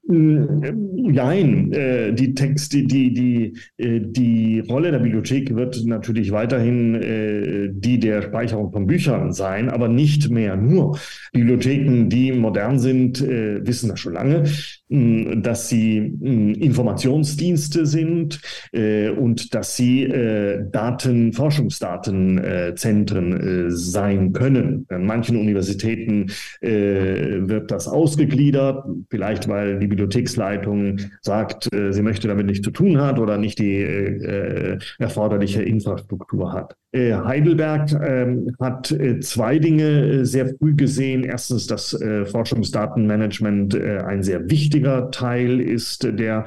Nein, 0.04 1.72
äh, 1.72 2.12
die 2.12 2.34
Text, 2.34 2.72
die, 2.72 2.86
die, 2.86 3.56
äh, 3.76 4.00
die 4.02 4.58
Rolle 4.58 4.90
der 4.90 4.98
Bibliothek 4.98 5.54
wird 5.54 5.80
natürlich 5.86 6.32
weiterhin 6.32 6.96
äh, 6.96 7.68
die 7.72 8.00
der 8.00 8.22
Speicherung 8.22 8.72
von 8.72 8.88
Büchern 8.88 9.32
sein, 9.32 9.70
aber 9.70 9.86
nicht 9.86 10.28
mehr 10.28 10.56
nur. 10.56 10.98
Bibliotheken, 11.32 12.08
die 12.08 12.32
modern 12.32 12.80
sind, 12.80 13.22
äh, 13.22 13.64
wissen 13.64 13.90
das 13.90 14.00
schon 14.00 14.14
lange, 14.14 14.42
dass 14.88 15.68
sie 15.68 15.98
Informationsdienste 15.98 17.86
sind 17.86 18.40
äh, 18.72 19.08
und 19.08 19.54
dass 19.54 19.76
sie 19.76 20.02
äh, 20.02 20.64
Daten, 20.70 21.32
Forschungsdatenzentren 21.32 23.70
sein 23.70 24.32
können. 24.32 24.84
An 24.88 25.06
manchen 25.06 25.36
Universitäten 25.38 26.26
wird 26.60 27.70
das 27.70 27.86
ausgegliedert, 27.88 28.84
vielleicht 29.10 29.48
weil 29.48 29.78
die 29.78 29.91
Bibliotheksleitung 29.92 30.98
sagt, 31.20 31.72
äh, 31.72 31.92
sie 31.92 32.02
möchte 32.02 32.28
damit 32.28 32.46
nichts 32.46 32.64
zu 32.64 32.70
tun 32.70 33.00
hat 33.00 33.18
oder 33.18 33.38
nicht 33.38 33.58
die 33.58 33.76
äh, 33.80 34.78
erforderliche 34.98 35.62
Infrastruktur 35.62 36.52
hat. 36.52 36.76
Äh, 36.92 37.14
Heidelberg 37.14 37.90
ähm, 37.92 38.54
hat 38.60 38.90
äh, 38.92 39.20
zwei 39.20 39.58
Dinge 39.58 39.82
äh, 39.82 40.24
sehr 40.24 40.54
früh 40.56 40.74
gesehen. 40.74 41.24
Erstens, 41.24 41.66
dass 41.66 41.94
äh, 42.00 42.26
Forschungsdatenmanagement 42.26 43.74
ein 43.74 44.22
sehr 44.22 44.50
wichtiger 44.50 45.10
Teil 45.10 45.60
ist 45.60 46.04
der 46.04 46.44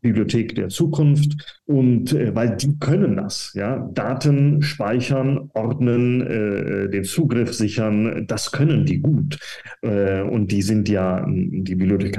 Bibliothek 0.00 0.56
der 0.56 0.68
Zukunft 0.68 1.60
und 1.64 2.12
weil 2.34 2.56
die 2.56 2.76
können 2.80 3.16
das, 3.16 3.52
ja, 3.54 3.78
Daten 3.94 4.62
speichern, 4.62 5.48
ordnen, 5.54 6.90
den 6.90 7.04
Zugriff 7.04 7.54
sichern, 7.54 8.26
das 8.26 8.50
können 8.50 8.84
die 8.84 8.98
gut 8.98 9.38
und 9.82 10.48
die 10.50 10.62
sind 10.62 10.88
ja 10.88 11.24
die 11.28 11.74
Bibliothek 11.76 12.18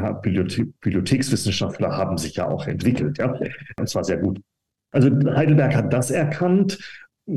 Bibliothekswissenschaftler 0.80 1.97
haben 1.97 2.18
sich 2.18 2.36
ja 2.36 2.47
auch 2.47 2.68
entwickelt, 2.68 3.18
ja, 3.18 3.38
und 3.78 3.89
zwar 3.89 4.06
sehr 4.06 4.18
gut. 4.18 4.39
Also 4.93 5.10
Heidelberg 5.10 5.76
hat 5.76 5.91
das 5.91 6.12
erkannt. 6.12 6.78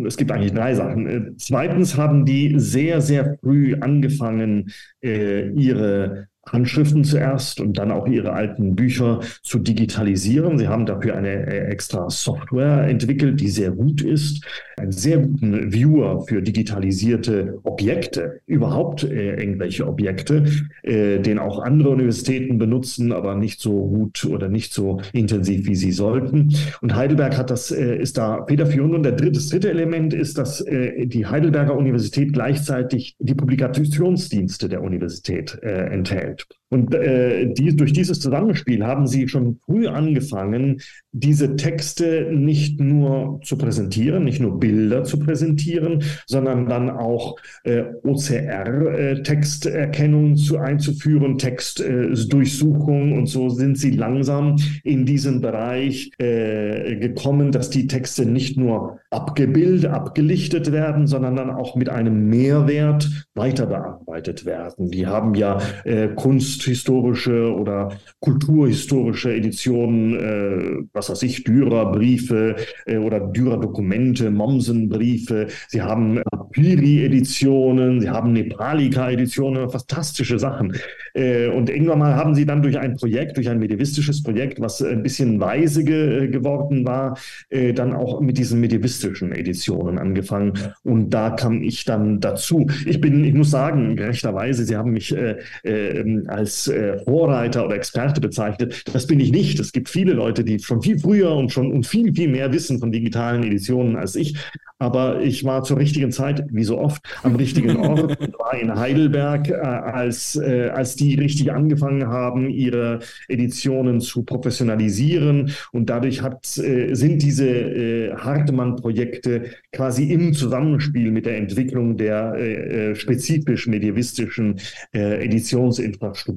Es 0.04 0.16
gibt 0.16 0.30
eigentlich 0.30 0.52
drei 0.52 0.74
Sachen. 0.74 1.06
Äh, 1.06 1.36
zweitens 1.36 1.96
haben 1.96 2.24
die 2.24 2.58
sehr, 2.58 3.00
sehr 3.00 3.38
früh 3.38 3.74
angefangen, 3.80 4.70
äh, 5.02 5.48
ihre 5.50 6.28
Handschriften 6.46 7.04
zuerst 7.04 7.60
und 7.60 7.78
dann 7.78 7.90
auch 7.90 8.06
ihre 8.06 8.32
alten 8.32 8.76
Bücher 8.76 9.20
zu 9.42 9.58
digitalisieren. 9.58 10.58
Sie 10.58 10.68
haben 10.68 10.86
dafür 10.86 11.16
eine 11.16 11.46
äh, 11.46 11.66
extra 11.66 12.08
Software 12.08 12.86
entwickelt, 12.86 13.40
die 13.40 13.48
sehr 13.48 13.72
gut 13.72 14.02
ist, 14.02 14.44
einen 14.76 14.92
sehr 14.92 15.18
guten 15.18 15.72
Viewer 15.72 16.22
für 16.26 16.42
digitalisierte 16.42 17.58
Objekte, 17.64 18.40
überhaupt 18.46 19.04
äh, 19.04 19.36
irgendwelche 19.36 19.86
Objekte, 19.86 20.44
äh, 20.82 21.18
den 21.18 21.38
auch 21.38 21.58
andere 21.58 21.90
Universitäten 21.90 22.58
benutzen, 22.58 23.12
aber 23.12 23.34
nicht 23.34 23.60
so 23.60 23.72
gut 23.88 24.24
oder 24.24 24.48
nicht 24.48 24.72
so 24.72 25.00
intensiv, 25.12 25.66
wie 25.66 25.74
sie 25.74 25.92
sollten. 25.92 26.54
Und 26.80 26.94
Heidelberg 26.94 27.36
hat 27.36 27.50
das, 27.50 27.70
äh, 27.70 27.96
ist 27.96 28.18
da 28.18 28.44
federführend. 28.46 28.94
Und 28.94 29.02
der 29.02 29.12
dritte, 29.12 29.32
das 29.32 29.48
dritte 29.48 29.70
Element 29.70 30.14
ist, 30.14 30.38
dass 30.38 30.60
äh, 30.60 31.06
die 31.06 31.26
Heidelberger 31.26 31.76
Universität 31.76 32.32
gleichzeitig 32.32 33.16
die 33.18 33.34
Publikationsdienste 33.34 34.68
der 34.68 34.82
Universität 34.82 35.58
äh, 35.62 35.88
enthält. 36.36 36.58
Und 36.68 36.92
äh, 36.94 37.52
die, 37.52 37.76
durch 37.76 37.92
dieses 37.92 38.18
Zusammenspiel 38.18 38.84
haben 38.84 39.06
sie 39.06 39.28
schon 39.28 39.60
früh 39.64 39.86
angefangen, 39.86 40.80
diese 41.12 41.54
Texte 41.56 42.28
nicht 42.32 42.80
nur 42.80 43.40
zu 43.44 43.56
präsentieren, 43.56 44.24
nicht 44.24 44.40
nur 44.40 44.58
Bilder 44.58 45.04
zu 45.04 45.20
präsentieren, 45.20 46.02
sondern 46.26 46.68
dann 46.68 46.90
auch 46.90 47.36
äh, 47.64 47.84
OCR-Texterkennung 48.02 50.32
äh, 50.32 50.34
zu 50.34 50.58
einzuführen, 50.58 51.38
Textdurchsuchung. 51.38 53.12
Äh, 53.12 53.18
und 53.18 53.28
so 53.28 53.48
sind 53.48 53.78
sie 53.78 53.92
langsam 53.92 54.56
in 54.82 55.06
diesen 55.06 55.40
Bereich 55.40 56.10
äh, 56.18 56.96
gekommen, 56.96 57.52
dass 57.52 57.70
die 57.70 57.86
Texte 57.86 58.26
nicht 58.26 58.56
nur 58.56 58.98
abgebildet, 59.10 59.90
abgelichtet 59.90 60.72
werden, 60.72 61.06
sondern 61.06 61.36
dann 61.36 61.50
auch 61.50 61.76
mit 61.76 61.88
einem 61.88 62.28
Mehrwert 62.28 63.26
weiter 63.34 63.66
bearbeitet 63.66 64.44
werden. 64.44 64.90
Die 64.90 65.06
haben 65.06 65.34
ja 65.34 65.60
äh, 65.84 66.08
kunsthistorische 66.56 67.54
oder 67.54 67.90
kulturhistorische 68.20 69.34
Editionen, 69.34 70.16
äh, 70.16 70.86
was 70.92 71.10
weiß 71.10 71.22
ich, 71.22 71.44
Dürer-Briefe 71.44 72.56
äh, 72.86 72.96
oder 72.96 73.20
Dürer-Dokumente, 73.20 74.30
Mommsen-Briefe. 74.30 75.48
Sie 75.68 75.82
haben 75.82 76.22
Piri-Editionen, 76.52 78.00
sie 78.00 78.08
haben 78.08 78.32
Nepalika-Editionen, 78.32 79.68
fantastische 79.68 80.38
Sachen. 80.38 80.74
Äh, 81.14 81.48
und 81.48 81.68
irgendwann 81.68 81.98
mal 81.98 82.14
haben 82.16 82.34
sie 82.34 82.46
dann 82.46 82.62
durch 82.62 82.78
ein 82.78 82.96
Projekt, 82.96 83.36
durch 83.36 83.48
ein 83.48 83.58
medievistisches 83.58 84.22
Projekt, 84.22 84.60
was 84.60 84.82
ein 84.82 85.02
bisschen 85.02 85.40
weise 85.40 85.84
ge 85.84 86.28
geworden 86.28 86.86
war, 86.86 87.18
äh, 87.50 87.72
dann 87.72 87.92
auch 87.92 88.20
mit 88.20 88.38
diesen 88.38 88.60
medievistischen 88.60 89.32
Editionen 89.32 89.98
angefangen. 89.98 90.54
Und 90.82 91.10
da 91.10 91.30
kam 91.30 91.62
ich 91.62 91.84
dann 91.84 92.20
dazu. 92.20 92.66
Ich 92.86 93.00
bin, 93.00 93.24
ich 93.24 93.34
muss 93.34 93.50
sagen, 93.50 93.96
gerechterweise, 93.96 94.64
Sie 94.64 94.76
haben 94.76 94.92
mich 94.92 95.14
äh, 95.14 95.36
äh, 95.62 96.26
als 96.28 96.45
äh, 96.68 96.98
Vorreiter 97.04 97.64
oder 97.66 97.76
Experte 97.76 98.20
bezeichnet. 98.20 98.82
Das 98.92 99.06
bin 99.06 99.20
ich 99.20 99.32
nicht. 99.32 99.58
Es 99.60 99.72
gibt 99.72 99.88
viele 99.88 100.12
Leute, 100.12 100.44
die 100.44 100.58
schon 100.58 100.82
viel 100.82 100.98
früher 100.98 101.32
und 101.34 101.52
schon 101.52 101.72
und 101.72 101.86
viel, 101.86 102.14
viel 102.14 102.28
mehr 102.28 102.52
wissen 102.52 102.78
von 102.78 102.92
digitalen 102.92 103.42
Editionen 103.42 103.96
als 103.96 104.14
ich. 104.16 104.36
Aber 104.78 105.22
ich 105.22 105.42
war 105.44 105.62
zur 105.62 105.78
richtigen 105.78 106.12
Zeit, 106.12 106.44
wie 106.50 106.64
so 106.64 106.78
oft, 106.78 107.02
am 107.22 107.36
richtigen 107.36 107.76
Ort 107.76 108.20
und 108.20 108.38
war 108.38 108.54
in 108.60 108.74
Heidelberg, 108.74 109.48
äh, 109.48 109.54
als, 109.54 110.36
äh, 110.36 110.68
als 110.68 110.96
die 110.96 111.14
richtig 111.14 111.50
angefangen 111.52 112.06
haben, 112.08 112.50
ihre 112.50 113.00
Editionen 113.28 114.00
zu 114.00 114.22
professionalisieren. 114.22 115.52
Und 115.72 115.88
dadurch 115.88 116.22
hat, 116.22 116.58
äh, 116.58 116.94
sind 116.94 117.22
diese 117.22 117.48
äh, 117.48 118.14
Hartmann-Projekte 118.16 119.50
quasi 119.72 120.12
im 120.12 120.34
Zusammenspiel 120.34 121.10
mit 121.10 121.24
der 121.24 121.38
Entwicklung 121.38 121.96
der 121.96 122.34
äh, 122.34 122.94
spezifisch 122.94 123.66
medievistischen 123.66 124.60
Editionsinfrastruktur 124.92 126.35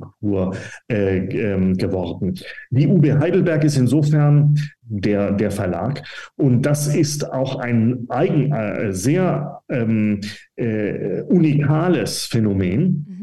ähm, 0.90 1.78
geworden. 1.78 2.36
Die 2.70 2.88
UB 2.88 3.06
Heidelberg 3.20 3.64
ist 3.64 3.78
insofern 3.78 4.56
der, 4.90 5.32
der 5.32 5.52
Verlag. 5.52 6.04
Und 6.36 6.64
das 6.64 6.94
ist 6.94 7.32
auch 7.32 7.60
ein 7.60 8.06
eigen, 8.10 8.52
äh, 8.52 8.92
sehr 8.92 9.62
ähm, 9.70 10.22
äh, 10.56 11.22
unikales 11.24 12.26
Phänomen. 12.26 13.06
Mhm. 13.08 13.19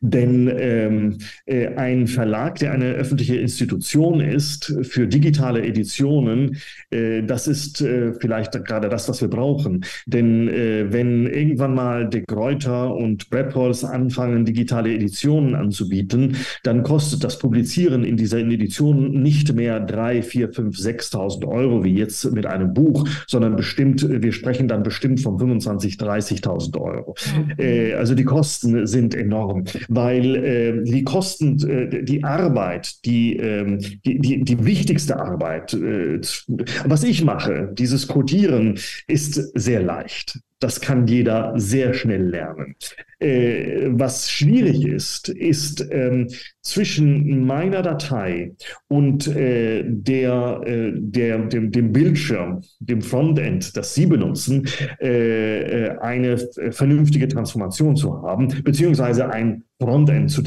Denn 0.00 0.50
ähm, 0.56 1.18
äh, 1.46 1.68
ein 1.74 2.06
Verlag, 2.06 2.58
der 2.58 2.72
eine 2.72 2.92
öffentliche 2.92 3.36
Institution 3.36 4.20
ist 4.20 4.74
für 4.82 5.06
digitale 5.06 5.64
Editionen, 5.64 6.58
äh, 6.90 7.22
das 7.22 7.48
ist 7.48 7.80
äh, 7.80 8.12
vielleicht 8.14 8.52
gerade 8.64 8.88
das, 8.88 9.08
was 9.08 9.20
wir 9.20 9.28
brauchen. 9.28 9.84
Denn 10.06 10.48
äh, 10.48 10.92
wenn 10.92 11.26
irgendwann 11.26 11.74
mal 11.74 12.08
De 12.08 12.22
Gruyter 12.26 12.94
und 12.94 13.30
Brepols 13.30 13.84
anfangen, 13.84 14.44
digitale 14.44 14.92
Editionen 14.92 15.54
anzubieten, 15.54 16.36
dann 16.62 16.82
kostet 16.82 17.24
das 17.24 17.38
Publizieren 17.38 18.04
in 18.04 18.16
dieser 18.16 18.38
Edition 18.38 19.22
nicht 19.22 19.54
mehr 19.54 19.80
drei, 19.80 20.22
vier, 20.22 20.52
fünf, 20.52 20.76
6.000 20.76 21.46
Euro 21.46 21.84
wie 21.84 21.94
jetzt 21.94 22.30
mit 22.32 22.46
einem 22.46 22.74
Buch, 22.74 23.08
sondern 23.26 23.56
bestimmt, 23.56 24.06
wir 24.08 24.32
sprechen 24.32 24.68
dann 24.68 24.82
bestimmt 24.82 25.20
von 25.20 25.36
25.000, 25.38 25.98
30.000 25.98 26.80
Euro. 26.80 27.14
Mhm. 27.34 27.96
also 27.96 28.14
die 28.14 28.24
Kosten 28.24 28.86
sind 28.86 29.14
enorm 29.14 29.63
weil 29.88 30.36
äh, 30.36 30.84
die 30.84 31.04
Kosten, 31.04 31.58
äh, 31.68 32.02
die 32.04 32.24
Arbeit, 32.24 33.04
die, 33.04 33.36
äh, 33.38 33.78
die, 34.04 34.18
die, 34.18 34.44
die, 34.44 34.64
wichtigste 34.64 35.18
Arbeit, 35.18 35.74
äh, 35.74 36.20
was 36.84 37.04
ich 37.04 37.24
mache, 37.24 37.70
dieses 37.72 38.08
Codieren, 38.08 38.78
ist 39.06 39.34
sehr 39.58 39.82
leicht. 39.82 40.38
Das 40.64 40.80
kann 40.80 41.06
jeder 41.06 41.52
sehr 41.56 41.92
schnell 41.92 42.22
lernen. 42.22 42.74
Äh, 43.18 43.90
was 43.90 44.30
schwierig 44.30 44.86
ist, 44.86 45.28
ist 45.28 45.86
ähm, 45.90 46.28
zwischen 46.62 47.44
meiner 47.44 47.82
Datei 47.82 48.54
und 48.88 49.26
äh, 49.26 49.84
der, 49.86 50.62
äh, 50.64 50.92
der, 50.94 51.38
dem, 51.40 51.70
dem 51.70 51.92
Bildschirm, 51.92 52.62
dem 52.80 53.02
Frontend, 53.02 53.76
das 53.76 53.94
Sie 53.94 54.06
benutzen, 54.06 54.66
äh, 55.02 55.88
äh, 55.88 55.98
eine 55.98 56.38
vernünftige 56.70 57.28
Transformation 57.28 57.94
zu 57.94 58.22
haben, 58.22 58.48
beziehungsweise 58.64 59.28
ein 59.28 59.64
Frontend 59.84 60.30
zu, 60.30 60.42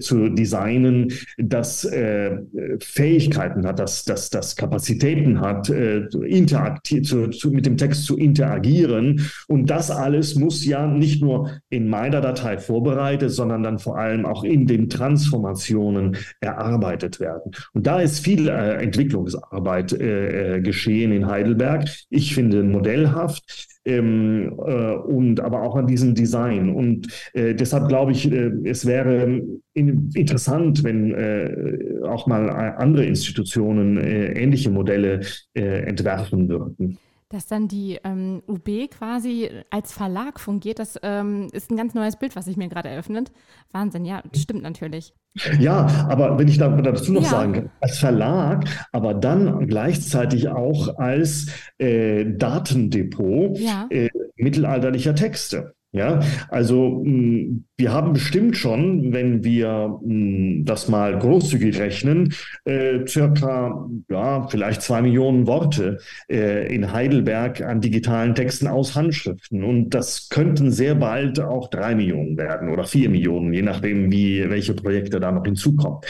zu 0.00 0.28
designen, 0.30 1.12
das 1.38 1.84
äh, 1.84 2.38
Fähigkeiten 2.80 3.64
hat, 3.64 3.78
das, 3.78 4.04
das, 4.04 4.30
das 4.30 4.56
Kapazitäten 4.56 5.40
hat, 5.40 5.70
äh, 5.70 6.06
interaktiv, 6.26 7.06
zu, 7.06 7.28
zu, 7.28 7.50
mit 7.52 7.66
dem 7.66 7.76
Text 7.76 8.04
zu 8.04 8.16
interagieren. 8.16 9.30
Und 9.46 9.70
das 9.70 9.92
alles 9.92 10.34
muss 10.34 10.64
ja 10.64 10.88
nicht 10.88 11.22
nur 11.22 11.50
in 11.68 11.88
meiner 11.88 12.20
Datei 12.20 12.58
vorbereitet, 12.58 13.30
sondern 13.30 13.62
dann 13.62 13.78
vor 13.78 13.96
allem 13.96 14.26
auch 14.26 14.42
in 14.42 14.66
den 14.66 14.88
Transformationen 14.88 16.16
erarbeitet 16.40 17.20
werden. 17.20 17.52
Und 17.72 17.86
da 17.86 18.00
ist 18.00 18.24
viel 18.24 18.48
äh, 18.48 18.82
Entwicklungsarbeit 18.82 19.92
äh, 19.92 20.56
äh 20.56 20.60
geschehen 20.60 21.12
in 21.12 21.26
Heidelberg. 21.26 21.88
Ich 22.08 22.34
finde 22.34 22.64
modellhaft 22.64 23.68
ähm, 23.84 24.52
äh, 24.66 24.94
und 24.94 25.40
aber 25.40 25.62
auch 25.62 25.76
an 25.76 25.86
diesem 25.86 26.14
Design. 26.14 26.70
Und 26.74 27.08
äh, 27.32 27.54
deshalb 27.54 27.88
glaube 27.88 28.12
ich, 28.12 28.30
äh, 28.30 28.50
es 28.64 28.86
wäre 28.86 29.42
in, 29.74 30.10
interessant, 30.14 30.84
wenn 30.84 31.14
äh, 31.14 32.04
auch 32.04 32.26
mal 32.26 32.50
andere 32.50 33.04
Institutionen 33.04 33.96
äh, 33.96 34.32
ähnliche 34.32 34.70
Modelle 34.70 35.20
äh, 35.54 35.82
entwerfen 35.84 36.48
würden 36.48 36.98
dass 37.30 37.46
dann 37.46 37.68
die 37.68 37.98
ähm, 38.04 38.42
UB 38.46 38.90
quasi 38.90 39.48
als 39.70 39.92
Verlag 39.92 40.40
fungiert, 40.40 40.80
das 40.80 40.98
ähm, 41.02 41.48
ist 41.52 41.70
ein 41.70 41.76
ganz 41.76 41.94
neues 41.94 42.16
Bild, 42.16 42.36
was 42.36 42.44
sich 42.44 42.56
mir 42.56 42.68
gerade 42.68 42.88
eröffnet. 42.88 43.30
Wahnsinn, 43.70 44.04
ja, 44.04 44.22
stimmt 44.36 44.62
natürlich. 44.62 45.14
Ja, 45.60 45.86
aber 46.08 46.38
wenn 46.38 46.48
ich 46.48 46.58
da, 46.58 46.68
dazu 46.68 47.12
noch 47.12 47.22
ja. 47.22 47.28
sagen 47.28 47.52
kann, 47.52 47.70
als 47.80 47.98
Verlag, 47.98 48.64
aber 48.90 49.14
dann 49.14 49.68
gleichzeitig 49.68 50.48
auch 50.48 50.98
als 50.98 51.46
äh, 51.78 52.24
Datendepot 52.26 53.56
ja. 53.58 53.86
äh, 53.90 54.08
mittelalterlicher 54.34 55.14
Texte. 55.14 55.74
Ja, 55.92 56.20
also 56.50 57.02
hm, 57.04 57.64
wir 57.76 57.92
haben 57.92 58.12
bestimmt 58.12 58.56
schon, 58.56 59.12
wenn 59.12 59.42
wir 59.42 59.98
hm, 60.04 60.64
das 60.64 60.88
mal 60.88 61.18
großzügig 61.18 61.80
rechnen, 61.80 62.32
äh, 62.64 63.04
circa, 63.08 63.88
ja, 64.08 64.46
vielleicht 64.46 64.82
zwei 64.82 65.02
Millionen 65.02 65.48
Worte 65.48 65.98
äh, 66.30 66.72
in 66.72 66.92
Heidelberg 66.92 67.62
an 67.62 67.80
digitalen 67.80 68.36
Texten 68.36 68.68
aus 68.68 68.94
Handschriften. 68.94 69.64
Und 69.64 69.90
das 69.90 70.28
könnten 70.28 70.70
sehr 70.70 70.94
bald 70.94 71.40
auch 71.40 71.70
drei 71.70 71.96
Millionen 71.96 72.36
werden 72.36 72.68
oder 72.68 72.84
vier 72.84 73.08
Millionen, 73.10 73.52
je 73.52 73.62
nachdem, 73.62 74.12
wie, 74.12 74.48
welche 74.48 74.74
Projekte 74.74 75.18
da 75.18 75.32
noch 75.32 75.44
hinzukommen. 75.44 76.00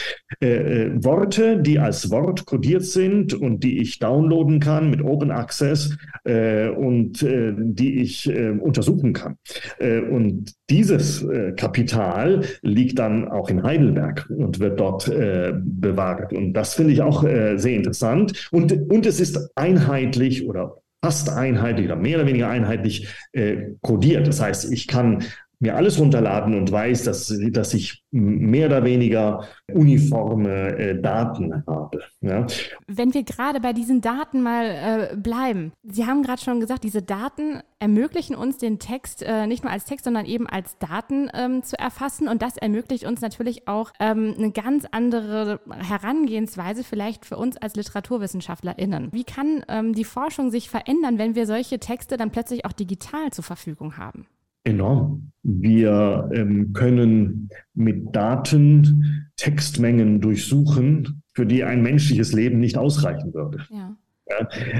Äh, 0.41 0.57
äh 0.57 1.03
Worte, 1.03 1.59
die 1.59 1.79
als 1.79 2.11
Wort 2.11 2.45
kodiert 2.45 2.83
sind 2.83 3.33
und 3.33 3.63
die 3.63 3.81
ich 3.81 3.97
downloaden 3.97 4.59
kann 4.59 4.91
mit 4.91 5.01
Open 5.01 5.31
Access 5.31 5.97
äh, 6.25 6.67
und 6.69 7.23
äh, 7.23 7.53
die 7.57 8.01
ich 8.01 8.29
untersuchen 8.61 9.13
kann. 9.13 9.37
Äh, 9.79 9.99
und 9.99 10.53
dieses 10.69 11.23
äh, 11.23 11.53
Kapital 11.53 12.43
liegt 12.61 12.99
dann 12.99 13.27
auch 13.27 13.49
in 13.49 13.63
Heidelberg 13.63 14.29
und 14.29 14.59
wird 14.59 14.79
dort 14.79 15.07
äh, 15.07 15.53
bewahrt. 15.55 16.33
Und 16.33 16.53
das 16.53 16.73
finde 16.73 16.93
ich 16.93 17.01
auch 17.01 17.21
sehr 17.21 17.75
interessant. 17.75 18.49
Und, 18.51 18.71
und 18.89 19.05
es 19.05 19.19
ist 19.19 19.51
einheitlich 19.55 20.47
oder 20.47 20.81
fast 21.03 21.29
einheitlich 21.29 21.87
oder 21.87 21.95
mehr 21.95 22.17
oder 22.17 22.27
weniger 22.27 22.47
einheitlich 22.47 23.07
äh, 23.31 23.71
kodiert. 23.81 24.27
Das 24.27 24.39
heißt, 24.39 24.71
ich 24.71 24.87
kann 24.87 25.23
mir 25.61 25.75
alles 25.75 25.99
runterladen 25.99 26.55
und 26.55 26.71
weiß, 26.71 27.03
dass, 27.03 27.33
dass 27.51 27.73
ich 27.73 28.03
mehr 28.09 28.65
oder 28.65 28.83
weniger 28.83 29.45
uniforme 29.71 30.77
äh, 30.77 30.99
Daten 30.99 31.63
habe. 31.67 32.01
Ja. 32.21 32.47
Wenn 32.87 33.13
wir 33.13 33.23
gerade 33.23 33.59
bei 33.59 33.71
diesen 33.71 34.01
Daten 34.01 34.41
mal 34.41 34.65
äh, 34.65 35.15
bleiben, 35.15 35.71
Sie 35.83 36.05
haben 36.05 36.23
gerade 36.23 36.41
schon 36.41 36.59
gesagt, 36.59 36.83
diese 36.83 37.03
Daten 37.03 37.61
ermöglichen 37.77 38.35
uns 38.35 38.57
den 38.57 38.79
Text 38.79 39.21
äh, 39.21 39.45
nicht 39.45 39.63
nur 39.63 39.71
als 39.71 39.85
Text, 39.85 40.05
sondern 40.05 40.25
eben 40.25 40.47
als 40.47 40.77
Daten 40.79 41.29
ähm, 41.33 41.63
zu 41.63 41.77
erfassen 41.77 42.27
und 42.27 42.41
das 42.41 42.57
ermöglicht 42.57 43.05
uns 43.05 43.21
natürlich 43.21 43.67
auch 43.67 43.91
ähm, 43.99 44.33
eine 44.37 44.51
ganz 44.51 44.85
andere 44.91 45.59
Herangehensweise 45.69 46.83
vielleicht 46.83 47.25
für 47.25 47.37
uns 47.37 47.57
als 47.57 47.75
LiteraturwissenschaftlerInnen. 47.75 49.09
Wie 49.13 49.23
kann 49.23 49.63
ähm, 49.67 49.93
die 49.93 50.05
Forschung 50.05 50.49
sich 50.49 50.69
verändern, 50.69 51.19
wenn 51.19 51.35
wir 51.35 51.45
solche 51.45 51.79
Texte 51.79 52.17
dann 52.17 52.31
plötzlich 52.31 52.65
auch 52.65 52.73
digital 52.73 53.31
zur 53.31 53.43
Verfügung 53.43 53.97
haben? 53.97 54.25
Enorm. 54.63 55.31
Wir 55.43 56.29
ähm, 56.33 56.73
können 56.73 57.49
mit 57.73 58.15
Daten 58.15 59.21
Textmengen 59.37 60.21
durchsuchen, 60.21 61.23
für 61.33 61.45
die 61.45 61.63
ein 61.63 61.81
menschliches 61.81 62.33
Leben 62.33 62.59
nicht 62.59 62.77
ausreichen 62.77 63.33
würde. 63.33 63.65
Ja. 63.71 63.97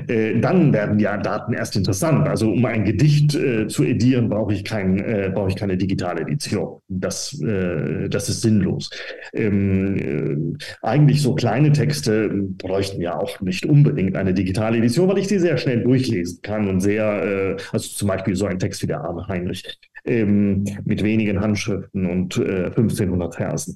Äh, 0.08 0.40
dann 0.40 0.74
werden 0.74 1.00
ja 1.00 1.18
Daten 1.18 1.54
erst 1.54 1.76
interessant. 1.76 2.28
Also 2.28 2.52
um 2.52 2.66
ein 2.66 2.86
Gedicht 2.86 3.36
äh, 3.36 3.68
zu 3.68 3.84
edieren, 3.84 4.30
brauche 4.30 4.54
ich, 4.54 4.64
kein, 4.64 5.00
äh, 5.00 5.32
brauche 5.34 5.50
ich 5.50 5.56
keine 5.56 5.78
digitale 5.78 6.22
Edition. 6.22 6.82
Das, 6.88 7.40
äh, 7.42 8.10
das 8.10 8.30
ist 8.30 8.42
sinnlos. 8.42 8.90
Ähm, 9.34 10.58
äh, 10.58 10.66
eigentlich 10.82 11.22
so 11.22 11.36
kleine 11.36 11.72
Texte 11.72 12.30
bräuchten 12.30 13.02
ja 13.02 13.18
auch 13.18 13.40
nicht 13.42 13.66
unbedingt 13.66 14.16
eine 14.16 14.34
digitale 14.34 14.78
Edition, 14.78 15.08
weil 15.10 15.18
ich 15.18 15.28
die 15.28 15.40
sehr 15.40 15.58
schnell 15.58 15.84
durchlesen 15.84 16.42
kann 16.42 16.68
und 16.68 16.82
sehr, 16.82 17.24
äh, 17.24 17.58
also 17.72 17.90
zum 17.90 18.08
Beispiel 18.08 18.36
so 18.36 18.46
ein 18.46 18.60
Text 18.60 18.82
wie 18.82 18.88
der 18.88 19.02
arme 19.02 19.28
Heinrich 19.28 19.64
ähm, 20.06 20.66
mit 20.86 21.04
wenigen 21.04 21.40
Handschriften 21.40 22.06
und 22.06 22.38
1500 22.38 23.36
Versen. 23.36 23.76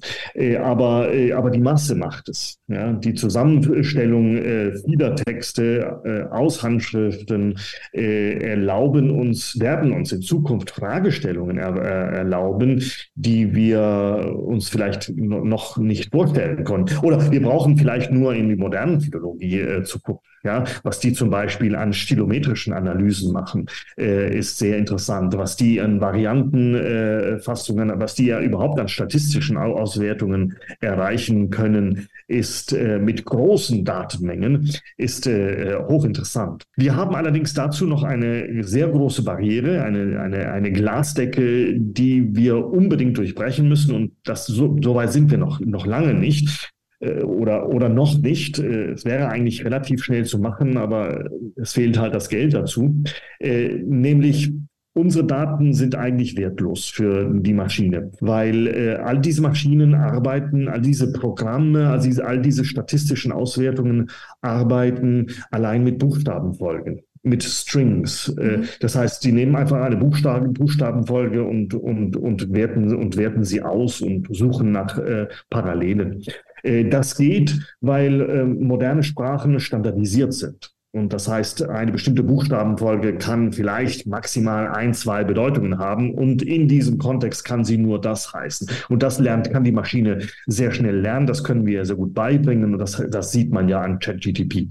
aber, 0.60 1.08
aber 1.34 1.50
die 1.50 1.60
Masse 1.60 1.94
macht 1.94 2.28
es. 2.28 2.58
Ja? 2.68 2.92
Die 2.92 3.14
Zusammenstellung 3.14 4.36
vieler 4.84 5.16
Texte 5.16 6.00
äh, 6.04 6.22
aus 6.34 6.62
Handschriften 6.62 7.58
äh, 7.92 8.38
erlauben 8.38 9.10
uns, 9.10 9.58
werden 9.58 9.92
uns 9.92 10.12
in 10.12 10.22
Zukunft 10.22 10.70
Fragestellungen 10.70 11.58
er, 11.58 11.76
äh, 11.76 12.16
erlauben, 12.18 12.82
die 13.14 13.54
wir 13.54 14.34
uns 14.36 14.68
vielleicht 14.68 15.10
noch 15.16 15.76
nicht 15.76 16.10
vorstellen 16.10 16.64
konnten. 16.64 16.96
Oder 17.04 17.30
wir 17.30 17.42
brauchen 17.42 17.76
vielleicht 17.76 18.12
nur 18.12 18.34
in 18.34 18.48
die 18.48 18.56
modernen 18.56 19.00
Philologie 19.00 19.60
äh, 19.60 19.82
zu 19.82 20.00
gucken. 20.00 20.26
Ja, 20.46 20.62
was 20.84 21.00
die 21.00 21.12
zum 21.12 21.28
Beispiel 21.28 21.74
an 21.74 21.92
stilometrischen 21.92 22.72
Analysen 22.72 23.32
machen, 23.32 23.66
äh, 23.98 24.38
ist 24.38 24.58
sehr 24.58 24.78
interessant. 24.78 25.36
Was 25.36 25.56
die 25.56 25.80
an 25.80 26.00
Variantenfassungen, 26.00 27.90
äh, 27.90 27.98
was 27.98 28.14
die 28.14 28.26
ja 28.26 28.40
überhaupt 28.40 28.78
an 28.78 28.86
statistischen 28.86 29.56
Auswertungen 29.56 30.56
erreichen 30.80 31.50
können, 31.50 32.06
ist 32.28 32.72
äh, 32.72 33.00
mit 33.00 33.24
großen 33.24 33.84
Datenmengen, 33.84 34.70
ist 34.96 35.26
äh, 35.26 35.74
hochinteressant. 35.88 36.62
Wir 36.76 36.94
haben 36.94 37.16
allerdings 37.16 37.52
dazu 37.52 37.84
noch 37.84 38.04
eine 38.04 38.62
sehr 38.62 38.86
große 38.86 39.24
Barriere, 39.24 39.82
eine, 39.82 40.20
eine, 40.20 40.52
eine 40.52 40.70
Glasdecke, 40.70 41.74
die 41.76 42.36
wir 42.36 42.64
unbedingt 42.64 43.18
durchbrechen 43.18 43.68
müssen. 43.68 43.96
Und 43.96 44.12
das 44.22 44.46
so, 44.46 44.76
so 44.80 44.94
weit 44.94 45.12
sind 45.12 45.28
wir 45.28 45.38
noch, 45.38 45.58
noch 45.58 45.86
lange 45.86 46.14
nicht. 46.14 46.72
Äh, 47.00 47.22
oder, 47.22 47.68
oder 47.68 47.88
noch 47.88 48.18
nicht. 48.18 48.58
Äh, 48.58 48.92
es 48.92 49.04
wäre 49.04 49.28
eigentlich 49.28 49.64
relativ 49.64 50.02
schnell 50.04 50.24
zu 50.24 50.38
machen, 50.38 50.76
aber 50.76 51.28
es 51.56 51.72
fehlt 51.72 51.98
halt 51.98 52.14
das 52.14 52.28
Geld 52.28 52.54
dazu. 52.54 53.02
Äh, 53.40 53.74
nämlich 53.84 54.52
Unsere 54.96 55.26
Daten 55.26 55.74
sind 55.74 55.94
eigentlich 55.94 56.38
wertlos 56.38 56.86
für 56.86 57.30
die 57.30 57.52
Maschine, 57.52 58.12
weil 58.20 58.66
äh, 58.66 58.94
all 58.94 59.20
diese 59.20 59.42
Maschinen 59.42 59.94
arbeiten, 59.94 60.68
all 60.68 60.80
diese 60.80 61.12
Programme, 61.12 61.90
all 61.90 62.00
diese, 62.00 62.26
all 62.26 62.40
diese 62.40 62.64
statistischen 62.64 63.30
Auswertungen 63.30 64.08
arbeiten 64.40 65.26
allein 65.50 65.84
mit 65.84 65.98
Buchstabenfolgen 65.98 67.02
mit 67.26 67.42
Strings. 67.42 68.34
Mhm. 68.36 68.64
Das 68.80 68.94
heißt, 68.94 69.22
die 69.24 69.32
nehmen 69.32 69.56
einfach 69.56 69.82
eine 69.82 69.96
Buchstaben, 69.96 70.54
Buchstabenfolge 70.54 71.42
und, 71.42 71.74
und, 71.74 72.16
und, 72.16 72.54
werten, 72.54 72.94
und 72.94 73.16
werten 73.16 73.44
sie 73.44 73.62
aus 73.62 74.00
und 74.00 74.28
suchen 74.34 74.70
nach 74.70 74.96
äh, 74.98 75.26
Parallelen. 75.50 76.22
Äh, 76.66 76.88
das 76.88 77.16
geht, 77.16 77.58
weil 77.80 78.20
äh, 78.20 78.44
moderne 78.44 79.02
Sprachen 79.02 79.60
standardisiert 79.60 80.34
sind. 80.34 80.72
Und 80.96 81.12
das 81.12 81.28
heißt, 81.28 81.68
eine 81.68 81.92
bestimmte 81.92 82.22
Buchstabenfolge 82.22 83.18
kann 83.18 83.52
vielleicht 83.52 84.06
maximal 84.06 84.68
ein, 84.68 84.94
zwei 84.94 85.24
Bedeutungen 85.24 85.78
haben. 85.78 86.14
Und 86.14 86.40
in 86.42 86.68
diesem 86.68 86.96
Kontext 86.96 87.44
kann 87.44 87.64
sie 87.64 87.76
nur 87.76 88.00
das 88.00 88.32
heißen. 88.32 88.68
Und 88.88 89.02
das 89.02 89.18
lernt, 89.18 89.50
kann 89.50 89.62
die 89.62 89.72
Maschine 89.72 90.20
sehr 90.46 90.72
schnell 90.72 90.98
lernen. 90.98 91.26
Das 91.26 91.44
können 91.44 91.66
wir 91.66 91.84
sehr 91.84 91.96
gut 91.96 92.14
beibringen. 92.14 92.72
Und 92.72 92.78
das, 92.78 93.02
das 93.10 93.30
sieht 93.30 93.52
man 93.52 93.68
ja 93.68 93.82
an 93.82 93.98
ChatGTP, 93.98 94.68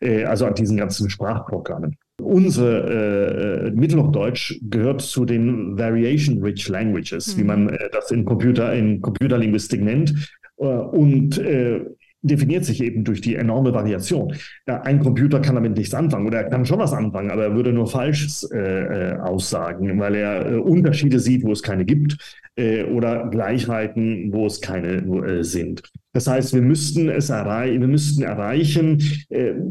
äh, 0.00 0.24
also 0.24 0.46
an 0.46 0.54
diesen 0.54 0.76
ganzen 0.76 1.10
Sprachprogrammen. 1.10 1.96
Unsere 2.22 3.66
äh, 3.66 3.70
Mittelhochdeutsch 3.72 4.60
gehört 4.62 5.02
zu 5.02 5.24
den 5.24 5.76
Variation-Rich 5.76 6.68
Languages, 6.68 7.34
mhm. 7.34 7.40
wie 7.40 7.44
man 7.44 7.68
äh, 7.70 7.90
das 7.90 8.12
in 8.12 8.24
Computer 8.24 8.72
in 8.72 9.00
Computerlinguistik 9.00 9.82
nennt. 9.82 10.14
Äh, 10.56 10.64
und 10.64 11.38
äh, 11.38 11.80
definiert 12.24 12.64
sich 12.64 12.82
eben 12.82 13.04
durch 13.04 13.20
die 13.20 13.36
enorme 13.36 13.74
Variation. 13.74 14.34
Ja, 14.66 14.80
ein 14.82 15.00
Computer 15.00 15.40
kann 15.40 15.56
damit 15.56 15.76
nichts 15.76 15.92
anfangen 15.92 16.26
oder 16.26 16.38
er 16.38 16.48
kann 16.48 16.64
schon 16.64 16.78
was 16.78 16.94
anfangen, 16.94 17.30
aber 17.30 17.44
er 17.44 17.54
würde 17.54 17.72
nur 17.72 17.86
Falsches 17.86 18.48
äh, 18.50 18.58
äh 18.58 19.18
aussagen, 19.18 19.98
weil 20.00 20.14
er 20.14 20.50
äh, 20.50 20.56
Unterschiede 20.56 21.20
sieht, 21.20 21.44
wo 21.44 21.52
es 21.52 21.62
keine 21.62 21.84
gibt 21.84 22.16
äh, 22.56 22.84
oder 22.84 23.28
Gleichheiten, 23.28 24.32
wo 24.32 24.46
es 24.46 24.60
keine 24.62 25.02
äh, 25.02 25.44
sind. 25.44 25.82
Das 26.14 26.26
heißt, 26.26 26.54
wir 26.54 26.62
müssten 26.62 27.10
es 27.10 27.28
erreichen, 27.28 27.80
wir 27.80 27.88
müssten 27.88 28.22
erreichen, 28.22 29.02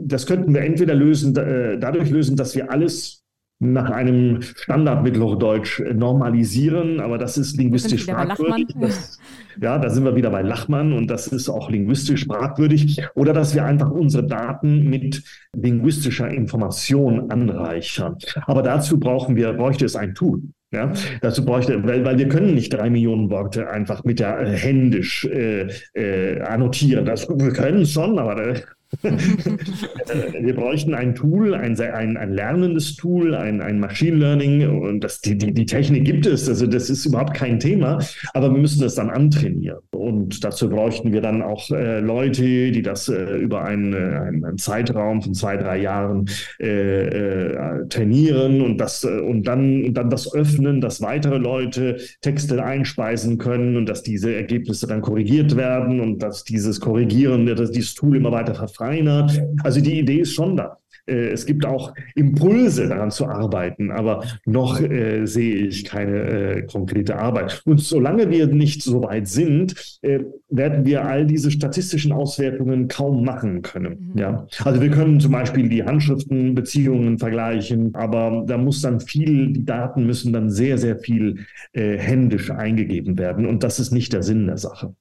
das 0.06 0.28
könnten 0.28 0.54
wir 0.54 0.60
entweder 0.60 0.94
lösen, 0.94 1.34
dadurch 1.34 2.10
lösen, 2.10 2.36
dass 2.36 2.54
wir 2.54 2.70
alles 2.70 3.23
nach 3.72 3.90
einem 3.90 4.42
Standard 4.42 5.04
Mittelhochdeutsch 5.04 5.82
normalisieren, 5.94 7.00
aber 7.00 7.18
das 7.18 7.38
ist 7.38 7.58
linguistisch 7.58 8.06
fragwürdig. 8.06 8.68
Das, 8.80 9.20
ja, 9.62 9.78
da 9.78 9.90
sind 9.90 10.04
wir 10.04 10.16
wieder 10.16 10.30
bei 10.30 10.42
Lachmann 10.42 10.94
und 10.94 11.08
das 11.08 11.28
ist 11.28 11.50
auch 11.50 11.70
linguistisch 11.70 12.26
fragwürdig. 12.26 13.02
Oder 13.16 13.34
dass 13.34 13.54
wir 13.56 13.66
einfach 13.66 13.92
unsere 13.92 14.26
Daten 14.26 14.90
mit 14.90 15.24
linguistischer 15.56 16.30
Information 16.30 17.32
anreichern. 17.32 18.18
Aber 18.48 18.62
dazu 18.62 19.00
brauchen 19.00 19.36
wir, 19.36 19.54
bräuchte 19.54 19.86
es 19.86 19.96
ein 19.96 20.16
Tool. 20.16 20.42
Ja, 20.72 20.92
dazu 21.22 21.46
bräuchte, 21.46 21.84
weil, 21.84 22.04
weil 22.04 22.18
wir 22.18 22.28
können 22.28 22.56
nicht 22.56 22.74
drei 22.74 22.90
Millionen 22.90 23.30
Worte 23.30 23.70
einfach 23.70 24.04
mit 24.04 24.20
der 24.20 24.40
äh, 24.40 24.58
händisch 24.58 25.24
äh, 25.26 25.68
äh, 25.94 26.42
annotieren. 26.42 27.06
Das, 27.06 27.30
wir 27.30 27.54
können 27.54 27.84
es 27.84 27.92
schon, 27.92 28.18
aber 28.18 28.44
äh, 28.44 28.62
wir 29.02 30.56
bräuchten 30.56 30.94
ein 30.94 31.16
Tool, 31.16 31.56
ein, 31.56 31.80
ein, 31.80 32.18
ein 32.18 32.34
lernendes 32.34 32.96
Tool, 32.96 33.36
ein, 33.36 33.62
ein 33.62 33.80
Machine 33.80 34.18
Learning. 34.18 34.82
Und 34.82 35.04
das, 35.04 35.22
die, 35.22 35.38
die, 35.38 35.54
die 35.54 35.66
Technik 35.66 36.06
gibt 36.06 36.26
es, 36.26 36.48
also 36.48 36.68
das 36.68 36.90
ist 36.90 37.06
überhaupt 37.06 37.34
kein 37.34 37.60
Thema, 37.60 38.00
aber 38.34 38.52
wir 38.52 38.60
müssen 38.60 38.82
das 38.82 38.96
dann 38.96 39.10
antrainieren. 39.10 39.80
Und 39.92 40.44
dazu 40.44 40.70
bräuchten 40.70 41.12
wir 41.12 41.22
dann 41.22 41.42
auch 41.42 41.70
äh, 41.72 42.00
Leute, 42.00 42.72
die 42.72 42.82
das 42.82 43.10
äh, 43.10 43.38
über 43.38 43.64
einen, 43.64 43.94
äh, 43.94 43.98
einen, 43.98 44.58
Zeitraum 44.58 45.22
von 45.22 45.34
zwei, 45.34 45.58
drei 45.58 45.80
Jahren 45.80 46.26
äh, 46.60 47.08
äh, 47.08 47.88
trainieren 47.88 48.62
und, 48.62 48.78
das, 48.78 49.04
äh, 49.04 49.20
und, 49.20 49.48
dann, 49.48 49.86
und 49.86 49.94
dann 49.96 50.10
das 50.10 50.34
öffnen, 50.34 50.82
dass 50.82 51.02
weitere 51.02 51.38
Leute 51.38 51.98
Texte 52.22 52.64
einspeisen 52.64 53.38
können 53.38 53.76
und 53.76 53.88
dass 53.90 54.04
diese 54.04 54.36
Ergebnisse 54.36 54.88
dann 54.88 55.02
korrigiert 55.02 55.56
werden 55.56 56.00
und 56.00 56.22
dass 56.22 56.44
dieses 56.44 56.80
Korrigieren, 56.80 57.46
dass 57.46 57.72
dieses 57.72 57.96
Tool 57.96 58.18
immer 58.18 58.32
weiter 58.32 58.54
verfeinert 58.54 58.83
verfeinert. 58.84 59.42
Also 59.64 59.82
die 59.82 60.00
Idee 60.00 60.20
ist 60.20 60.34
schon 60.34 60.58
da. 60.58 60.78
Äh, 61.06 61.32
es 61.32 61.46
gibt 61.46 61.66
auch 61.66 61.94
Impulse, 62.16 62.88
daran 62.88 63.12
zu 63.12 63.28
arbeiten, 63.28 63.92
aber 63.92 64.24
noch 64.46 64.80
äh, 64.80 65.26
sehe 65.26 65.56
ich 65.56 65.86
keine 65.86 66.18
äh, 66.18 66.62
konkrete 66.64 67.18
Arbeit. 67.18 67.62
Und 67.66 67.82
solange 67.82 68.30
wir 68.30 68.48
nicht 68.48 68.84
so 68.84 69.04
weit 69.04 69.28
sind, 69.28 70.00
äh, 70.02 70.20
werden 70.50 70.86
wir 70.86 71.06
all 71.06 71.26
diese 71.26 71.52
statistischen 71.52 72.12
Auswertungen 72.12 72.88
kaum 72.88 73.26
machen 73.26 73.62
können. 73.62 74.12
Mhm. 74.14 74.20
Ja? 74.20 74.48
Also 74.64 74.82
wir 74.82 74.92
können 74.92 75.20
zum 75.20 75.32
Beispiel 75.32 75.68
die 75.68 75.84
Handschriftenbeziehungen 75.84 77.20
vergleichen, 77.20 77.94
aber 77.96 78.44
da 78.48 78.58
muss 78.58 78.82
dann 78.82 79.00
viel, 79.00 79.52
die 79.52 79.66
Daten 79.66 80.06
müssen 80.06 80.32
dann 80.32 80.50
sehr, 80.50 80.78
sehr 80.78 80.98
viel 80.98 81.46
äh, 81.74 81.98
händisch 81.98 82.50
eingegeben 82.50 83.18
werden. 83.18 83.46
Und 83.46 83.64
das 83.64 83.80
ist 83.80 83.92
nicht 83.92 84.14
der 84.14 84.24
Sinn 84.24 84.48
der 84.48 84.58
Sache. 84.58 84.96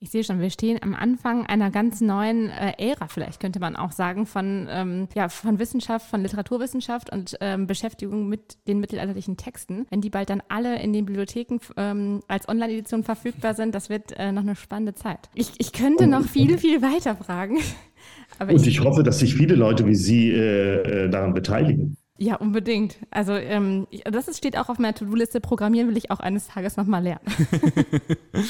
Ich 0.00 0.10
sehe 0.10 0.22
schon, 0.22 0.40
wir 0.40 0.50
stehen 0.50 0.78
am 0.80 0.94
Anfang 0.94 1.44
einer 1.46 1.72
ganz 1.72 2.00
neuen 2.00 2.50
äh, 2.50 2.74
Ära, 2.78 3.08
vielleicht 3.08 3.40
könnte 3.40 3.58
man 3.58 3.74
auch 3.74 3.90
sagen, 3.90 4.26
von, 4.26 4.68
ähm, 4.70 5.08
ja, 5.16 5.28
von 5.28 5.58
Wissenschaft, 5.58 6.08
von 6.08 6.22
Literaturwissenschaft 6.22 7.10
und 7.10 7.36
ähm, 7.40 7.66
Beschäftigung 7.66 8.28
mit 8.28 8.58
den 8.68 8.78
mittelalterlichen 8.78 9.36
Texten. 9.36 9.86
Wenn 9.90 10.00
die 10.00 10.10
bald 10.10 10.30
dann 10.30 10.40
alle 10.48 10.80
in 10.80 10.92
den 10.92 11.04
Bibliotheken 11.04 11.58
ähm, 11.76 12.20
als 12.28 12.48
Online-Edition 12.48 13.02
verfügbar 13.02 13.54
sind, 13.54 13.74
das 13.74 13.88
wird 13.88 14.12
äh, 14.16 14.30
noch 14.30 14.42
eine 14.42 14.54
spannende 14.54 14.94
Zeit. 14.94 15.30
Ich, 15.34 15.50
ich 15.58 15.72
könnte 15.72 16.06
noch 16.06 16.22
viel, 16.22 16.58
viel 16.58 16.80
weiter 16.80 17.16
fragen. 17.16 17.58
und 18.38 18.50
ich, 18.50 18.68
ich, 18.68 18.80
hoffe, 18.84 19.02
dass 19.02 19.18
sich 19.18 19.34
viele 19.34 19.56
Leute 19.56 19.84
wie 19.84 19.96
Sie 19.96 20.30
äh, 20.30 21.06
äh 21.06 21.08
daran 21.10 21.34
beteiligen. 21.34 21.96
Ja, 22.18 22.36
unbedingt. 22.36 22.98
Also 23.10 23.32
ähm, 23.32 23.88
das 24.04 24.36
steht 24.36 24.56
auch 24.56 24.68
auf 24.68 24.78
meiner 24.78 24.94
To-Do-Liste. 24.94 25.40
Programmieren 25.40 25.88
will 25.88 25.96
ich 25.96 26.12
auch 26.12 26.20
eines 26.20 26.46
Tages 26.46 26.76
nochmal 26.76 27.02
lernen. 27.02 27.26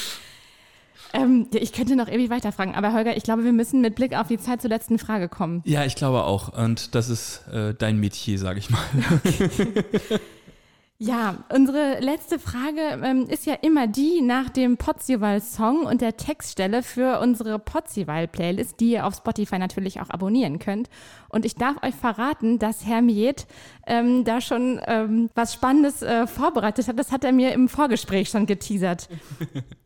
Ähm, 1.13 1.47
ich 1.53 1.73
könnte 1.73 1.95
noch 1.95 2.07
ewig 2.07 2.29
weiterfragen, 2.29 2.75
aber 2.75 2.93
Holger, 2.93 3.17
ich 3.17 3.23
glaube, 3.23 3.43
wir 3.43 3.53
müssen 3.53 3.81
mit 3.81 3.95
Blick 3.95 4.15
auf 4.15 4.27
die 4.27 4.37
Zeit 4.37 4.61
zur 4.61 4.69
letzten 4.69 4.99
Frage 4.99 5.29
kommen. 5.29 5.61
Ja, 5.65 5.85
ich 5.85 5.95
glaube 5.95 6.23
auch. 6.23 6.53
Und 6.57 6.95
das 6.95 7.09
ist 7.09 7.47
äh, 7.51 7.73
dein 7.73 7.99
Metier, 7.99 8.37
sage 8.37 8.59
ich 8.59 8.69
mal. 8.69 8.79
Ja, 11.01 11.37
unsere 11.47 12.01
letzte 12.01 12.39
Frage 12.39 12.81
ähm, 13.01 13.25
ist 13.29 13.45
ja 13.45 13.53
immer 13.53 13.87
die 13.87 14.19
nach 14.19 14.49
dem 14.49 14.75
Potzival-Song 14.75 15.85
und 15.85 16.01
der 16.01 16.17
Textstelle 16.17 16.83
für 16.83 17.21
unsere 17.21 17.57
Potzival-Playlist, 17.57 18.81
die 18.81 18.91
ihr 18.91 19.05
auf 19.05 19.15
Spotify 19.15 19.59
natürlich 19.59 20.01
auch 20.01 20.09
abonnieren 20.09 20.59
könnt. 20.59 20.89
Und 21.29 21.45
ich 21.45 21.55
darf 21.55 21.81
euch 21.83 21.95
verraten, 21.95 22.59
dass 22.59 22.85
Herr 22.85 23.01
Miet 23.01 23.47
ähm, 23.87 24.25
da 24.25 24.41
schon 24.41 24.81
ähm, 24.87 25.29
was 25.35 25.53
Spannendes 25.53 26.01
äh, 26.01 26.27
vorbereitet 26.27 26.89
hat. 26.89 26.99
Das 26.99 27.13
hat 27.13 27.23
er 27.23 27.31
mir 27.31 27.53
im 27.53 27.69
Vorgespräch 27.69 28.27
schon 28.27 28.45
geteasert. 28.45 29.07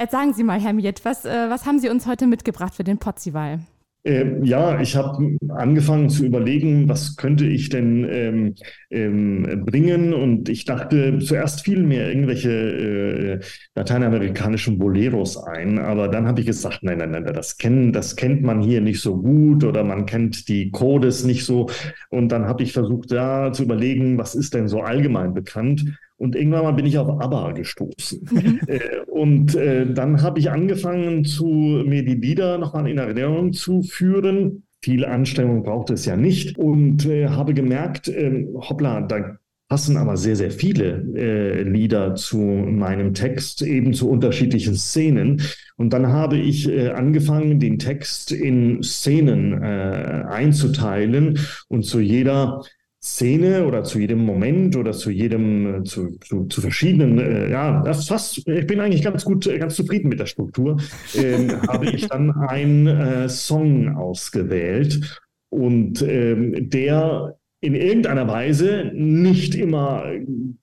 Jetzt 0.00 0.12
sagen 0.12 0.34
Sie 0.34 0.44
mal, 0.44 0.60
Herr 0.60 0.72
Miet, 0.72 1.04
was, 1.04 1.24
äh, 1.24 1.48
was 1.48 1.66
haben 1.66 1.78
Sie 1.78 1.88
uns 1.88 2.06
heute 2.06 2.26
mitgebracht 2.26 2.74
für 2.74 2.84
den 2.84 2.98
Potzival? 2.98 3.60
Ähm, 4.06 4.44
ja, 4.44 4.78
ich 4.82 4.96
habe 4.96 5.38
angefangen 5.48 6.10
zu 6.10 6.26
überlegen, 6.26 6.90
was 6.90 7.16
könnte 7.16 7.46
ich 7.46 7.70
denn 7.70 8.06
ähm, 8.10 8.54
ähm, 8.90 9.64
bringen? 9.64 10.12
Und 10.12 10.50
ich 10.50 10.66
dachte 10.66 11.20
zuerst 11.20 11.64
viel 11.64 11.82
mehr 11.82 12.10
irgendwelche 12.10 12.50
äh, 12.50 13.40
lateinamerikanischen 13.74 14.78
Boleros 14.78 15.38
ein, 15.38 15.78
aber 15.78 16.08
dann 16.08 16.26
habe 16.26 16.40
ich 16.40 16.46
gesagt, 16.46 16.80
nein, 16.82 16.98
nein, 16.98 17.12
nein, 17.12 17.24
das, 17.24 17.56
kennen, 17.56 17.94
das 17.94 18.14
kennt 18.14 18.42
man 18.42 18.60
hier 18.60 18.82
nicht 18.82 19.00
so 19.00 19.16
gut 19.16 19.64
oder 19.64 19.84
man 19.84 20.04
kennt 20.04 20.48
die 20.48 20.70
Codes 20.70 21.24
nicht 21.24 21.46
so. 21.46 21.70
Und 22.10 22.28
dann 22.28 22.44
habe 22.44 22.62
ich 22.62 22.74
versucht, 22.74 23.10
da 23.10 23.52
zu 23.54 23.62
überlegen, 23.62 24.18
was 24.18 24.34
ist 24.34 24.52
denn 24.52 24.68
so 24.68 24.82
allgemein 24.82 25.32
bekannt 25.32 25.98
und 26.24 26.34
irgendwann 26.34 26.64
mal 26.64 26.72
bin 26.72 26.86
ich 26.86 26.96
auf 26.96 27.08
ABBA 27.08 27.52
gestoßen. 27.52 28.28
Mhm. 28.30 28.60
Äh, 28.66 29.00
und 29.06 29.54
äh, 29.54 29.92
dann 29.92 30.22
habe 30.22 30.38
ich 30.38 30.50
angefangen, 30.50 31.24
zu, 31.24 31.44
mir 31.44 32.04
die 32.04 32.14
Lieder 32.14 32.56
nochmal 32.56 32.88
in 32.88 32.98
Erinnerung 32.98 33.52
zu 33.52 33.82
führen. 33.82 34.64
Viel 34.82 35.04
Anstrengung 35.04 35.62
braucht 35.62 35.90
es 35.90 36.06
ja 36.06 36.16
nicht. 36.16 36.56
Und 36.56 37.04
äh, 37.04 37.28
habe 37.28 37.52
gemerkt, 37.52 38.08
äh, 38.08 38.46
hoppla, 38.54 39.02
da 39.02 39.36
passen 39.68 39.96
aber 39.96 40.16
sehr, 40.16 40.36
sehr 40.36 40.50
viele 40.50 41.04
äh, 41.14 41.62
Lieder 41.62 42.14
zu 42.14 42.38
meinem 42.38 43.12
Text, 43.12 43.60
eben 43.62 43.92
zu 43.92 44.08
unterschiedlichen 44.08 44.76
Szenen. 44.76 45.42
Und 45.76 45.92
dann 45.92 46.08
habe 46.08 46.38
ich 46.38 46.68
äh, 46.68 46.90
angefangen, 46.90 47.60
den 47.60 47.78
Text 47.78 48.32
in 48.32 48.82
Szenen 48.82 49.62
äh, 49.62 50.24
einzuteilen 50.28 51.38
und 51.68 51.84
zu 51.84 52.00
jeder 52.00 52.62
Szene 53.04 53.66
oder 53.66 53.84
zu 53.84 53.98
jedem 53.98 54.24
Moment 54.24 54.76
oder 54.76 54.92
zu 54.92 55.10
jedem, 55.10 55.82
äh, 55.82 55.84
zu, 55.84 56.12
zu, 56.20 56.46
zu 56.46 56.62
verschiedenen, 56.62 57.18
äh, 57.18 57.50
ja, 57.50 57.82
das 57.82 58.08
fast, 58.08 58.48
ich 58.48 58.66
bin 58.66 58.80
eigentlich 58.80 59.02
ganz 59.02 59.26
gut, 59.26 59.46
äh, 59.46 59.58
ganz 59.58 59.74
zufrieden 59.74 60.08
mit 60.08 60.20
der 60.20 60.26
Struktur, 60.26 60.78
äh, 61.14 61.48
habe 61.68 61.90
ich 61.90 62.08
dann 62.08 62.30
einen 62.30 62.86
äh, 62.86 63.28
Song 63.28 63.94
ausgewählt 63.94 65.20
und 65.50 66.00
ähm, 66.00 66.70
der 66.70 67.36
in 67.60 67.74
irgendeiner 67.74 68.26
Weise 68.26 68.90
nicht 68.94 69.54
immer 69.54 70.04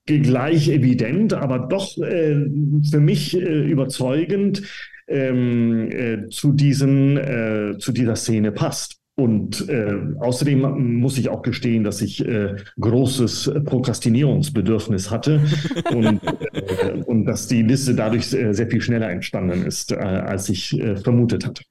gleich 0.06 0.68
evident, 0.68 1.34
aber 1.34 1.60
doch 1.60 1.96
äh, 1.98 2.44
für 2.90 3.00
mich 3.00 3.36
äh, 3.36 3.70
überzeugend 3.70 4.62
ähm, 5.06 5.90
äh, 5.90 6.28
zu, 6.28 6.52
diesen, 6.52 7.16
äh, 7.16 7.76
zu 7.78 7.92
dieser 7.92 8.16
Szene 8.16 8.50
passt. 8.50 9.01
Und 9.22 9.68
äh, 9.68 9.94
außerdem 10.18 10.98
muss 10.98 11.16
ich 11.16 11.28
auch 11.28 11.42
gestehen, 11.42 11.84
dass 11.84 12.02
ich 12.02 12.26
äh, 12.26 12.56
großes 12.80 13.52
Prokrastinierungsbedürfnis 13.66 15.12
hatte 15.12 15.40
und, 15.94 16.20
äh, 16.24 17.02
und 17.06 17.24
dass 17.24 17.46
die 17.46 17.62
Liste 17.62 17.94
dadurch 17.94 18.34
äh, 18.34 18.52
sehr 18.52 18.66
viel 18.68 18.80
schneller 18.80 19.08
entstanden 19.10 19.64
ist, 19.64 19.92
äh, 19.92 19.94
als 19.94 20.48
ich 20.48 20.76
äh, 20.76 20.96
vermutet 20.96 21.46
hatte. 21.46 21.62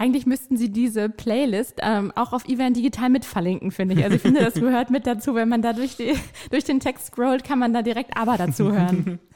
Eigentlich 0.00 0.24
müssten 0.24 0.56
Sie 0.56 0.72
diese 0.72 1.10
Playlist 1.10 1.74
ähm, 1.82 2.10
auch 2.16 2.32
auf 2.32 2.48
Ivan 2.48 2.72
Digital 2.72 3.10
mit 3.10 3.26
verlinken, 3.26 3.70
finde 3.70 3.96
ich. 3.96 4.02
Also 4.02 4.16
ich 4.16 4.22
finde, 4.22 4.40
das 4.40 4.54
gehört 4.60 4.90
mit 4.90 5.06
dazu. 5.06 5.34
Wenn 5.34 5.50
man 5.50 5.60
da 5.60 5.74
durch, 5.74 5.96
die, 5.96 6.14
durch 6.50 6.64
den 6.64 6.80
Text 6.80 7.08
scrollt, 7.08 7.44
kann 7.44 7.58
man 7.58 7.74
da 7.74 7.82
direkt 7.82 8.16
aber 8.16 8.38
dazu 8.38 8.72
hören. 8.72 9.18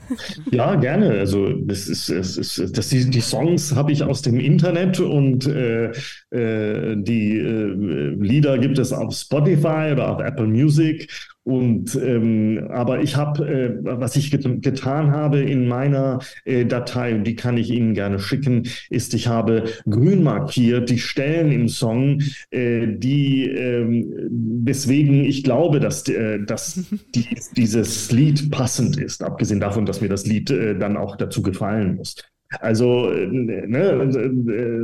Ja, 0.50 0.74
gerne. 0.74 1.12
Also 1.12 1.48
das 1.48 1.88
ist, 1.88 2.10
das 2.10 2.36
ist 2.36 2.76
das, 2.76 2.90
die, 2.90 3.08
die 3.08 3.22
Songs 3.22 3.74
habe 3.74 3.90
ich 3.90 4.02
aus 4.02 4.20
dem 4.20 4.38
Internet 4.38 5.00
und 5.00 5.46
äh, 5.46 5.92
äh, 6.28 6.94
die 6.98 7.38
äh, 7.38 8.14
Lieder 8.20 8.58
gibt 8.58 8.78
es 8.78 8.92
auf 8.92 9.14
Spotify 9.14 9.92
oder 9.92 10.10
auf 10.10 10.20
Apple 10.20 10.46
Music 10.46 11.10
und 11.44 11.94
ähm, 11.96 12.68
aber 12.70 13.02
ich 13.02 13.16
habe, 13.16 13.46
äh, 13.46 13.78
was 13.82 14.16
ich 14.16 14.30
get 14.30 14.44
getan 14.62 15.12
habe 15.12 15.40
in 15.40 15.68
meiner 15.68 16.20
äh, 16.44 16.64
Datei, 16.64 17.14
und 17.14 17.24
die 17.24 17.36
kann 17.36 17.58
ich 17.58 17.70
Ihnen 17.70 17.92
gerne 17.92 18.18
schicken, 18.18 18.66
ist, 18.88 19.12
ich 19.12 19.28
habe 19.28 19.64
grün 19.88 20.22
markiert 20.22 20.88
die 20.88 20.98
Stellen 20.98 21.52
im 21.52 21.68
Song, 21.68 22.22
äh, 22.50 22.86
die 22.86 23.44
äh, 23.44 24.04
weswegen 24.30 25.24
ich 25.24 25.44
glaube, 25.44 25.80
dass, 25.80 26.08
äh, 26.08 26.40
dass 26.42 26.82
die, 27.14 27.26
dieses 27.56 28.10
Lied 28.10 28.50
passend 28.50 28.96
ist, 28.96 29.22
abgesehen 29.22 29.60
davon, 29.60 29.84
dass 29.84 30.00
mir 30.00 30.08
das 30.08 30.26
Lied 30.26 30.50
äh, 30.50 30.78
dann 30.78 30.96
auch 30.96 31.16
dazu 31.16 31.42
gefallen 31.42 31.96
muss. 31.96 32.16
Also, 32.60 33.10
ne, 33.10 34.08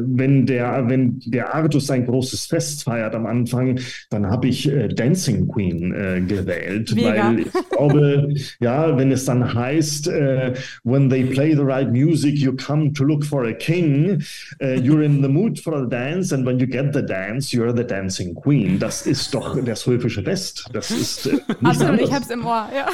wenn 0.07 0.47
der, 0.47 0.89
wenn 0.89 1.21
der 1.27 1.55
Artus 1.55 1.87
sein 1.87 2.07
großes 2.07 2.47
Fest 2.47 2.85
feiert 2.85 3.15
am 3.15 3.27
Anfang, 3.27 3.79
dann 4.11 4.27
habe 4.27 4.49
ich 4.49 4.69
äh, 4.69 4.89
Dancing 4.89 5.49
Queen 5.49 5.93
äh, 5.95 6.21
gewählt, 6.21 6.95
Mega. 6.95 7.29
weil 7.29 7.41
ich 7.41 7.53
glaube, 7.71 8.35
ja, 8.61 8.97
wenn 8.97 9.13
es 9.13 9.25
dann 9.25 9.55
heißt, 9.55 10.09
äh, 10.09 10.55
when 10.85 11.09
they 11.09 11.25
play 11.25 11.55
the 11.55 11.63
right 11.63 11.91
music, 11.91 12.37
you 12.37 12.53
come 12.53 12.93
to 12.93 13.05
look 13.05 13.25
for 13.25 13.45
a 13.47 13.53
king, 13.53 14.23
uh, 14.63 14.77
you're 14.81 15.03
in 15.03 15.23
the 15.23 15.29
mood 15.29 15.59
for 15.59 15.75
a 15.75 15.87
dance, 15.87 16.35
and 16.35 16.47
when 16.47 16.59
you 16.59 16.67
get 16.67 16.93
the 16.93 17.03
dance, 17.03 17.53
you're 17.53 17.75
the 17.75 17.85
dancing 17.85 18.35
queen. 18.35 18.79
Das 18.79 19.07
ist 19.07 19.35
doch 19.35 19.63
das 19.65 19.87
höfische 19.87 20.23
Fest. 20.23 20.69
Das 20.73 20.91
ist 20.91 21.27
äh, 21.27 21.39
Absolut, 21.63 21.91
anders. 21.91 22.09
ich 22.09 22.15
hab's 22.15 22.31
im 22.31 22.45
Ohr, 22.45 22.69
ja. 22.75 22.87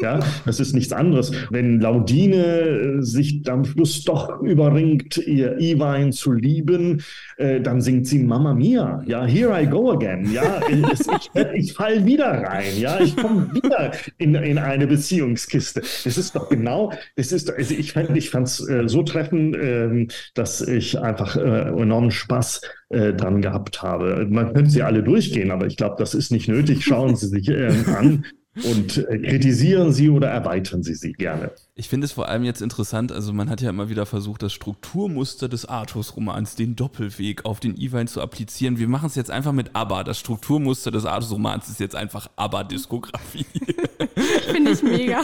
Ja, 0.00 0.20
das 0.46 0.60
ist 0.60 0.74
nichts 0.74 0.92
anderes. 0.92 1.32
Wenn 1.50 1.80
Laudine 1.80 2.36
äh, 2.36 3.02
sich 3.02 3.42
am 3.48 3.64
Schluss 3.64 4.04
doch 4.04 4.40
überringt, 4.42 5.16
ihr 5.18 5.58
Iwein 5.58 6.12
zu 6.12 6.32
lieben, 6.32 7.02
äh, 7.36 7.60
dann 7.60 7.80
singt 7.80 8.06
sie 8.06 8.22
Mama 8.22 8.54
Mia. 8.54 9.02
Ja, 9.06 9.24
here 9.24 9.60
I 9.60 9.66
go 9.66 9.90
again. 9.90 10.30
Ja, 10.32 10.60
es, 10.92 11.00
ich, 11.00 11.30
ich 11.54 11.72
fall 11.72 12.04
wieder 12.06 12.26
rein. 12.26 12.78
Ja, 12.78 13.00
ich 13.00 13.16
komme 13.16 13.52
wieder 13.54 13.92
in, 14.18 14.34
in 14.36 14.58
eine 14.58 14.86
Beziehungskiste. 14.86 15.80
Das 15.80 16.16
ist 16.16 16.34
doch 16.34 16.48
genau, 16.48 16.92
das 17.16 17.32
ist, 17.32 17.50
also 17.50 17.74
ich 17.74 17.92
fand, 17.92 18.16
ich 18.16 18.30
fand's 18.30 18.66
äh, 18.68 18.88
so 18.88 19.02
treffend, 19.02 19.56
äh, 19.56 20.06
dass 20.34 20.60
ich 20.60 20.98
einfach 20.98 21.36
äh, 21.36 21.70
enormen 21.70 22.10
Spaß 22.10 22.60
äh, 22.90 23.12
dran 23.12 23.42
gehabt 23.42 23.82
habe. 23.82 24.26
Man 24.30 24.54
könnte 24.54 24.70
sie 24.70 24.82
alle 24.82 25.02
durchgehen, 25.02 25.50
aber 25.50 25.66
ich 25.66 25.76
glaube, 25.76 25.96
das 25.98 26.14
ist 26.14 26.30
nicht 26.30 26.48
nötig. 26.48 26.84
Schauen 26.84 27.16
Sie 27.16 27.26
sich 27.26 27.48
äh, 27.48 27.68
an 27.96 28.24
und 28.64 28.98
äh, 28.98 29.18
kritisieren 29.18 29.92
Sie 29.92 30.10
oder 30.10 30.28
erweitern 30.28 30.82
Sie 30.82 30.94
sie 30.94 31.12
gerne. 31.12 31.50
Ich 31.74 31.88
finde 31.88 32.06
es 32.06 32.12
vor 32.12 32.28
allem 32.28 32.44
jetzt 32.44 32.60
interessant, 32.60 33.12
also 33.12 33.32
man 33.32 33.48
hat 33.48 33.60
ja 33.60 33.70
immer 33.70 33.88
wieder 33.88 34.04
versucht, 34.04 34.42
das 34.42 34.52
Strukturmuster 34.52 35.48
des 35.48 35.64
Artus-Romans, 35.64 36.56
den 36.56 36.74
Doppelweg 36.74 37.44
auf 37.44 37.60
den 37.60 37.76
Iwein 37.76 38.08
zu 38.08 38.20
applizieren. 38.20 38.78
Wir 38.78 38.88
machen 38.88 39.06
es 39.06 39.14
jetzt 39.14 39.30
einfach 39.30 39.52
mit 39.52 39.70
ABBA. 39.74 40.04
Das 40.04 40.18
Strukturmuster 40.18 40.90
des 40.90 41.04
Artus-Romans 41.04 41.68
ist 41.68 41.78
jetzt 41.78 41.94
einfach 41.94 42.28
ABBA-Diskografie. 42.36 43.46
finde 44.52 44.72
ich 44.72 44.82
mega. 44.82 45.22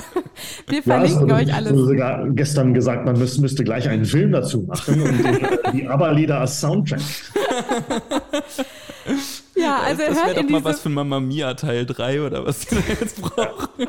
Wir 0.68 0.82
verlinken 0.82 1.28
ja, 1.28 1.36
euch 1.36 1.52
alles. 1.52 1.72
Ich 1.72 1.78
sogar 1.78 2.30
gestern 2.30 2.74
gesagt, 2.74 3.04
man 3.04 3.18
müsste, 3.18 3.40
müsste 3.40 3.64
gleich 3.64 3.88
einen 3.88 4.04
Film 4.04 4.32
dazu 4.32 4.62
machen 4.62 5.02
und 5.02 5.18
die, 5.18 5.78
die 5.78 5.88
ABBA-Lieder 5.88 6.40
als 6.40 6.60
Soundtrack. 6.60 7.00
Ja, 9.56 9.78
also 9.78 10.02
das 10.02 10.24
hört 10.24 10.36
doch 10.36 10.42
in 10.42 10.52
mal 10.52 10.64
was 10.64 10.80
für 10.80 10.88
Mama 10.88 11.20
Mia 11.20 11.54
Teil 11.54 11.86
3 11.86 12.22
oder 12.22 12.44
was 12.44 12.70
wir 12.70 12.82
jetzt 13.00 13.20
brauchen. 13.20 13.88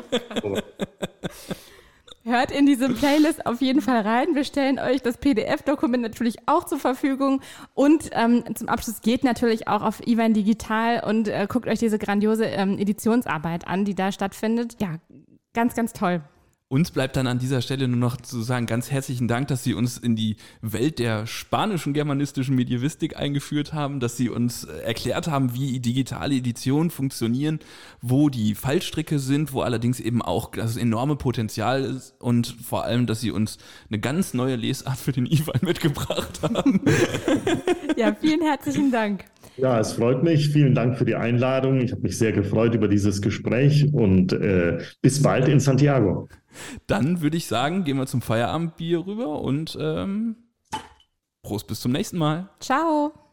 Hört 2.26 2.50
in 2.50 2.66
diese 2.66 2.88
Playlist 2.88 3.46
auf 3.46 3.60
jeden 3.60 3.80
Fall 3.80 4.00
rein. 4.00 4.34
Wir 4.34 4.42
stellen 4.42 4.80
euch 4.80 5.00
das 5.00 5.16
PDF-Dokument 5.16 6.02
natürlich 6.02 6.38
auch 6.46 6.64
zur 6.64 6.80
Verfügung. 6.80 7.40
Und 7.72 8.10
ähm, 8.10 8.42
zum 8.56 8.68
Abschluss 8.68 9.00
geht 9.00 9.22
natürlich 9.22 9.68
auch 9.68 9.80
auf 9.82 10.04
Ivan 10.04 10.34
Digital 10.34 11.04
und 11.06 11.28
äh, 11.28 11.46
guckt 11.48 11.68
euch 11.68 11.78
diese 11.78 12.00
grandiose 12.00 12.46
ähm, 12.46 12.80
Editionsarbeit 12.80 13.68
an, 13.68 13.84
die 13.84 13.94
da 13.94 14.10
stattfindet. 14.10 14.74
Ja, 14.80 14.96
ganz, 15.54 15.76
ganz 15.76 15.92
toll. 15.92 16.20
Uns 16.68 16.90
bleibt 16.90 17.14
dann 17.14 17.28
an 17.28 17.38
dieser 17.38 17.62
Stelle 17.62 17.86
nur 17.86 17.98
noch 18.00 18.16
zu 18.16 18.42
sagen, 18.42 18.66
ganz 18.66 18.90
herzlichen 18.90 19.28
Dank, 19.28 19.46
dass 19.46 19.62
Sie 19.62 19.72
uns 19.72 19.98
in 19.98 20.16
die 20.16 20.34
Welt 20.62 20.98
der 20.98 21.24
spanischen 21.28 21.92
germanistischen 21.94 22.56
Medievistik 22.56 23.16
eingeführt 23.16 23.72
haben, 23.72 24.00
dass 24.00 24.16
Sie 24.16 24.28
uns 24.28 24.64
äh, 24.64 24.78
erklärt 24.78 25.28
haben, 25.28 25.54
wie 25.54 25.78
digitale 25.78 26.34
Editionen 26.34 26.90
funktionieren, 26.90 27.60
wo 28.02 28.30
die 28.30 28.56
Fallstricke 28.56 29.20
sind, 29.20 29.52
wo 29.52 29.60
allerdings 29.60 30.00
eben 30.00 30.22
auch 30.22 30.50
das 30.50 30.76
enorme 30.76 31.14
Potenzial 31.14 31.84
ist 31.84 32.20
und 32.20 32.48
vor 32.48 32.82
allem, 32.82 33.06
dass 33.06 33.20
Sie 33.20 33.30
uns 33.30 33.58
eine 33.88 34.00
ganz 34.00 34.34
neue 34.34 34.56
Lesart 34.56 34.98
für 34.98 35.12
den 35.12 35.26
Ivan 35.26 35.60
mitgebracht 35.62 36.40
haben. 36.42 36.80
Ja, 37.96 38.12
vielen 38.12 38.42
herzlichen 38.42 38.90
Dank. 38.90 39.24
Ja, 39.56 39.80
es 39.80 39.92
freut 39.94 40.22
mich. 40.22 40.50
Vielen 40.50 40.74
Dank 40.74 40.98
für 40.98 41.04
die 41.04 41.14
Einladung. 41.14 41.80
Ich 41.80 41.92
habe 41.92 42.02
mich 42.02 42.18
sehr 42.18 42.32
gefreut 42.32 42.74
über 42.74 42.88
dieses 42.88 43.22
Gespräch 43.22 43.92
und 43.92 44.32
äh, 44.32 44.78
bis 45.00 45.22
bald 45.22 45.48
in 45.48 45.60
Santiago. 45.60 46.28
Dann 46.86 47.22
würde 47.22 47.36
ich 47.36 47.46
sagen, 47.46 47.84
gehen 47.84 47.96
wir 47.96 48.06
zum 48.06 48.22
Feierabendbier 48.22 49.06
rüber 49.06 49.40
und 49.40 49.76
ähm, 49.80 50.36
Prost 51.42 51.68
bis 51.68 51.80
zum 51.80 51.92
nächsten 51.92 52.18
Mal. 52.18 52.50
Ciao. 52.60 53.25